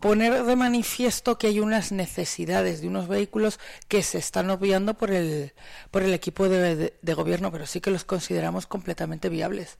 poner 0.00 0.44
de 0.44 0.56
manifiesto 0.56 1.38
que 1.38 1.48
hay 1.48 1.60
unas 1.60 1.92
necesidades 1.92 2.80
de 2.80 2.88
unos 2.88 3.08
vehículos 3.08 3.58
que 3.88 4.02
se 4.02 4.18
están 4.18 4.50
obviando 4.50 4.94
por 4.94 5.10
el, 5.10 5.52
por 5.90 6.02
el 6.02 6.12
equipo 6.14 6.48
de, 6.48 6.76
de- 6.76 6.94
de 7.00 7.14
gobierno, 7.14 7.50
pero 7.52 7.66
sí 7.66 7.80
que 7.80 7.90
los 7.90 8.04
consideramos 8.04 8.66
completamente 8.66 9.28
viables. 9.28 9.78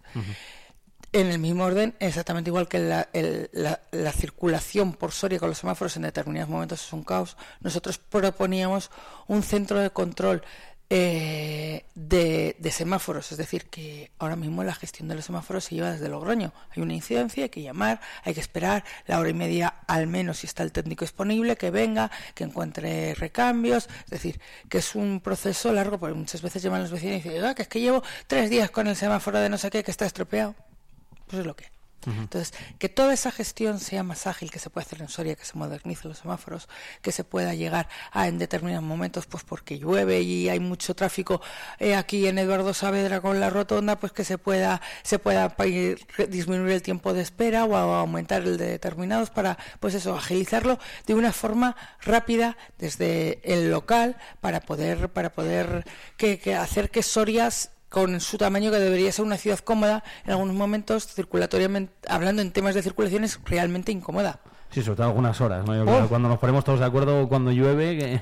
En 1.12 1.28
el 1.28 1.38
mismo 1.38 1.64
orden, 1.64 1.94
exactamente 2.00 2.50
igual 2.50 2.68
que 2.68 2.78
la, 2.78 3.08
el- 3.12 3.48
la- 3.52 3.80
la 3.92 4.12
circulación 4.12 4.92
por 4.92 5.12
Soria 5.12 5.38
con 5.38 5.48
los 5.48 5.58
semáforos 5.58 5.96
en 5.96 6.02
determinados 6.02 6.50
momentos 6.50 6.84
es 6.84 6.92
un 6.92 7.04
caos, 7.04 7.36
nosotros 7.60 7.96
proponíamos 7.98 8.90
un 9.26 9.42
centro 9.42 9.78
de 9.80 9.90
control 9.90 10.42
eh, 10.88 11.84
de, 11.94 12.56
de 12.58 12.70
semáforos, 12.70 13.32
es 13.32 13.38
decir, 13.38 13.66
que 13.66 14.12
ahora 14.18 14.36
mismo 14.36 14.62
la 14.62 14.74
gestión 14.74 15.08
de 15.08 15.16
los 15.16 15.24
semáforos 15.24 15.64
se 15.64 15.74
lleva 15.74 15.90
desde 15.90 16.08
Logroño. 16.08 16.52
Hay 16.70 16.82
una 16.82 16.94
incidencia, 16.94 17.44
hay 17.44 17.48
que 17.48 17.62
llamar, 17.62 18.00
hay 18.22 18.34
que 18.34 18.40
esperar 18.40 18.84
la 19.06 19.18
hora 19.18 19.28
y 19.28 19.34
media 19.34 19.74
al 19.88 20.06
menos 20.06 20.38
si 20.38 20.46
está 20.46 20.62
el 20.62 20.72
técnico 20.72 21.04
disponible, 21.04 21.56
que 21.56 21.70
venga, 21.70 22.10
que 22.34 22.44
encuentre 22.44 23.14
recambios, 23.14 23.88
es 24.04 24.10
decir, 24.10 24.40
que 24.68 24.78
es 24.78 24.94
un 24.94 25.20
proceso 25.20 25.72
largo, 25.72 25.98
porque 25.98 26.14
muchas 26.14 26.42
veces 26.42 26.62
llaman 26.62 26.82
los 26.82 26.90
vecinos 26.92 27.24
y 27.24 27.28
dicen, 27.28 27.44
"Ah, 27.44 27.54
que 27.54 27.62
es 27.62 27.68
que 27.68 27.80
llevo 27.80 28.02
tres 28.26 28.48
días 28.50 28.70
con 28.70 28.86
el 28.86 28.96
semáforo 28.96 29.38
de 29.40 29.48
no 29.48 29.58
sé 29.58 29.70
qué 29.70 29.82
que 29.82 29.90
está 29.90 30.06
estropeado. 30.06 30.54
Pues 31.26 31.40
es 31.40 31.46
lo 31.46 31.56
que. 31.56 31.75
Es. 32.02 32.06
Entonces, 32.18 32.54
que 32.78 32.88
toda 32.88 33.12
esa 33.14 33.30
gestión 33.30 33.78
sea 33.80 34.02
más 34.02 34.26
ágil, 34.26 34.50
que 34.50 34.58
se 34.58 34.70
pueda 34.70 34.86
hacer 34.86 35.02
en 35.02 35.08
Soria, 35.08 35.34
que 35.34 35.44
se 35.44 35.56
modernicen 35.56 36.08
los 36.08 36.18
semáforos, 36.18 36.68
que 37.02 37.12
se 37.12 37.24
pueda 37.24 37.54
llegar 37.54 37.88
a 38.12 38.28
en 38.28 38.38
determinados 38.38 38.84
momentos, 38.84 39.26
pues 39.26 39.44
porque 39.44 39.78
llueve 39.78 40.20
y 40.22 40.48
hay 40.48 40.60
mucho 40.60 40.94
tráfico 40.94 41.40
eh, 41.78 41.94
aquí 41.94 42.26
en 42.26 42.38
Eduardo 42.38 42.74
Saavedra 42.74 43.20
con 43.20 43.40
la 43.40 43.50
rotonda, 43.50 43.98
pues 43.98 44.12
que 44.12 44.24
se 44.24 44.38
pueda 44.38 44.80
se 45.02 45.18
pueda 45.18 45.54
disminuir 46.28 46.72
el 46.72 46.82
tiempo 46.82 47.12
de 47.12 47.22
espera 47.22 47.64
o 47.64 47.76
aumentar 47.76 48.42
el 48.42 48.56
de 48.56 48.66
determinados 48.66 49.30
para, 49.30 49.58
pues 49.80 49.94
eso, 49.94 50.16
agilizarlo 50.16 50.78
de 51.06 51.14
una 51.14 51.32
forma 51.32 51.76
rápida 52.00 52.56
desde 52.78 53.40
el 53.42 53.70
local 53.70 54.16
para 54.40 54.60
poder 54.60 55.08
para 55.10 55.30
poder 55.30 55.84
que, 56.16 56.38
que 56.38 56.54
hacer 56.54 56.90
que 56.90 57.02
Soria 57.02 57.50
con 57.96 58.20
su 58.20 58.36
tamaño 58.36 58.70
que 58.70 58.76
debería 58.76 59.10
ser 59.10 59.24
una 59.24 59.38
ciudad 59.38 59.58
cómoda, 59.60 60.04
en 60.26 60.32
algunos 60.32 60.54
momentos, 60.54 61.06
circulatoriamente, 61.14 61.94
hablando 62.06 62.42
en 62.42 62.50
temas 62.50 62.74
de 62.74 62.82
circulación, 62.82 63.24
es 63.24 63.40
realmente 63.46 63.90
incómoda. 63.90 64.40
Sí, 64.70 64.82
sobre 64.82 64.96
todo 64.96 65.06
algunas 65.06 65.40
horas, 65.40 65.64
¿no? 65.64 65.74
Yo 65.74 65.82
Oh. 65.82 65.86
creo 65.86 66.02
que 66.02 66.08
cuando 66.08 66.28
nos 66.28 66.38
ponemos 66.38 66.62
todos 66.64 66.80
de 66.80 66.84
acuerdo 66.86 67.28
cuando 67.28 67.50
llueve... 67.50 67.96
que- 67.96 68.20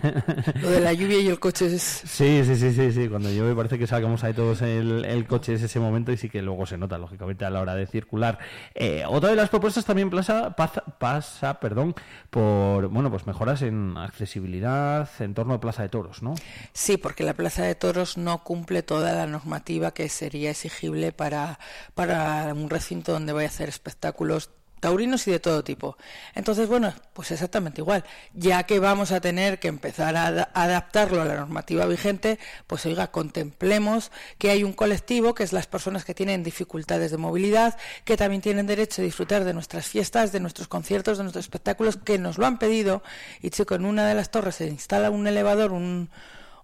Lo 0.60 0.70
de 0.70 0.80
la 0.80 0.92
lluvia 0.92 1.18
y 1.18 1.26
el 1.28 1.40
coche 1.40 1.66
es... 1.66 1.82
Sí, 1.82 2.42
sí, 2.44 2.54
sí, 2.56 2.72
sí, 2.72 2.92
sí. 2.92 3.08
Cuando 3.08 3.28
llueve 3.30 3.54
parece 3.56 3.78
que 3.78 3.86
sacamos 3.86 4.22
ahí 4.22 4.34
todos 4.34 4.62
el, 4.62 5.04
el 5.04 5.26
coche 5.26 5.54
es 5.54 5.62
ese 5.62 5.80
momento 5.80 6.12
y 6.12 6.16
sí 6.16 6.28
que 6.28 6.42
luego 6.42 6.64
se 6.66 6.78
nota, 6.78 6.96
lógicamente, 6.98 7.44
a 7.44 7.50
la 7.50 7.60
hora 7.60 7.74
de 7.74 7.86
circular. 7.86 8.38
Eh, 8.74 9.02
otra 9.08 9.30
de 9.30 9.36
las 9.36 9.48
propuestas 9.48 9.84
también 9.84 10.10
pasa, 10.10 10.54
pasa, 10.54 10.82
pasa, 10.98 11.58
perdón, 11.58 11.94
por, 12.30 12.86
bueno, 12.88 13.10
pues 13.10 13.26
mejoras 13.26 13.62
en 13.62 13.96
accesibilidad 13.96 15.08
en 15.20 15.34
torno 15.34 15.54
a 15.54 15.60
Plaza 15.60 15.82
de 15.82 15.88
Toros, 15.88 16.22
¿no? 16.22 16.34
Sí, 16.72 16.96
porque 16.98 17.24
la 17.24 17.34
Plaza 17.34 17.64
de 17.64 17.74
Toros 17.74 18.16
no 18.16 18.44
cumple 18.44 18.82
toda 18.82 19.12
la 19.12 19.26
normativa 19.26 19.92
que 19.92 20.08
sería 20.08 20.50
exigible 20.50 21.10
para, 21.12 21.58
para 21.94 22.52
un 22.54 22.70
recinto 22.70 23.12
donde 23.12 23.32
vaya 23.32 23.48
a 23.48 23.50
hacer 23.50 23.68
espectáculos 23.68 24.50
taurinos 24.84 25.26
y 25.26 25.30
de 25.30 25.40
todo 25.40 25.64
tipo. 25.64 25.96
Entonces, 26.34 26.68
bueno, 26.68 26.92
pues 27.14 27.30
exactamente 27.30 27.80
igual. 27.80 28.04
Ya 28.34 28.64
que 28.64 28.80
vamos 28.80 29.12
a 29.12 29.20
tener 29.22 29.58
que 29.58 29.68
empezar 29.68 30.14
a 30.14 30.26
ada- 30.26 30.50
adaptarlo 30.52 31.22
a 31.22 31.24
la 31.24 31.36
normativa 31.36 31.86
vigente, 31.86 32.38
pues 32.66 32.84
oiga, 32.84 33.10
contemplemos 33.10 34.12
que 34.36 34.50
hay 34.50 34.62
un 34.62 34.74
colectivo, 34.74 35.34
que 35.34 35.42
es 35.42 35.54
las 35.54 35.66
personas 35.66 36.04
que 36.04 36.14
tienen 36.14 36.42
dificultades 36.42 37.10
de 37.10 37.16
movilidad, 37.16 37.78
que 38.04 38.18
también 38.18 38.42
tienen 38.42 38.66
derecho 38.66 39.00
a 39.00 39.06
disfrutar 39.06 39.44
de 39.44 39.54
nuestras 39.54 39.86
fiestas, 39.86 40.32
de 40.32 40.40
nuestros 40.40 40.68
conciertos, 40.68 41.16
de 41.16 41.24
nuestros 41.24 41.46
espectáculos, 41.46 41.96
que 41.96 42.18
nos 42.18 42.36
lo 42.36 42.44
han 42.44 42.58
pedido. 42.58 43.02
Y 43.40 43.48
chico, 43.48 43.74
en 43.74 43.86
una 43.86 44.06
de 44.06 44.14
las 44.14 44.30
torres 44.30 44.56
se 44.56 44.66
instala 44.66 45.08
un 45.08 45.26
elevador, 45.26 45.72
un 45.72 46.10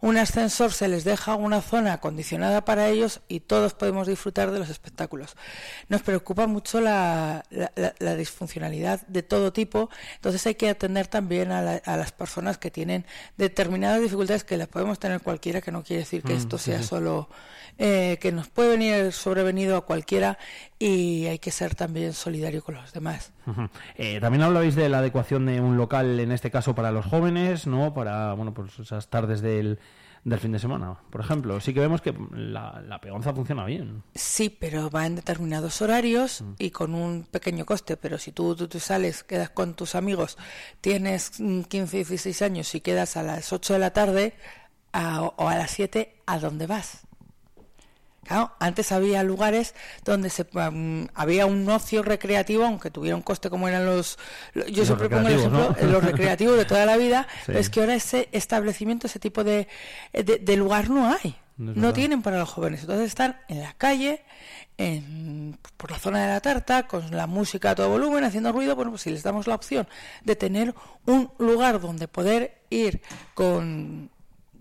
un 0.03 0.17
ascensor 0.17 0.73
se 0.73 0.89
les 0.89 1.05
deja 1.05 1.35
una 1.35 1.61
zona 1.61 1.93
acondicionada 1.95 2.65
para 2.65 2.89
ellos 2.89 3.21
y 3.29 3.41
todos 3.41 3.75
podemos 3.75 4.07
disfrutar 4.07 4.51
de 4.51 4.59
los 4.59 4.71
espectáculos. 4.71 5.37
Nos 5.89 6.03
preocupa 6.03 6.47
mucho 6.47 6.81
la, 6.81 7.45
la- 7.51 7.71
la- 7.77 7.95
la 7.99 8.17
disfuncionalidad 8.17 9.07
de 9.09 9.23
todo 9.23 9.53
tipo, 9.53 9.91
entonces 10.17 10.47
hay 10.47 10.55
que 10.55 10.71
atender 10.71 11.07
también 11.07 11.53
a, 11.53 11.61
la- 11.63 11.83
a 11.85 11.97
las 11.97 12.13
personas 12.13 12.57
que 12.59 12.71
tienen 12.71 13.05
determinadas 13.37 14.01
dificultades 14.01 14.45
que 14.45 14.57
las 14.57 14.69
podemos 14.69 14.99
tener 14.99 15.21
cualquiera, 15.21 15.61
que 15.61 15.71
no 15.73 15.83
quiere 15.83 16.01
decir 16.03 16.23
que 16.23 16.35
Mm, 16.35 16.39
esto 16.39 16.59
sea 16.59 16.79
sí. 16.79 16.85
solo 16.89 17.29
eh, 17.79 18.19
que 18.21 18.31
nos 18.33 18.49
puede 18.49 18.71
venir 18.77 19.13
sobrevenido 19.13 19.77
a 19.77 19.87
cualquiera 19.87 20.39
y 20.79 21.27
hay 21.27 21.39
que 21.39 21.51
ser 21.51 21.75
también 21.75 22.13
solidario 22.13 22.63
con 22.63 22.75
los 22.75 22.93
demás. 22.93 23.33
Eh, 23.97 24.19
también 24.21 24.43
hablabais 24.43 24.75
de 24.75 24.89
la 24.89 24.99
adecuación 24.99 25.47
de 25.47 25.61
un 25.61 25.77
local, 25.79 26.21
en 26.21 26.31
este 26.31 26.51
caso 26.51 26.75
para 26.75 26.91
los 26.93 27.07
jóvenes, 27.07 27.67
¿no? 27.67 27.95
Para, 27.95 28.35
bueno, 28.35 28.53
pues 28.55 28.79
esas 28.79 29.09
tardes 29.09 29.41
del, 29.41 29.79
del 30.25 30.39
fin 30.39 30.53
de 30.53 30.59
semana, 30.59 30.99
por 31.11 31.21
ejemplo. 31.23 31.59
Sí 31.61 31.73
que 31.73 31.81
vemos 31.81 32.03
que 32.03 32.14
la, 32.33 32.83
la 32.87 33.01
peonza 33.01 33.33
funciona 33.33 33.64
bien. 33.64 34.03
Sí, 34.14 34.51
pero 34.51 34.91
va 34.91 35.07
en 35.07 35.16
determinados 35.16 35.81
horarios 35.83 36.43
Mm. 36.43 36.53
y 36.59 36.71
con 36.71 36.95
un 36.95 37.25
pequeño 37.25 37.64
coste. 37.64 37.97
Pero 37.97 38.18
si 38.18 38.33
tú, 38.33 38.55
tú, 38.55 38.68
tú 38.68 38.81
sales, 38.81 39.23
quedas 39.25 39.51
con 39.51 39.75
tus 39.75 39.95
amigos, 39.95 40.37
tienes 40.81 41.41
mm, 41.41 41.62
15, 41.62 41.97
16 41.99 42.43
años 42.43 42.75
y 42.75 42.81
quedas 42.81 43.16
a 43.16 43.23
las 43.23 43.53
8 43.53 43.73
de 43.75 43.79
la 43.79 43.93
tarde 43.93 44.35
a- 44.93 45.23
o 45.23 45.49
a 45.49 45.57
las 45.57 45.71
7, 45.71 46.16
¿a 46.27 46.39
dónde 46.39 46.66
vas? 46.66 47.07
Claro, 48.25 48.53
antes 48.61 48.93
había 48.93 49.23
lugares 49.25 49.75
donde 50.05 50.31
se 50.31 50.45
mm, 50.45 51.07
había 51.14 51.47
un 51.47 51.68
ocio 51.68 52.03
recreativo, 52.03 52.64
aunque 52.64 52.91
tuviera 52.91 53.16
un 53.16 53.23
coste 53.23 53.49
como 53.51 53.66
eran 53.66 53.87
los... 53.87 54.18
lo- 54.53 54.66
Yo 54.66 54.79
Los 54.79 54.87
siempre 54.89 55.09
pongo 55.09 55.29
el 55.29 55.35
ejemplo, 55.37 55.71
¿no? 55.71 55.77
eh, 55.77 55.87
los 55.91 56.05
recreativos 56.05 56.57
de 56.57 56.64
toda 56.66 56.85
la 56.87 56.97
vida, 56.97 57.27
Sí. 57.39 57.43
pero 57.47 57.59
es 57.59 57.71
que 57.71 57.81
ahora 57.81 57.95
ese 57.95 58.29
establecimiento, 58.33 59.07
ese 59.07 59.18
tipo 59.18 59.43
de, 59.43 59.68
de, 60.12 60.39
de 60.39 60.57
lugar 60.57 60.91
no 60.91 61.11
hay. 61.12 61.35
No 61.57 61.73
No 61.75 61.93
tienen 61.93 62.23
para 62.23 62.39
los 62.39 62.49
jóvenes. 62.49 62.81
Entonces 62.83 63.07
están 63.09 63.39
en 63.49 63.61
la 63.61 63.75
calle, 63.75 64.23
en, 64.79 65.59
por 65.77 65.91
la 65.91 65.99
zona 65.99 66.23
de 66.23 66.29
la 66.29 66.41
tarta, 66.41 66.87
con 66.87 67.11
la 67.14 67.27
música 67.27 67.73
a 67.73 67.75
todo 67.75 67.91
volumen, 67.91 68.25
haciendo 68.25 68.51
ruido. 68.53 68.77
Bueno, 68.77 68.93
pues 68.93 69.03
si 69.03 69.11
les 69.11 69.23
damos 69.23 69.47
la 69.47 69.57
opción 69.57 69.87
de 70.25 70.37
tener 70.37 70.75
un 71.05 71.31
lugar 71.39 71.79
donde 71.81 72.09
poder 72.09 72.62
ir 72.71 73.03
con 73.35 74.11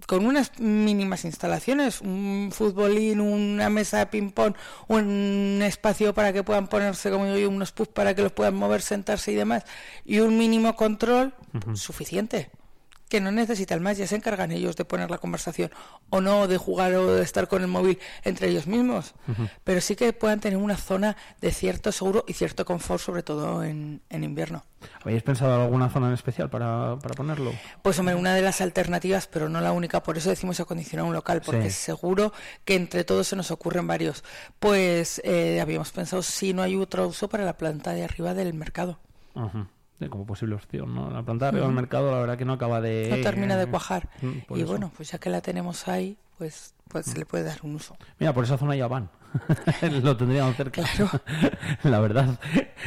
con 0.10 0.26
unas 0.26 0.60
mínimas 0.60 1.24
instalaciones, 1.24 2.02
un 2.02 2.50
futbolín, 2.52 3.22
una 3.22 3.70
mesa 3.70 4.00
de 4.00 4.08
ping-pong, 4.08 4.56
un 4.88 5.62
espacio 5.62 6.16
para 6.16 6.34
que 6.34 6.42
puedan 6.42 6.68
ponerse, 6.68 7.12
como 7.12 7.32
digo 7.32 7.48
unos 7.52 7.72
puffs 7.72 7.94
para 7.94 8.16
que 8.16 8.24
los 8.24 8.32
puedan 8.32 8.56
mover, 8.56 8.82
sentarse 8.82 9.32
y 9.32 9.36
demás, 9.36 9.66
y 10.06 10.18
un 10.18 10.36
mínimo 10.36 10.76
control, 10.76 11.36
suficiente. 11.76 12.50
Que 13.10 13.20
no 13.20 13.32
necesitan 13.32 13.82
más, 13.82 13.98
ya 13.98 14.08
se 14.08 14.16
encargan 14.16 14.52
ellos 14.52 14.76
de 14.78 14.86
poner 14.86 15.10
la 15.12 15.18
conversación, 15.18 15.72
o 16.12 16.22
no 16.22 16.48
de 16.48 16.58
jugar 16.58 16.94
o 16.94 17.16
de 17.16 17.24
estar 17.24 17.48
con 17.48 17.62
el 17.64 17.68
móvil 17.68 18.00
entre 18.24 18.48
ellos 18.50 18.68
mismos. 18.68 19.16
Pero 19.64 19.82
sí 19.82 19.96
que 19.96 20.14
puedan 20.14 20.40
tener 20.40 20.58
una 20.58 20.78
zona 20.78 21.18
de 21.42 21.52
cierto 21.52 21.92
seguro 21.92 22.24
y 22.28 22.34
cierto 22.34 22.66
confort, 22.66 23.02
sobre 23.02 23.24
todo 23.24 23.64
en, 23.64 24.02
en 24.10 24.24
invierno. 24.24 24.64
¿Habéis 25.04 25.24
pensado 25.24 25.62
alguna 25.64 25.90
zona 25.90 26.08
en 26.08 26.14
especial 26.14 26.50
para, 26.50 26.98
para 27.02 27.16
ponerlo? 27.16 27.52
Pues 27.82 27.98
hombre, 28.00 28.14
una 28.16 28.34
de 28.36 28.42
las 28.44 28.62
alternativas, 28.62 29.28
pero 29.28 29.50
no 29.50 29.60
la 29.60 29.72
única, 29.74 30.04
por 30.04 30.18
eso 30.18 30.30
decimos 30.30 30.60
acondicionar 30.60 31.06
un 31.06 31.14
local, 31.14 31.42
porque 31.44 31.72
Sí. 31.72 31.78
seguro 31.86 32.32
que 32.64 32.76
entre 32.76 33.04
todos 33.04 33.28
se 33.28 33.36
nos 33.36 33.50
ocurren 33.52 33.88
varios. 33.88 34.24
Pues 34.60 35.20
eh, 35.26 35.60
habíamos 35.60 35.92
pensado 35.92 36.22
si 36.22 36.54
no 36.54 36.62
hay 36.62 36.76
otro 36.76 37.08
uso 37.08 37.28
para 37.28 37.44
la 37.44 37.58
planta 37.58 37.94
de 37.94 38.04
arriba 38.04 38.34
del 38.36 38.54
mercado. 38.54 39.00
Como 40.08 40.26
posible 40.26 40.56
opción, 40.56 40.96
¿no? 40.96 41.10
La 41.10 41.24
planta 41.24 41.46
de 41.46 41.50
arriba 41.50 41.66
del 41.66 41.76
mercado, 41.76 42.12
la 42.12 42.20
verdad 42.20 42.38
que 42.38 42.46
no 42.46 42.54
acaba 42.54 42.80
de... 42.80 43.08
No 43.10 43.18
termina 43.22 43.58
de 43.58 43.68
cuajar. 43.68 44.08
Mm, 44.22 44.28
Y 44.56 44.60
eso. 44.62 44.68
bueno, 44.68 44.92
pues 44.96 45.12
ya 45.12 45.18
que 45.18 45.30
la 45.30 45.42
tenemos 45.42 45.88
ahí, 45.90 46.18
pues, 46.38 46.74
pues 46.88 47.08
se 47.08 47.18
le 47.18 47.26
puede 47.26 47.44
dar 47.44 47.60
un 47.64 47.76
uso. 47.76 47.98
Mira, 48.20 48.32
por 48.34 48.46
esa 48.46 48.58
zona 48.58 48.76
ya 48.76 48.88
van. 48.88 49.10
Lo 50.04 50.18
tendríamos 50.18 50.56
cerca. 50.56 50.82
la 51.84 52.00
verdad. 52.00 52.40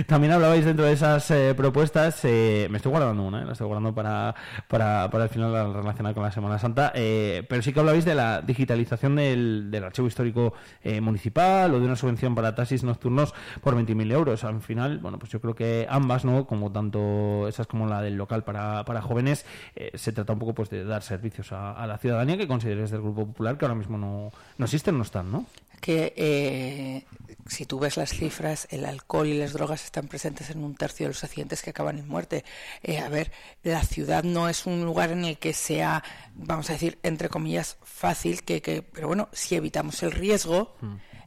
También 0.07 0.32
hablabais 0.32 0.64
dentro 0.64 0.84
de 0.84 0.93
esas 0.93 1.30
eh, 1.30 1.55
propuestas. 1.57 2.24
eh, 2.24 2.66
me 2.70 2.78
estoy 2.78 2.90
guardando 2.90 3.22
una, 3.22 3.43
eh, 3.43 3.45
la 3.45 3.53
estoy 3.53 3.66
guardando 3.66 3.95
para, 3.95 4.34
para, 4.68 5.09
para 5.11 5.24
el 5.24 5.30
final 5.30 5.53
la 5.53 5.72
relacionada 5.72 6.14
con 6.14 6.24
la 6.24 6.32
Semana 6.32 6.59
Santa. 6.59 6.93
eh, 6.95 7.45
pero 7.49 7.62
sí 7.62 7.72
que 7.72 7.80
hablabais 7.80 8.05
de 8.05 8.14
la 8.14 8.43
digitalización 8.43 9.16
del, 9.16 9.70
del 9.70 9.84
archivo 9.84 10.09
histórico 10.09 10.55
eh, 10.82 11.01
municipal 11.01 11.72
o 11.74 11.78
de 11.80 11.86
una 11.86 11.97
subvención 11.97 12.34
para 12.34 12.55
taxis 12.55 12.82
nocturnos 12.84 13.34
por 13.61 13.74
20.000 13.76 14.12
euros. 14.12 14.45
Al 14.45 14.61
final, 14.61 14.99
bueno, 14.99 15.18
pues 15.18 15.30
yo 15.30 15.40
creo 15.40 15.55
que 15.55 15.86
ambas, 15.88 16.24
¿no? 16.24 16.47
Como 16.47 16.72
tanto 16.72 17.47
esas 17.49 17.66
como 17.66 17.86
la 17.86 18.01
del 18.03 18.16
local 18.16 18.45
para, 18.45 18.84
para 18.84 19.03
jóvenes, 19.03 19.47
eh, 19.76 19.90
se 19.95 20.12
trata 20.12 20.32
un 20.32 20.38
poco 20.38 20.55
pues 20.55 20.70
de 20.70 20.84
dar 20.84 21.03
servicios 21.03 21.53
a, 21.53 21.72
a 21.72 21.86
la 21.86 21.99
ciudadanía 21.99 22.36
que 22.36 22.49
consideres 22.49 22.90
del 22.90 23.01
Grupo 23.03 23.26
Popular 23.26 23.57
que 23.59 23.64
ahora 23.64 23.74
mismo 23.74 23.97
no, 23.99 24.30
no 24.59 24.64
existen, 24.64 24.97
no 24.97 25.03
están, 25.05 25.30
¿no? 25.30 25.47
Que 25.83 26.14
eh, 26.16 27.05
si 27.49 27.66
tú 27.66 27.80
ves 27.80 27.97
las 27.97 28.11
cifras, 28.11 28.68
el 28.70 28.85
alcohol 28.87 29.26
y 29.26 29.37
las 29.37 29.53
drogas 29.53 29.85
están 29.85 30.07
presentes 30.07 30.49
en 30.51 30.62
un 30.62 30.76
tercio 30.76 31.05
de 31.05 31.09
los 31.09 31.24
accidentes 31.24 31.61
que 31.61 31.70
acaban 31.70 31.99
en 31.99 32.09
muerte. 32.09 32.45
Eh, 32.85 32.99
a 32.99 33.09
ver, 33.09 33.33
la 33.64 33.83
ciudad 33.83 34.22
no 34.22 34.49
es 34.49 34.64
un 34.64 34.85
lugar 34.85 35.11
en 35.11 35.24
el 35.24 35.37
que 35.39 35.53
sea, 35.53 36.05
vamos 36.37 36.70
a 36.70 36.74
decir, 36.74 36.99
entre 37.03 37.28
comillas, 37.28 37.76
fácil, 37.83 38.45
que, 38.45 38.62
que 38.62 38.80
pero 38.83 39.09
bueno, 39.09 39.28
si 39.33 39.57
evitamos 39.57 40.03
el 40.05 40.12
riesgo, 40.12 40.76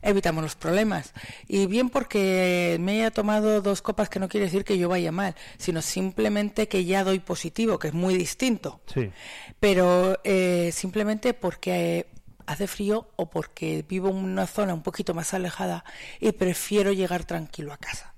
evitamos 0.01 0.41
los 0.41 0.55
problemas. 0.55 1.13
Y 1.47 1.65
bien 1.65 1.89
porque 1.89 2.77
me 2.79 2.93
haya 2.93 3.11
tomado 3.11 3.61
dos 3.61 3.81
copas 3.81 4.07
que 4.07 4.19
no 4.19 4.29
quiere 4.29 4.45
decir 4.45 4.63
que 4.63 4.77
yo 4.77 4.87
vaya 4.87 5.11
mal, 5.11 5.35
sino 5.57 5.81
simplemente 5.81 6.69
que 6.69 6.85
ya 6.85 7.03
doy 7.03 7.19
positivo, 7.19 7.77
que 7.77 7.89
es 7.89 7.93
muy 7.93 8.15
distinto 8.17 8.79
Sí. 8.93 9.11
pero 9.59 10.19
eh, 10.23 10.69
simplemente 10.73 11.33
porque 11.33 12.07
hace 12.45 12.67
frío 12.67 13.09
o 13.15 13.29
porque 13.29 13.85
vivo 13.87 14.09
en 14.09 14.17
una 14.17 14.47
zona 14.47 14.73
un 14.73 14.83
poquito 14.83 15.13
más 15.13 15.33
alejada 15.33 15.83
y 16.19 16.31
prefiero 16.31 16.91
llegar 16.91 17.23
tranquilo 17.23 17.73
a 17.73 17.77
casa. 17.77 18.13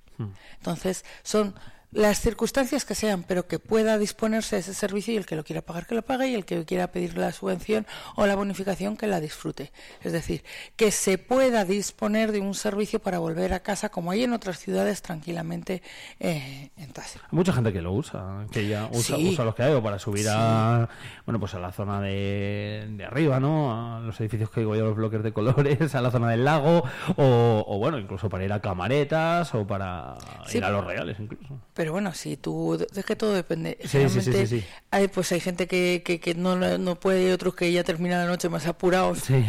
Entonces, 0.57 1.05
son 1.21 1.53
las 1.97 2.19
circunstancias 2.21 2.85
que 2.85 2.93
sean, 2.93 3.23
pero 3.23 3.47
que 3.47 3.57
pueda 3.57 3.97
disponerse 3.97 4.55
de 4.55 4.59
ese 4.61 4.73
servicio 4.75 5.13
y 5.13 5.17
el 5.17 5.25
que 5.25 5.35
lo 5.35 5.43
quiera 5.43 5.61
pagar 5.63 5.87
que 5.87 5.95
lo 5.95 6.03
pague 6.03 6.27
y 6.27 6.35
el 6.35 6.45
que 6.45 6.63
quiera 6.63 6.87
pedir 6.91 7.17
la 7.17 7.31
subvención 7.31 7.87
o 8.15 8.27
la 8.27 8.35
bonificación 8.35 8.95
que 8.97 9.07
la 9.07 9.19
disfrute. 9.19 9.71
Es 10.03 10.13
decir, 10.13 10.43
que 10.75 10.91
se 10.91 11.17
pueda 11.17 11.65
disponer 11.65 12.31
de 12.31 12.39
un 12.39 12.53
servicio 12.53 12.99
para 12.99 13.17
volver 13.17 13.51
a 13.53 13.61
casa 13.61 13.89
como 13.89 14.11
hay 14.11 14.23
en 14.23 14.33
otras 14.33 14.59
ciudades 14.59 15.01
tranquilamente 15.01 15.81
eh, 16.19 16.69
en 16.77 16.93
taxi. 16.93 17.17
Hay 17.23 17.29
mucha 17.35 17.51
gente 17.51 17.73
que 17.73 17.81
lo 17.81 17.91
usa, 17.93 18.45
que 18.51 18.67
ya 18.67 18.87
usa, 18.91 19.15
Sí. 19.17 19.29
usa 19.29 19.43
los 19.45 19.55
que 19.55 19.63
hay 19.63 19.73
o 19.73 19.81
para 19.81 19.97
subir 19.97 20.27
a, 20.29 20.87
bueno, 21.25 21.39
pues 21.39 21.55
a 21.55 21.59
la 21.59 21.71
zona 21.71 21.99
de, 21.99 22.85
de 22.91 23.05
arriba, 23.05 23.39
¿no? 23.39 23.95
A 23.97 23.99
los 24.01 24.19
edificios 24.21 24.49
que 24.51 24.59
digo 24.59 24.75
yo, 24.75 24.85
los 24.85 24.95
bloques 24.95 25.23
de 25.23 25.33
colores, 25.33 25.95
a 25.95 26.01
la 26.01 26.11
zona 26.11 26.29
del 26.29 26.45
lago, 26.45 26.83
o, 27.15 27.65
o 27.67 27.77
bueno, 27.79 27.97
incluso 27.97 28.29
para 28.29 28.45
ir 28.45 28.53
a 28.53 28.61
camaretas 28.61 29.53
o 29.55 29.65
para 29.65 30.15
Sí. 30.45 30.59
ir 30.59 30.63
a 30.63 30.69
los 30.69 30.85
reales 30.85 31.19
incluso. 31.19 31.59
Pero 31.73 31.86
bueno, 31.91 32.13
si 32.13 32.37
tú, 32.37 32.75
es 32.95 33.05
que 33.05 33.15
todo 33.15 33.33
depende. 33.33 33.77
Sí, 33.85 34.09
sí, 34.09 34.21
sí, 34.21 34.47
sí. 34.47 34.63
Hay, 34.91 35.07
pues 35.07 35.31
hay 35.31 35.39
gente 35.39 35.67
que, 35.67 36.01
que, 36.05 36.19
que 36.19 36.35
no, 36.35 36.55
no 36.77 36.99
puede 36.99 37.29
y 37.29 37.31
otros 37.31 37.55
que 37.55 37.71
ya 37.71 37.83
terminan 37.83 38.19
la 38.19 38.27
noche 38.27 38.49
más 38.49 38.67
apurados. 38.67 39.19
Sí. 39.19 39.45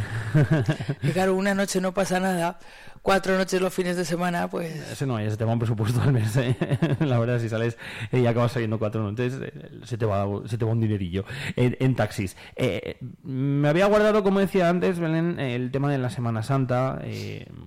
Y 1.03 1.11
claro, 1.11 1.35
una 1.35 1.55
noche 1.55 1.81
no 1.81 1.95
pasa 1.95 2.21
nada, 2.21 2.59
cuatro 3.09 3.39
noches 3.39 3.59
los 3.63 3.73
fines 3.73 3.97
de 3.97 4.05
semana, 4.05 4.51
pues 4.51 4.71
Ese 4.93 5.07
no 5.07 5.17
hay, 5.17 5.27
ese 5.27 5.39
te 5.39 5.45
va 5.47 5.55
un 5.55 5.59
presupuesto 5.59 5.99
al 6.03 6.13
mes. 6.13 6.37
¿eh? 6.37 6.55
La 7.01 7.19
verdad, 7.19 7.39
si 7.39 7.49
sales 7.49 7.79
y 8.13 8.27
acabas 8.27 8.53
saliendo 8.53 8.79
cuatro 8.79 9.03
noches, 9.03 9.39
eh, 9.41 9.81
se 9.85 9.97
te 9.97 10.05
va, 10.05 10.27
se 10.45 10.59
te 10.59 10.67
va 10.67 10.73
un 10.73 10.81
dinerillo 10.81 11.25
en, 11.57 11.95
taxis. 11.95 12.37
Eh, 12.55 12.99
me 13.23 13.67
había 13.67 13.87
guardado, 13.87 14.23
como 14.23 14.41
decía 14.41 14.69
antes, 14.69 14.99
Belén, 14.99 15.41
el 15.41 15.71
tema 15.71 15.91
de 15.91 15.97
la 15.97 16.11
Semana 16.11 16.43
Santa. 16.43 17.01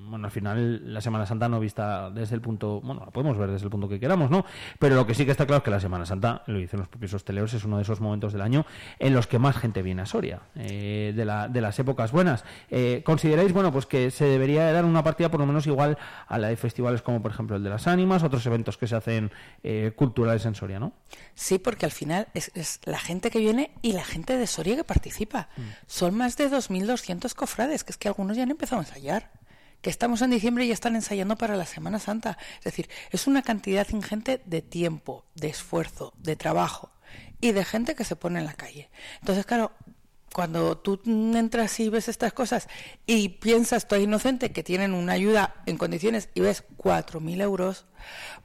bueno, 0.04 0.26
al 0.26 0.32
final, 0.32 0.94
la 0.94 1.02
Semana 1.02 1.26
Santa 1.26 1.50
no 1.50 1.60
vista 1.60 2.12
desde 2.12 2.36
el 2.36 2.42
punto, 2.42 2.80
bueno, 2.80 3.02
la 3.04 3.12
podemos 3.12 3.36
ver 3.36 3.50
desde 3.50 3.66
el 3.66 3.72
punto 3.72 3.89
que 3.89 4.00
queramos, 4.00 4.30
¿no? 4.30 4.46
Pero 4.78 4.94
lo 4.94 5.08
que 5.08 5.16
sí 5.16 5.26
que 5.26 5.32
está 5.32 5.48
claro 5.48 5.62
es 5.62 5.64
que 5.64 5.72
la 5.72 5.80
Semana 5.80 6.06
Santa, 6.06 6.44
lo 6.46 6.60
dicen 6.60 6.80
los 6.80 6.88
propios 6.88 7.16
hosteleros, 7.16 7.52
es 7.56 7.66
uno 7.66 7.78
de 7.78 7.82
esos 7.82 8.00
momentos 8.00 8.32
del 8.32 8.44
año 8.44 8.68
en 9.00 9.16
los 9.16 9.26
que 9.26 9.39
más 9.39 9.58
gente 9.58 9.82
viene 9.82 10.04
a 10.04 10.06
Soria, 10.06 10.42
eh, 10.54 11.14
de, 11.16 11.26
la, 11.26 11.48
de 11.48 11.62
las 11.62 11.80
épocas 11.80 12.12
buenas. 12.12 12.46
¿Consideráis, 13.04 13.54
bueno, 13.54 13.72
pues 13.72 13.88
que 13.88 14.12
se 14.12 14.26
debería 14.26 14.72
dar 14.72 14.86
una 14.86 15.04
partida 15.04 15.30
por 15.32 15.39
lo 15.39 15.45
menos 15.45 15.65
igual 15.65 15.97
a 16.27 16.38
la 16.38 16.49
de 16.49 16.57
festivales 16.57 17.01
como, 17.01 17.21
por 17.21 17.32
ejemplo, 17.32 17.55
el 17.55 17.63
de 17.63 17.69
las 17.69 17.88
ánimas, 17.88 18.23
otros 18.23 18.45
eventos 18.45 18.77
que 18.77 18.88
se 18.88 18.95
hacen 18.95 19.32
eh, 19.63 19.93
culturales 19.95 20.45
en 20.45 20.55
Soria, 20.55 20.79
¿no? 20.79 20.93
sí, 21.34 21.57
porque 21.57 21.86
al 21.86 21.91
final 21.91 22.27
es, 22.34 22.51
es 22.53 22.79
la 22.84 22.99
gente 22.99 23.32
que 23.32 23.39
viene 23.39 23.71
y 23.82 23.93
la 23.93 24.03
gente 24.03 24.38
de 24.38 24.47
Soria 24.47 24.75
que 24.75 24.84
participa. 24.84 25.49
Son 25.88 26.15
más 26.15 26.38
de 26.38 26.49
2.200 26.49 27.34
cofrades, 27.34 27.84
que 27.84 27.91
es 27.91 27.97
que 27.97 28.07
algunos 28.07 28.38
ya 28.38 28.43
han 28.43 28.51
empezado 28.51 28.82
a 28.82 28.86
ensayar. 28.86 29.32
Que 29.82 29.89
estamos 29.89 30.21
en 30.21 30.29
diciembre 30.29 30.65
y 30.65 30.67
ya 30.67 30.75
están 30.75 30.95
ensayando 30.95 31.38
para 31.38 31.55
la 31.55 31.65
Semana 31.65 31.97
Santa. 31.97 32.38
Es 32.59 32.65
decir, 32.65 32.89
es 33.09 33.25
una 33.25 33.41
cantidad 33.41 33.88
ingente 33.89 34.41
de 34.45 34.61
tiempo, 34.61 35.25
de 35.34 35.49
esfuerzo, 35.49 36.13
de 36.17 36.36
trabajo 36.36 36.91
y 37.39 37.51
de 37.51 37.65
gente 37.65 37.95
que 37.95 38.03
se 38.03 38.15
pone 38.15 38.39
en 38.39 38.45
la 38.45 38.53
calle. 38.53 38.91
Entonces, 39.19 39.45
claro, 39.45 39.71
cuando 40.34 40.77
tú 40.77 41.01
entras 41.05 41.79
y 41.79 41.89
ves 41.89 42.07
estas 42.07 42.34
cosas 42.34 42.67
y 43.05 43.29
piensas, 43.29 43.88
tú 43.88 43.95
inocente, 43.95 44.51
que 44.51 44.63
tienen 44.63 44.93
una 44.93 45.13
ayuda 45.13 45.55
en 45.65 45.77
condiciones 45.77 46.29
y 46.34 46.41
ves 46.41 46.63
4.000 46.77 47.41
euros, 47.41 47.86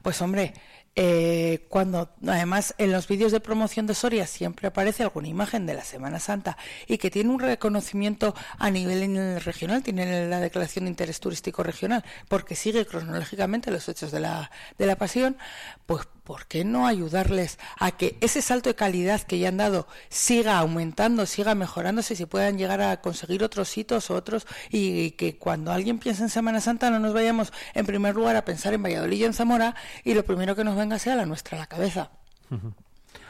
pues 0.01 0.21
hombre, 0.21 0.53
eh, 0.99 1.67
cuando 1.69 2.09
además 2.25 2.73
en 2.79 2.91
los 2.91 3.07
vídeos 3.07 3.31
de 3.31 3.39
promoción 3.39 3.85
de 3.85 3.93
Soria 3.93 4.25
siempre 4.25 4.67
aparece 4.67 5.03
alguna 5.03 5.27
imagen 5.27 5.67
de 5.67 5.75
la 5.75 5.83
Semana 5.83 6.19
Santa 6.19 6.57
y 6.87 6.97
que 6.97 7.11
tiene 7.11 7.29
un 7.29 7.39
reconocimiento 7.39 8.33
a 8.57 8.71
nivel 8.71 9.39
regional, 9.41 9.83
tiene 9.83 10.27
la 10.27 10.39
declaración 10.39 10.85
de 10.85 10.89
interés 10.89 11.19
turístico 11.19 11.61
regional, 11.61 12.03
porque 12.27 12.55
sigue 12.55 12.87
cronológicamente 12.87 13.69
los 13.69 13.87
hechos 13.87 14.11
de 14.11 14.21
la, 14.21 14.49
de 14.79 14.87
la 14.87 14.95
pasión, 14.95 15.37
pues 15.85 16.07
¿por 16.27 16.45
qué 16.45 16.65
no 16.65 16.87
ayudarles 16.87 17.57
a 17.79 17.91
que 17.91 18.17
ese 18.19 18.41
salto 18.41 18.67
de 18.67 18.75
calidad 18.75 19.21
que 19.21 19.39
ya 19.39 19.47
han 19.47 19.55
dado 19.55 19.87
siga 20.09 20.57
aumentando, 20.57 21.25
siga 21.25 21.55
mejorándose 21.55 22.17
se 22.17 22.27
puedan 22.27 22.57
llegar 22.57 22.81
a 22.81 22.99
conseguir 22.99 23.45
otros 23.45 23.77
hitos 23.77 24.11
o 24.11 24.15
otros 24.15 24.45
y 24.69 25.11
que 25.11 25.37
cuando 25.37 25.71
alguien 25.71 25.99
piense 25.99 26.23
en 26.23 26.29
Semana 26.29 26.59
Santa 26.59 26.89
no 26.91 26.99
nos 26.99 27.13
vayamos 27.13 27.53
en 27.73 27.85
primer 27.85 28.13
lugar 28.13 28.35
a 28.35 28.43
pensar 28.43 28.73
en 28.73 28.83
Valladolid 28.83 29.21
y 29.21 29.23
en 29.23 29.33
Zamora 29.33 29.75
y 30.03 30.15
lo 30.15 30.25
primero 30.25 30.53
que 30.53 30.65
nos 30.65 30.75
venga 30.75 30.99
sea 30.99 31.15
la 31.15 31.25
nuestra 31.25 31.57
la 31.57 31.67
cabeza. 31.67 32.11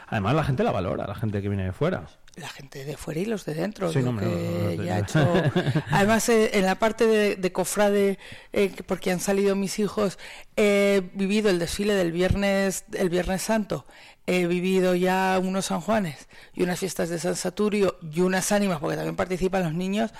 Además, 0.08 0.34
la 0.34 0.42
gente 0.42 0.64
la 0.64 0.72
valora, 0.72 1.06
la 1.06 1.14
gente 1.14 1.40
que 1.40 1.48
viene 1.48 1.66
de 1.66 1.72
fuera. 1.72 2.04
La 2.38 2.48
gente 2.48 2.84
de 2.84 2.96
fuera 2.96 3.20
y 3.20 3.24
los 3.26 3.44
de 3.44 3.54
dentro. 3.54 3.92
Sí, 3.92 3.98
hombre, 4.00 4.26
que 4.26 4.32
no, 4.32 4.40
no, 4.70 4.76
no, 4.76 4.82
ya 4.84 4.98
he 4.98 5.00
hecho- 5.02 5.82
Además, 5.90 6.28
eh, 6.28 6.50
en 6.54 6.64
la 6.64 6.76
parte 6.78 7.06
de, 7.06 7.36
de 7.36 7.52
cofrade, 7.52 8.18
eh, 8.52 8.70
que- 8.70 8.82
porque 8.82 9.10
han 9.10 9.20
salido 9.20 9.56
mis 9.56 9.78
hijos, 9.78 10.18
he 10.56 11.02
vivido 11.14 11.50
el 11.50 11.58
desfile 11.58 11.94
del 11.94 12.12
viernes, 12.12 12.84
el 12.92 13.10
viernes 13.10 13.42
Santo. 13.42 13.86
He 14.30 14.46
vivido 14.46 14.94
ya 14.94 15.40
unos 15.42 15.64
San 15.66 15.80
Juanes 15.80 16.28
y 16.52 16.62
unas 16.62 16.78
fiestas 16.78 17.08
de 17.08 17.18
San 17.18 17.34
Saturio 17.34 17.96
y 18.12 18.20
unas 18.20 18.52
ánimas, 18.52 18.78
porque 18.78 18.94
también 18.96 19.16
participan 19.16 19.62
los 19.62 19.72
niños. 19.72 20.10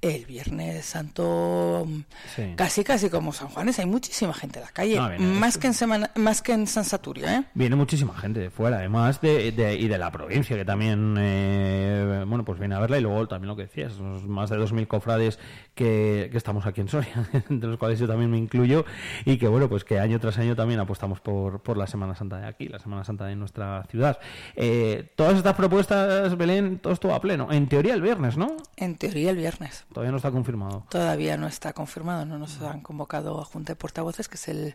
El 0.00 0.24
viernes 0.24 0.86
Santo, 0.86 1.84
mm, 1.86 2.00
Sí. 2.34 2.52
casi 2.56 2.82
casi 2.82 3.10
como 3.10 3.32
San 3.34 3.48
Juanes, 3.48 3.78
hay 3.78 3.84
muchísima 3.84 4.32
gente 4.32 4.58
en 4.60 4.64
la 4.64 4.70
calle. 4.70 4.96
No, 4.96 5.10
más, 5.18 5.58
que 5.58 5.66
en 5.66 5.74
semana, 5.74 6.10
más 6.14 6.40
que 6.40 6.52
en 6.52 6.66
San 6.66 6.84
Saturio, 6.84 7.28
¿eh? 7.28 7.44
Viene 7.52 7.76
muchísima 7.76 8.14
gente 8.16 8.40
de 8.40 8.48
fuera, 8.50 8.78
además 8.78 9.20
de, 9.20 9.52
de- 9.52 9.74
y 9.76 9.86
de 9.88 9.98
la 9.98 10.10
provincia, 10.10 10.56
que 10.56 10.64
también, 10.64 11.16
eh, 11.18 12.24
bueno, 12.26 12.44
pues 12.44 12.58
viene 12.58 12.74
a 12.74 12.78
verla. 12.78 12.96
Y 12.98 13.02
luego 13.02 13.28
también 13.28 13.48
lo 13.48 13.56
que 13.56 13.62
decías, 13.62 13.98
más 14.00 14.48
de 14.50 14.56
2.000 14.56 14.86
cofrades 14.86 15.38
que, 15.78 16.28
que 16.32 16.36
estamos 16.36 16.66
aquí 16.66 16.80
en 16.80 16.88
Soria, 16.88 17.24
entre 17.48 17.70
los 17.70 17.78
cuales 17.78 18.00
yo 18.00 18.08
también 18.08 18.30
me 18.30 18.36
incluyo. 18.36 18.84
Y 19.24 19.38
que, 19.38 19.46
bueno, 19.46 19.68
pues 19.68 19.84
que 19.84 20.00
año 20.00 20.18
tras 20.18 20.36
año 20.38 20.56
también 20.56 20.80
apostamos 20.80 21.20
por, 21.20 21.62
por 21.62 21.76
la 21.76 21.86
Semana 21.86 22.16
Santa 22.16 22.38
de 22.38 22.46
aquí, 22.48 22.66
la 22.66 22.80
Semana 22.80 23.04
Santa 23.04 23.26
de 23.26 23.36
nuestra 23.36 23.84
ciudad. 23.84 24.18
Eh, 24.56 25.12
todas 25.14 25.36
estas 25.36 25.54
propuestas, 25.54 26.36
Belén, 26.36 26.80
todo 26.80 26.92
esto 26.92 27.14
a 27.14 27.20
pleno. 27.20 27.52
En 27.52 27.68
teoría 27.68 27.94
el 27.94 28.02
viernes, 28.02 28.36
¿no? 28.36 28.56
En 28.76 28.96
teoría 28.96 29.30
el 29.30 29.36
viernes. 29.36 29.84
Todavía 29.92 30.10
no 30.10 30.16
está 30.16 30.32
confirmado. 30.32 30.84
Todavía 30.88 31.36
no 31.36 31.46
está 31.46 31.72
confirmado, 31.72 32.24
no 32.24 32.38
nos 32.38 32.60
han 32.60 32.80
convocado 32.80 33.40
a 33.40 33.44
Junta 33.44 33.72
de 33.72 33.76
Portavoces, 33.76 34.28
que 34.28 34.34
es 34.34 34.48
el 34.48 34.74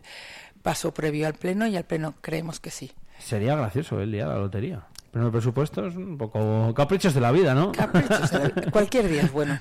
paso 0.62 0.94
previo 0.94 1.26
al 1.26 1.34
Pleno, 1.34 1.66
y 1.66 1.76
al 1.76 1.84
Pleno 1.84 2.14
creemos 2.22 2.60
que 2.60 2.70
sí. 2.70 2.92
Sería 3.18 3.54
gracioso 3.56 4.00
el 4.00 4.10
día 4.10 4.26
de 4.26 4.34
la 4.34 4.40
lotería. 4.40 4.86
Pero 5.14 5.26
el 5.26 5.32
presupuesto 5.32 5.86
es 5.86 5.94
un 5.94 6.18
poco 6.18 6.74
caprichos 6.74 7.14
de 7.14 7.20
la 7.20 7.30
vida, 7.30 7.54
¿no? 7.54 7.70
Caprichos 7.72 8.30
de 8.32 8.38
la- 8.40 8.70
Cualquier 8.72 9.08
día 9.08 9.22
es 9.22 9.32
bueno. 9.32 9.58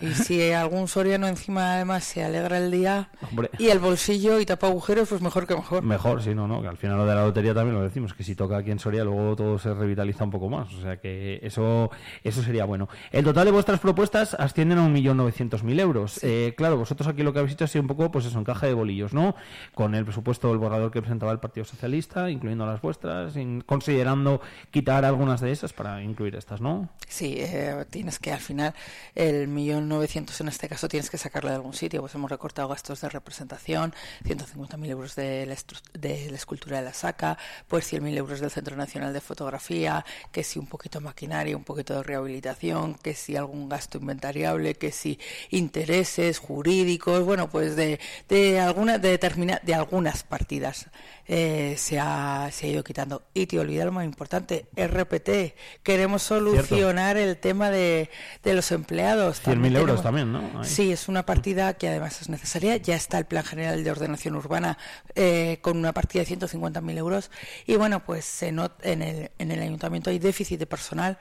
Y 0.00 0.08
si 0.08 0.50
algún 0.52 0.88
soriano 0.88 1.28
encima 1.28 1.74
además 1.74 2.02
se 2.02 2.24
alegra 2.24 2.58
el 2.58 2.70
día 2.72 3.08
Hombre. 3.30 3.48
y 3.58 3.68
el 3.68 3.78
bolsillo 3.78 4.40
y 4.40 4.44
tapa 4.44 4.66
agujeros, 4.66 5.08
pues 5.08 5.22
mejor 5.22 5.46
que 5.46 5.54
mejor. 5.54 5.84
Mejor, 5.84 6.20
sí, 6.20 6.34
no, 6.34 6.48
no, 6.48 6.60
que 6.60 6.66
al 6.66 6.76
final 6.76 6.96
lo 6.98 7.06
de 7.06 7.14
la 7.14 7.24
lotería 7.24 7.54
también 7.54 7.76
lo 7.76 7.82
decimos, 7.84 8.12
que 8.12 8.24
si 8.24 8.34
toca 8.34 8.56
aquí 8.56 8.72
en 8.72 8.80
Soria 8.80 9.04
luego 9.04 9.36
todo 9.36 9.56
se 9.58 9.72
revitaliza 9.72 10.24
un 10.24 10.30
poco 10.32 10.48
más, 10.48 10.72
o 10.74 10.80
sea 10.82 10.96
que 10.98 11.38
eso 11.44 11.90
eso 12.24 12.42
sería 12.42 12.64
bueno. 12.64 12.88
El 13.12 13.24
total 13.24 13.44
de 13.44 13.52
vuestras 13.52 13.78
propuestas 13.78 14.34
ascienden 14.34 14.78
a 14.78 14.88
1.900.000 14.88 15.78
euros. 15.80 16.18
Eh, 16.24 16.54
claro, 16.56 16.76
vosotros 16.76 17.06
aquí 17.08 17.22
lo 17.22 17.32
que 17.32 17.38
habéis 17.38 17.54
hecho 17.54 17.64
ha 17.66 17.68
sido 17.68 17.82
un 17.82 17.88
poco, 17.88 18.10
pues 18.10 18.24
eso, 18.26 18.36
encaje 18.38 18.66
de 18.66 18.74
bolillos, 18.74 19.14
¿no? 19.14 19.36
Con 19.76 19.94
el 19.94 20.04
presupuesto 20.04 20.48
del 20.48 20.58
borrador 20.58 20.90
que 20.90 21.00
presentaba 21.02 21.30
el 21.30 21.38
Partido 21.38 21.64
Socialista, 21.64 22.28
incluyendo 22.30 22.66
las 22.66 22.80
vuestras, 22.80 23.36
in- 23.36 23.60
considerando 23.60 24.40
quitar 24.72 25.04
algunas 25.04 25.40
de 25.40 25.52
esas 25.52 25.72
para 25.72 26.02
incluir 26.02 26.34
estas, 26.34 26.60
¿no? 26.60 26.88
Sí, 27.06 27.36
eh, 27.38 27.84
tienes 27.90 28.18
que 28.18 28.32
al 28.32 28.40
final 28.40 28.74
el 29.14 29.46
millón 29.46 29.88
novecientos 29.88 30.40
en 30.40 30.48
este 30.48 30.68
caso 30.68 30.88
tienes 30.88 31.10
que 31.10 31.18
sacarlo 31.18 31.50
de 31.50 31.56
algún 31.56 31.74
sitio. 31.74 32.00
Pues 32.00 32.14
hemos 32.14 32.30
recortado 32.30 32.68
gastos 32.68 33.02
de 33.02 33.10
representación, 33.10 33.94
150.000 34.24 34.86
euros 34.88 35.14
de 35.14 35.46
la, 35.46 35.56
de 35.92 36.30
la 36.30 36.36
escultura 36.36 36.78
de 36.78 36.84
la 36.84 36.94
saca, 36.94 37.38
pues 37.68 37.92
100.000 37.92 38.16
euros 38.16 38.40
del 38.40 38.50
Centro 38.50 38.74
Nacional 38.74 39.12
de 39.12 39.20
Fotografía, 39.20 40.04
que 40.32 40.42
si 40.42 40.58
un 40.58 40.66
poquito 40.66 40.98
de 40.98 41.04
maquinaria, 41.04 41.56
un 41.56 41.64
poquito 41.64 41.94
de 41.94 42.02
rehabilitación, 42.02 42.94
que 42.94 43.14
si 43.14 43.36
algún 43.36 43.68
gasto 43.68 43.98
inventariable, 43.98 44.74
que 44.74 44.90
si 44.90 45.18
intereses 45.50 46.38
jurídicos, 46.38 47.24
bueno, 47.24 47.50
pues 47.50 47.76
de, 47.76 48.00
de 48.28 48.58
alguna 48.58 48.98
de 48.98 49.10
determina, 49.10 49.60
de 49.62 49.74
algunas 49.74 50.22
partidas 50.22 50.86
eh, 51.26 51.74
se, 51.78 51.98
ha, 52.00 52.48
se 52.50 52.66
ha 52.66 52.70
ido 52.70 52.82
quitando. 52.82 53.22
Y 53.34 53.46
te 53.46 53.58
olvidas 53.58 53.86
lo 53.86 53.92
más 53.92 54.04
importante, 54.04 54.61
RPT. 54.76 55.54
Queremos 55.82 56.22
solucionar 56.22 57.16
el 57.16 57.36
tema 57.36 57.70
de, 57.70 58.10
de 58.42 58.54
los 58.54 58.72
empleados. 58.72 59.40
100.000 59.42 59.44
También 59.44 59.76
euros 59.76 60.02
también, 60.02 60.32
¿no? 60.32 60.60
Ahí. 60.60 60.64
Sí, 60.68 60.92
es 60.92 61.08
una 61.08 61.24
partida 61.26 61.74
que 61.74 61.88
además 61.88 62.20
es 62.22 62.28
necesaria. 62.28 62.76
Ya 62.76 62.96
está 62.96 63.18
el 63.18 63.26
Plan 63.26 63.44
General 63.44 63.82
de 63.82 63.90
Ordenación 63.90 64.36
Urbana 64.36 64.78
eh, 65.14 65.58
con 65.62 65.76
una 65.76 65.92
partida 65.92 66.24
de 66.24 66.36
150.000 66.36 66.98
euros. 66.98 67.30
Y 67.66 67.76
bueno, 67.76 68.04
pues 68.04 68.24
se 68.24 68.48
en, 68.48 69.02
el, 69.02 69.30
en 69.38 69.50
el 69.50 69.60
ayuntamiento 69.60 70.10
hay 70.10 70.18
déficit 70.18 70.58
de 70.58 70.66
personal. 70.66 71.18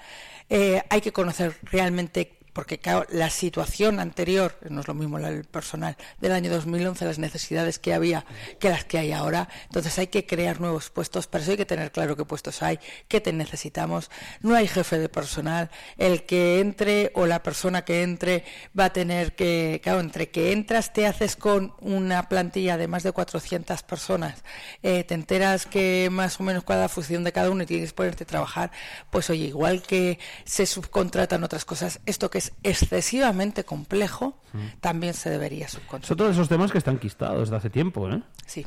Eh, 0.50 0.82
hay 0.90 1.02
que 1.02 1.14
conocer 1.14 1.56
realmente 1.64 2.41
porque 2.54 2.80
claro, 2.80 3.06
la 3.10 3.30
situación 3.30 4.00
anterior, 4.00 4.58
no 4.70 4.82
es 4.82 4.88
lo 4.88 4.94
mismo 4.94 5.20
del 5.20 5.46
personal 5.46 5.98
del 6.20 6.32
año 6.34 6.52
2011, 6.52 7.06
las 7.06 7.20
necesidades 7.20 7.80
que 7.80 7.94
había 7.94 8.26
que 8.60 8.70
las 8.70 8.84
que 8.86 8.98
hay 8.98 9.12
ahora. 9.12 9.50
Entonces 9.66 9.98
hay 10.00 10.08
que 10.08 10.26
crear 10.26 10.60
nuevos 10.60 10.90
puestos, 10.90 11.28
para 11.28 11.44
eso 11.44 11.52
hay 11.52 11.58
que 11.58 11.66
tener 11.66 11.92
claro 11.92 12.16
qué 12.16 12.26
puestos 12.26 12.62
hay, 12.62 12.80
qué 13.08 13.22
te 13.22 13.34
necesitamos. 13.34 14.12
No 14.42 14.56
hay 14.56 14.68
jefe 14.68 15.00
de 15.00 15.10
personal, 15.10 15.70
el 15.98 16.24
que 16.24 16.60
entre 16.60 17.12
o 17.16 17.26
la 17.26 17.44
persona 17.44 17.84
que 17.84 18.04
entre 18.04 18.44
va 18.78 18.86
a 18.86 18.94
tener 18.94 19.36
que, 19.36 19.80
claro, 19.84 20.00
entre 20.00 20.30
que 20.30 20.52
entras 20.52 20.94
te 20.94 21.08
haces 21.08 21.36
con 21.36 21.74
una 21.80 22.28
plantilla 22.28 22.78
de 22.78 22.88
más 22.88 23.04
de 23.04 23.12
400 23.12 23.84
personas, 23.84 24.44
eh, 24.84 25.04
te 25.04 25.14
enteras 25.14 25.66
que 25.66 26.10
más 26.12 26.40
o 26.40 26.44
menos 26.44 26.64
cuál 26.64 26.80
es 26.80 26.84
la 26.84 26.90
función 26.90 27.24
de 27.24 27.32
cada 27.32 27.50
uno 27.50 27.64
y 27.64 27.66
tienes 27.66 27.92
que 27.92 27.96
ponerte 27.96 28.24
a 28.24 28.28
trabajar, 28.28 28.72
pues 29.10 29.30
oye, 29.30 29.46
igual 29.46 29.82
que 29.82 30.20
se 30.46 30.66
subcontratan 30.66 31.44
otras 31.44 31.66
cosas, 31.66 32.00
esto 32.06 32.30
que 32.30 32.41
es 32.42 32.54
excesivamente 32.64 33.64
complejo, 33.64 34.38
también 34.80 35.14
se 35.14 35.30
debería 35.30 35.68
subcontratar. 35.68 36.08
Son 36.08 36.18
todos 36.18 36.32
esos 36.32 36.50
temas 36.50 36.72
que 36.72 36.78
están 36.78 36.98
quistados 36.98 37.50
desde 37.50 37.56
hace 37.56 37.70
tiempo, 37.70 38.10
¿eh? 38.10 38.22
Sí, 38.46 38.66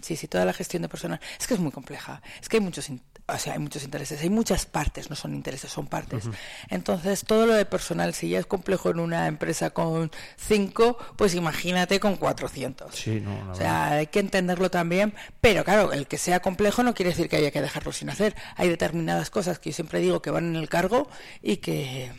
sí, 0.00 0.16
sí, 0.16 0.28
toda 0.28 0.44
la 0.44 0.52
gestión 0.52 0.82
de 0.82 0.88
personal. 0.88 1.20
Es 1.38 1.46
que 1.46 1.54
es 1.54 1.60
muy 1.60 1.72
compleja. 1.72 2.22
Es 2.40 2.48
que 2.48 2.58
hay 2.58 2.62
muchos, 2.62 2.90
o 3.26 3.38
sea, 3.38 3.52
hay 3.54 3.58
muchos 3.58 3.84
intereses, 3.84 4.22
hay 4.22 4.30
muchas 4.30 4.64
partes, 4.66 5.10
no 5.10 5.16
son 5.16 5.34
intereses, 5.34 5.70
son 5.70 5.86
partes. 5.86 6.28
Entonces, 6.68 7.24
todo 7.26 7.46
lo 7.46 7.54
de 7.54 7.64
personal, 7.64 8.14
si 8.14 8.30
ya 8.30 8.38
es 8.38 8.46
complejo 8.46 8.90
en 8.90 9.00
una 9.00 9.26
empresa 9.26 9.70
con 9.70 10.10
cinco, 10.36 10.96
pues 11.16 11.34
imagínate 11.34 12.00
con 12.00 12.16
400. 12.16 12.94
Sí, 12.94 13.20
no, 13.20 13.50
O 13.50 13.54
sea, 13.54 13.90
hay 13.92 14.06
que 14.06 14.20
entenderlo 14.20 14.70
también, 14.70 15.14
pero 15.40 15.64
claro, 15.64 15.92
el 15.92 16.06
que 16.06 16.18
sea 16.18 16.40
complejo 16.40 16.82
no 16.82 16.94
quiere 16.94 17.10
decir 17.10 17.28
que 17.28 17.36
haya 17.36 17.50
que 17.50 17.60
dejarlo 17.60 17.92
sin 17.92 18.10
hacer. 18.10 18.34
Hay 18.56 18.68
determinadas 18.68 19.30
cosas 19.30 19.58
que 19.58 19.70
yo 19.70 19.74
siempre 19.74 20.00
digo 20.00 20.22
que 20.22 20.30
van 20.30 20.46
en 20.46 20.56
el 20.56 20.68
cargo 20.68 21.08
y 21.42 21.58
que 21.58 22.10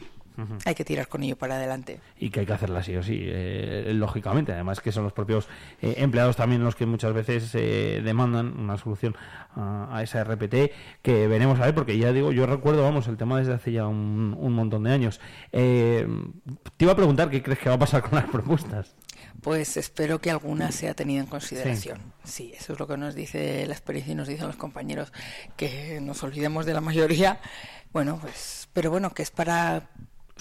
Hay 0.65 0.75
que 0.75 0.85
tirar 0.85 1.07
con 1.07 1.23
ello 1.23 1.37
para 1.37 1.55
adelante. 1.55 1.99
y 2.17 2.29
que 2.29 2.41
hay 2.41 2.45
que 2.45 2.53
hacerla 2.53 2.83
sí 2.83 2.95
o 2.95 3.03
sí, 3.03 3.19
eh, 3.25 3.91
lógicamente. 3.93 4.53
Además 4.53 4.79
que 4.81 4.91
son 4.91 5.03
los 5.03 5.13
propios 5.13 5.47
eh, 5.81 5.95
empleados 5.97 6.35
también 6.35 6.63
los 6.63 6.75
que 6.75 6.85
muchas 6.85 7.13
veces 7.13 7.53
eh, 7.55 8.01
demandan 8.03 8.57
una 8.59 8.77
solución 8.77 9.15
a, 9.55 9.95
a 9.97 10.03
esa 10.03 10.23
RPT 10.23 10.71
que 11.01 11.27
veremos 11.27 11.59
a 11.59 11.65
ver, 11.65 11.75
porque 11.75 11.97
ya 11.97 12.11
digo, 12.11 12.31
yo 12.31 12.45
recuerdo, 12.45 12.83
vamos, 12.83 13.07
el 13.07 13.17
tema 13.17 13.39
desde 13.39 13.53
hace 13.53 13.71
ya 13.71 13.87
un, 13.87 14.35
un 14.37 14.53
montón 14.53 14.83
de 14.83 14.91
años. 14.91 15.19
Eh, 15.51 16.07
te 16.77 16.85
iba 16.85 16.93
a 16.93 16.95
preguntar 16.95 17.29
qué 17.29 17.41
crees 17.41 17.59
que 17.59 17.69
va 17.69 17.75
a 17.75 17.79
pasar 17.79 18.01
con 18.01 18.15
las 18.15 18.29
propuestas. 18.29 18.95
Pues 19.41 19.77
espero 19.77 20.19
que 20.19 20.31
alguna 20.31 20.71
sea 20.71 20.93
tenida 20.93 21.21
en 21.21 21.27
consideración. 21.27 21.99
Sí. 22.23 22.51
eso 22.57 22.73
es 22.73 22.79
lo 22.79 22.87
que 22.87 22.97
nos 22.97 23.15
dice 23.15 23.65
la 23.65 23.73
experiencia 23.73 24.11
y 24.11 24.15
nos 24.15 24.27
dicen 24.27 24.47
los 24.47 24.57
compañeros, 24.57 25.13
que 25.55 25.99
nos 26.01 26.21
olvidemos 26.23 26.65
de 26.65 26.73
la 26.73 26.81
mayoría. 26.81 27.39
Bueno, 27.93 28.19
pues, 28.21 28.69
pero 28.73 28.91
bueno, 28.91 29.11
que 29.13 29.23
es 29.23 29.31
para 29.31 29.89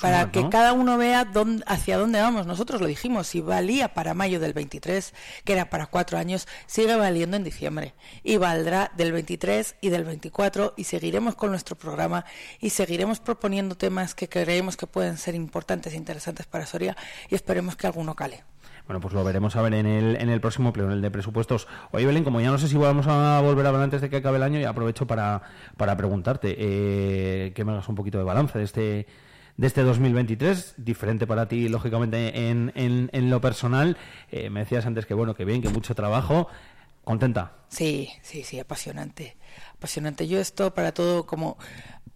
para 0.01 0.21
Sumar, 0.21 0.31
que 0.31 0.49
cada 0.49 0.73
uno 0.73 0.99
vea 0.99 1.25
dónde, 1.25 1.65
hacia 1.67 1.99
dónde 1.99 2.21
vamos. 2.21 2.47
Nosotros 2.47 2.81
lo 2.81 2.87
dijimos, 2.87 3.27
si 3.27 3.41
valía 3.41 3.95
para 3.95 4.15
mayo 4.15 4.41
del 4.41 4.53
23, 4.53 5.15
que 5.45 5.53
era 5.53 5.71
para 5.71 5.87
cuatro 5.87 6.19
años, 6.19 6.47
sigue 6.67 6.97
valiendo 6.97 7.37
en 7.37 7.45
diciembre. 7.45 7.95
Y 8.23 8.37
valdrá 8.37 8.91
del 8.97 9.13
23 9.13 9.77
y 9.81 9.89
del 9.89 10.05
24 10.05 10.75
y 10.77 10.85
seguiremos 10.85 11.35
con 11.35 11.51
nuestro 11.51 11.77
programa 11.77 12.25
y 12.61 12.71
seguiremos 12.71 13.21
proponiendo 13.21 13.77
temas 13.77 14.15
que 14.15 14.29
creemos 14.29 14.77
que 14.77 14.87
pueden 14.87 15.17
ser 15.19 15.35
importantes 15.35 15.93
e 15.93 15.97
interesantes 15.97 16.47
para 16.47 16.67
Soria 16.67 16.97
y 17.29 17.35
esperemos 17.35 17.77
que 17.77 17.87
alguno 17.87 18.15
cale. 18.15 18.45
Bueno, 18.89 19.01
pues 19.01 19.13
lo 19.13 19.23
veremos 19.23 19.55
a 19.55 19.61
ver 19.61 19.75
en 19.75 19.85
el, 19.85 20.17
en 20.17 20.31
el 20.31 20.41
próximo 20.41 20.73
pleno, 20.73 20.89
en 20.89 20.97
el 20.97 21.03
de 21.03 21.11
presupuestos. 21.11 21.69
Oye, 21.91 22.07
Belén, 22.07 22.25
como 22.25 22.41
ya 22.41 22.51
no 22.51 22.57
sé 22.57 22.69
si 22.69 22.77
vamos 22.79 23.07
a 23.07 23.39
volver 23.43 23.67
a 23.67 23.71
ver 23.71 23.83
antes 23.83 24.01
de 24.01 24.09
que 24.09 24.17
acabe 24.17 24.39
el 24.39 24.43
año, 24.43 24.59
y 24.59 24.65
aprovecho 24.65 25.07
para, 25.07 25.43
para 25.77 25.95
preguntarte 25.95 26.57
eh, 26.59 27.53
que 27.55 27.65
me 27.67 27.73
hagas 27.73 27.87
un 27.91 27.97
poquito 27.97 28.17
de 28.17 28.25
balance 28.25 28.57
de 28.57 28.65
este 28.65 29.07
de 29.59 29.67
este 29.67 29.83
2023, 29.83 30.75
diferente 30.79 31.27
para 31.27 31.49
ti, 31.49 31.69
lógicamente, 31.69 32.49
en, 32.49 32.73
en, 32.77 33.11
en 33.13 33.29
lo 33.29 33.41
personal. 33.41 33.99
Eh, 34.31 34.51
me 34.51 34.61
decías 34.61 34.87
antes 34.87 35.05
que, 35.05 35.15
bueno, 35.15 35.35
que 35.35 35.45
bien, 35.45 35.61
que 35.61 35.69
mucho 35.69 35.95
trabajo. 35.95 36.49
¿Contenta? 37.03 37.53
Sí, 37.69 38.09
sí, 38.23 38.45
sí, 38.45 38.61
apasionante. 38.61 39.37
Apasionante. 39.79 40.27
Yo 40.27 40.41
esto 40.41 40.75
para 40.75 40.93
todo 40.93 41.25
como 41.25 41.57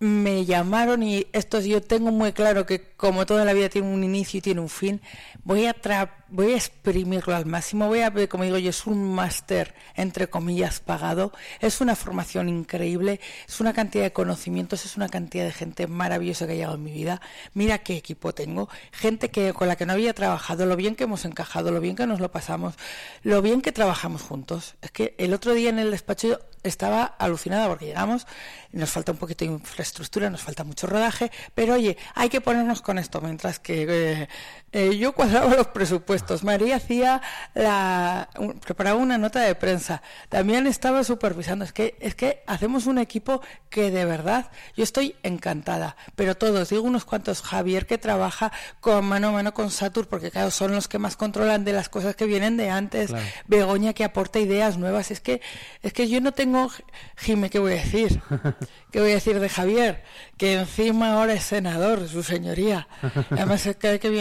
me 0.01 0.45
llamaron 0.45 1.01
y 1.05 1.29
esto 1.33 1.61
yo 1.61 1.81
tengo 1.81 2.11
muy 2.11 2.33
claro 2.33 2.67
que 2.67 2.91
como 2.97 3.25
toda 3.25 3.45
la 3.45 3.53
vida 3.53 3.69
tiene 3.69 3.87
un 3.87 4.03
inicio 4.03 4.39
y 4.39 4.41
tiene 4.41 4.61
un 4.61 4.69
fin, 4.69 5.01
voy 5.45 5.67
a 5.67 5.81
tra- 5.81 6.11
voy 6.29 6.55
a 6.55 6.57
exprimirlo 6.57 7.37
al 7.37 7.47
máximo, 7.47 7.87
voy 7.87 8.01
a 8.01 8.11
ver, 8.11 8.29
como 8.29 8.43
digo 8.43 8.59
yo, 8.59 8.71
es 8.71 8.85
un 8.89 9.15
máster 9.15 9.77
entre 9.95 10.27
comillas 10.29 10.81
pagado, 10.81 11.31
es 11.61 11.81
una 11.81 11.95
formación 11.95 12.49
increíble, 12.49 13.21
es 13.47 13.61
una 13.61 13.73
cantidad 13.73 14.03
de 14.03 14.13
conocimientos, 14.13 14.85
es 14.85 14.97
una 14.97 15.09
cantidad 15.09 15.45
de 15.45 15.53
gente 15.53 15.87
maravillosa 15.87 16.47
que 16.47 16.55
ha 16.55 16.57
llegado 16.57 16.75
en 16.75 16.83
mi 16.83 16.91
vida. 16.91 17.21
Mira 17.55 17.79
qué 17.79 17.97
equipo 17.97 18.35
tengo, 18.35 18.69
gente 18.91 19.31
que 19.31 19.53
con 19.53 19.69
la 19.69 19.77
que 19.77 19.87
no 19.87 19.93
había 19.93 20.15
trabajado, 20.15 20.67
lo 20.67 20.75
bien 20.75 20.97
que 20.97 21.05
hemos 21.05 21.25
encajado, 21.25 21.71
lo 21.71 21.81
bien 21.81 21.95
que 21.95 22.09
nos 22.09 22.19
lo 22.19 22.33
pasamos, 22.33 22.75
lo 23.23 23.41
bien 23.41 23.61
que 23.63 23.71
trabajamos 23.71 24.23
juntos. 24.23 24.75
Es 24.83 24.91
que 24.91 25.15
el 25.19 25.33
otro 25.33 25.55
día 25.55 25.71
en 25.71 25.79
el 25.79 25.93
despacho 25.93 26.27
yo 26.27 26.39
estaba 26.63 27.05
alucinada 27.19 27.69
porque 27.69 27.87
llegamos, 27.87 28.27
nos 28.73 28.91
falta 28.91 29.13
un 29.13 29.19
poquito 29.19 29.45
de 29.45 29.51
infraestructura, 29.53 30.31
nos 30.31 30.43
falta 30.43 30.65
mucho 30.65 30.87
rodaje, 30.87 31.31
pero 31.55 31.75
oye, 31.75 31.97
hay 32.15 32.29
que 32.29 32.41
ponernos 32.41 32.83
con 32.83 32.99
esto, 32.99 33.21
mientras 33.21 33.59
que 33.59 33.87
eh, 33.89 34.29
eh, 34.73 34.97
yo 34.99 35.13
cuadraba 35.13 35.55
los 35.55 35.67
presupuestos, 35.69 36.43
María 36.45 36.77
hacía 36.77 37.21
la, 37.55 38.29
un- 38.39 38.59
preparaba 38.61 38.99
una 38.99 39.19
nota 39.19 39.41
de 39.41 39.55
prensa, 39.55 40.03
también 40.29 40.67
estaba 40.67 41.05
supervisando, 41.05 41.65
es 41.65 41.73
que, 41.73 41.97
es 42.01 42.15
que 42.15 42.43
hacemos 42.47 42.87
un 42.87 42.99
equipo 42.99 43.43
que 43.69 43.91
de 43.91 44.05
verdad, 44.05 44.51
yo 44.77 44.85
estoy 44.85 45.17
encantada, 45.23 45.97
pero 46.17 46.35
todos, 46.37 46.69
digo 46.71 46.83
unos 46.83 47.05
cuantos, 47.05 47.43
Javier 47.43 47.87
que 47.87 47.99
trabaja 47.99 48.53
con 48.81 49.05
mano 49.05 49.29
a 49.29 49.33
mano 49.33 49.55
con 49.55 49.71
Satur, 49.71 50.09
porque 50.09 50.31
claro, 50.31 50.51
son 50.51 50.73
los 50.73 50.89
que 50.89 50.99
más 50.99 51.17
controlan 51.17 51.65
de 51.65 51.73
las 51.73 51.89
cosas 51.89 52.17
que 52.17 52.27
vienen 52.27 52.57
de 52.57 52.71
antes, 52.71 53.11
Claro. 53.11 53.27
Begoña 53.47 53.93
que 53.93 54.05
aporta 54.05 54.39
ideas 54.39 54.79
nuevas. 54.79 55.11
Es 55.11 55.21
que, 55.21 55.41
es 55.83 55.93
que 55.93 56.09
yo 56.09 56.21
no 56.21 56.33
tengo, 56.33 56.71
Jime, 57.17 57.51
¿qué 57.51 57.59
voy 57.59 57.73
a 57.73 57.77
decir? 57.77 58.21
¿Qué 58.91 59.01
voy 59.01 59.13
a 59.13 59.15
decir 59.15 59.41
de 59.41 59.49
Javier? 59.49 60.03
Que 60.37 60.55
encima 60.55 61.15
ahora 61.15 61.33
es 61.33 61.45
senador, 61.45 62.09
su 62.09 62.23
señoría. 62.23 62.89
Además, 63.31 63.67
es 63.67 63.77
que, 63.77 63.99
que 63.99 64.11
viene 64.11 64.21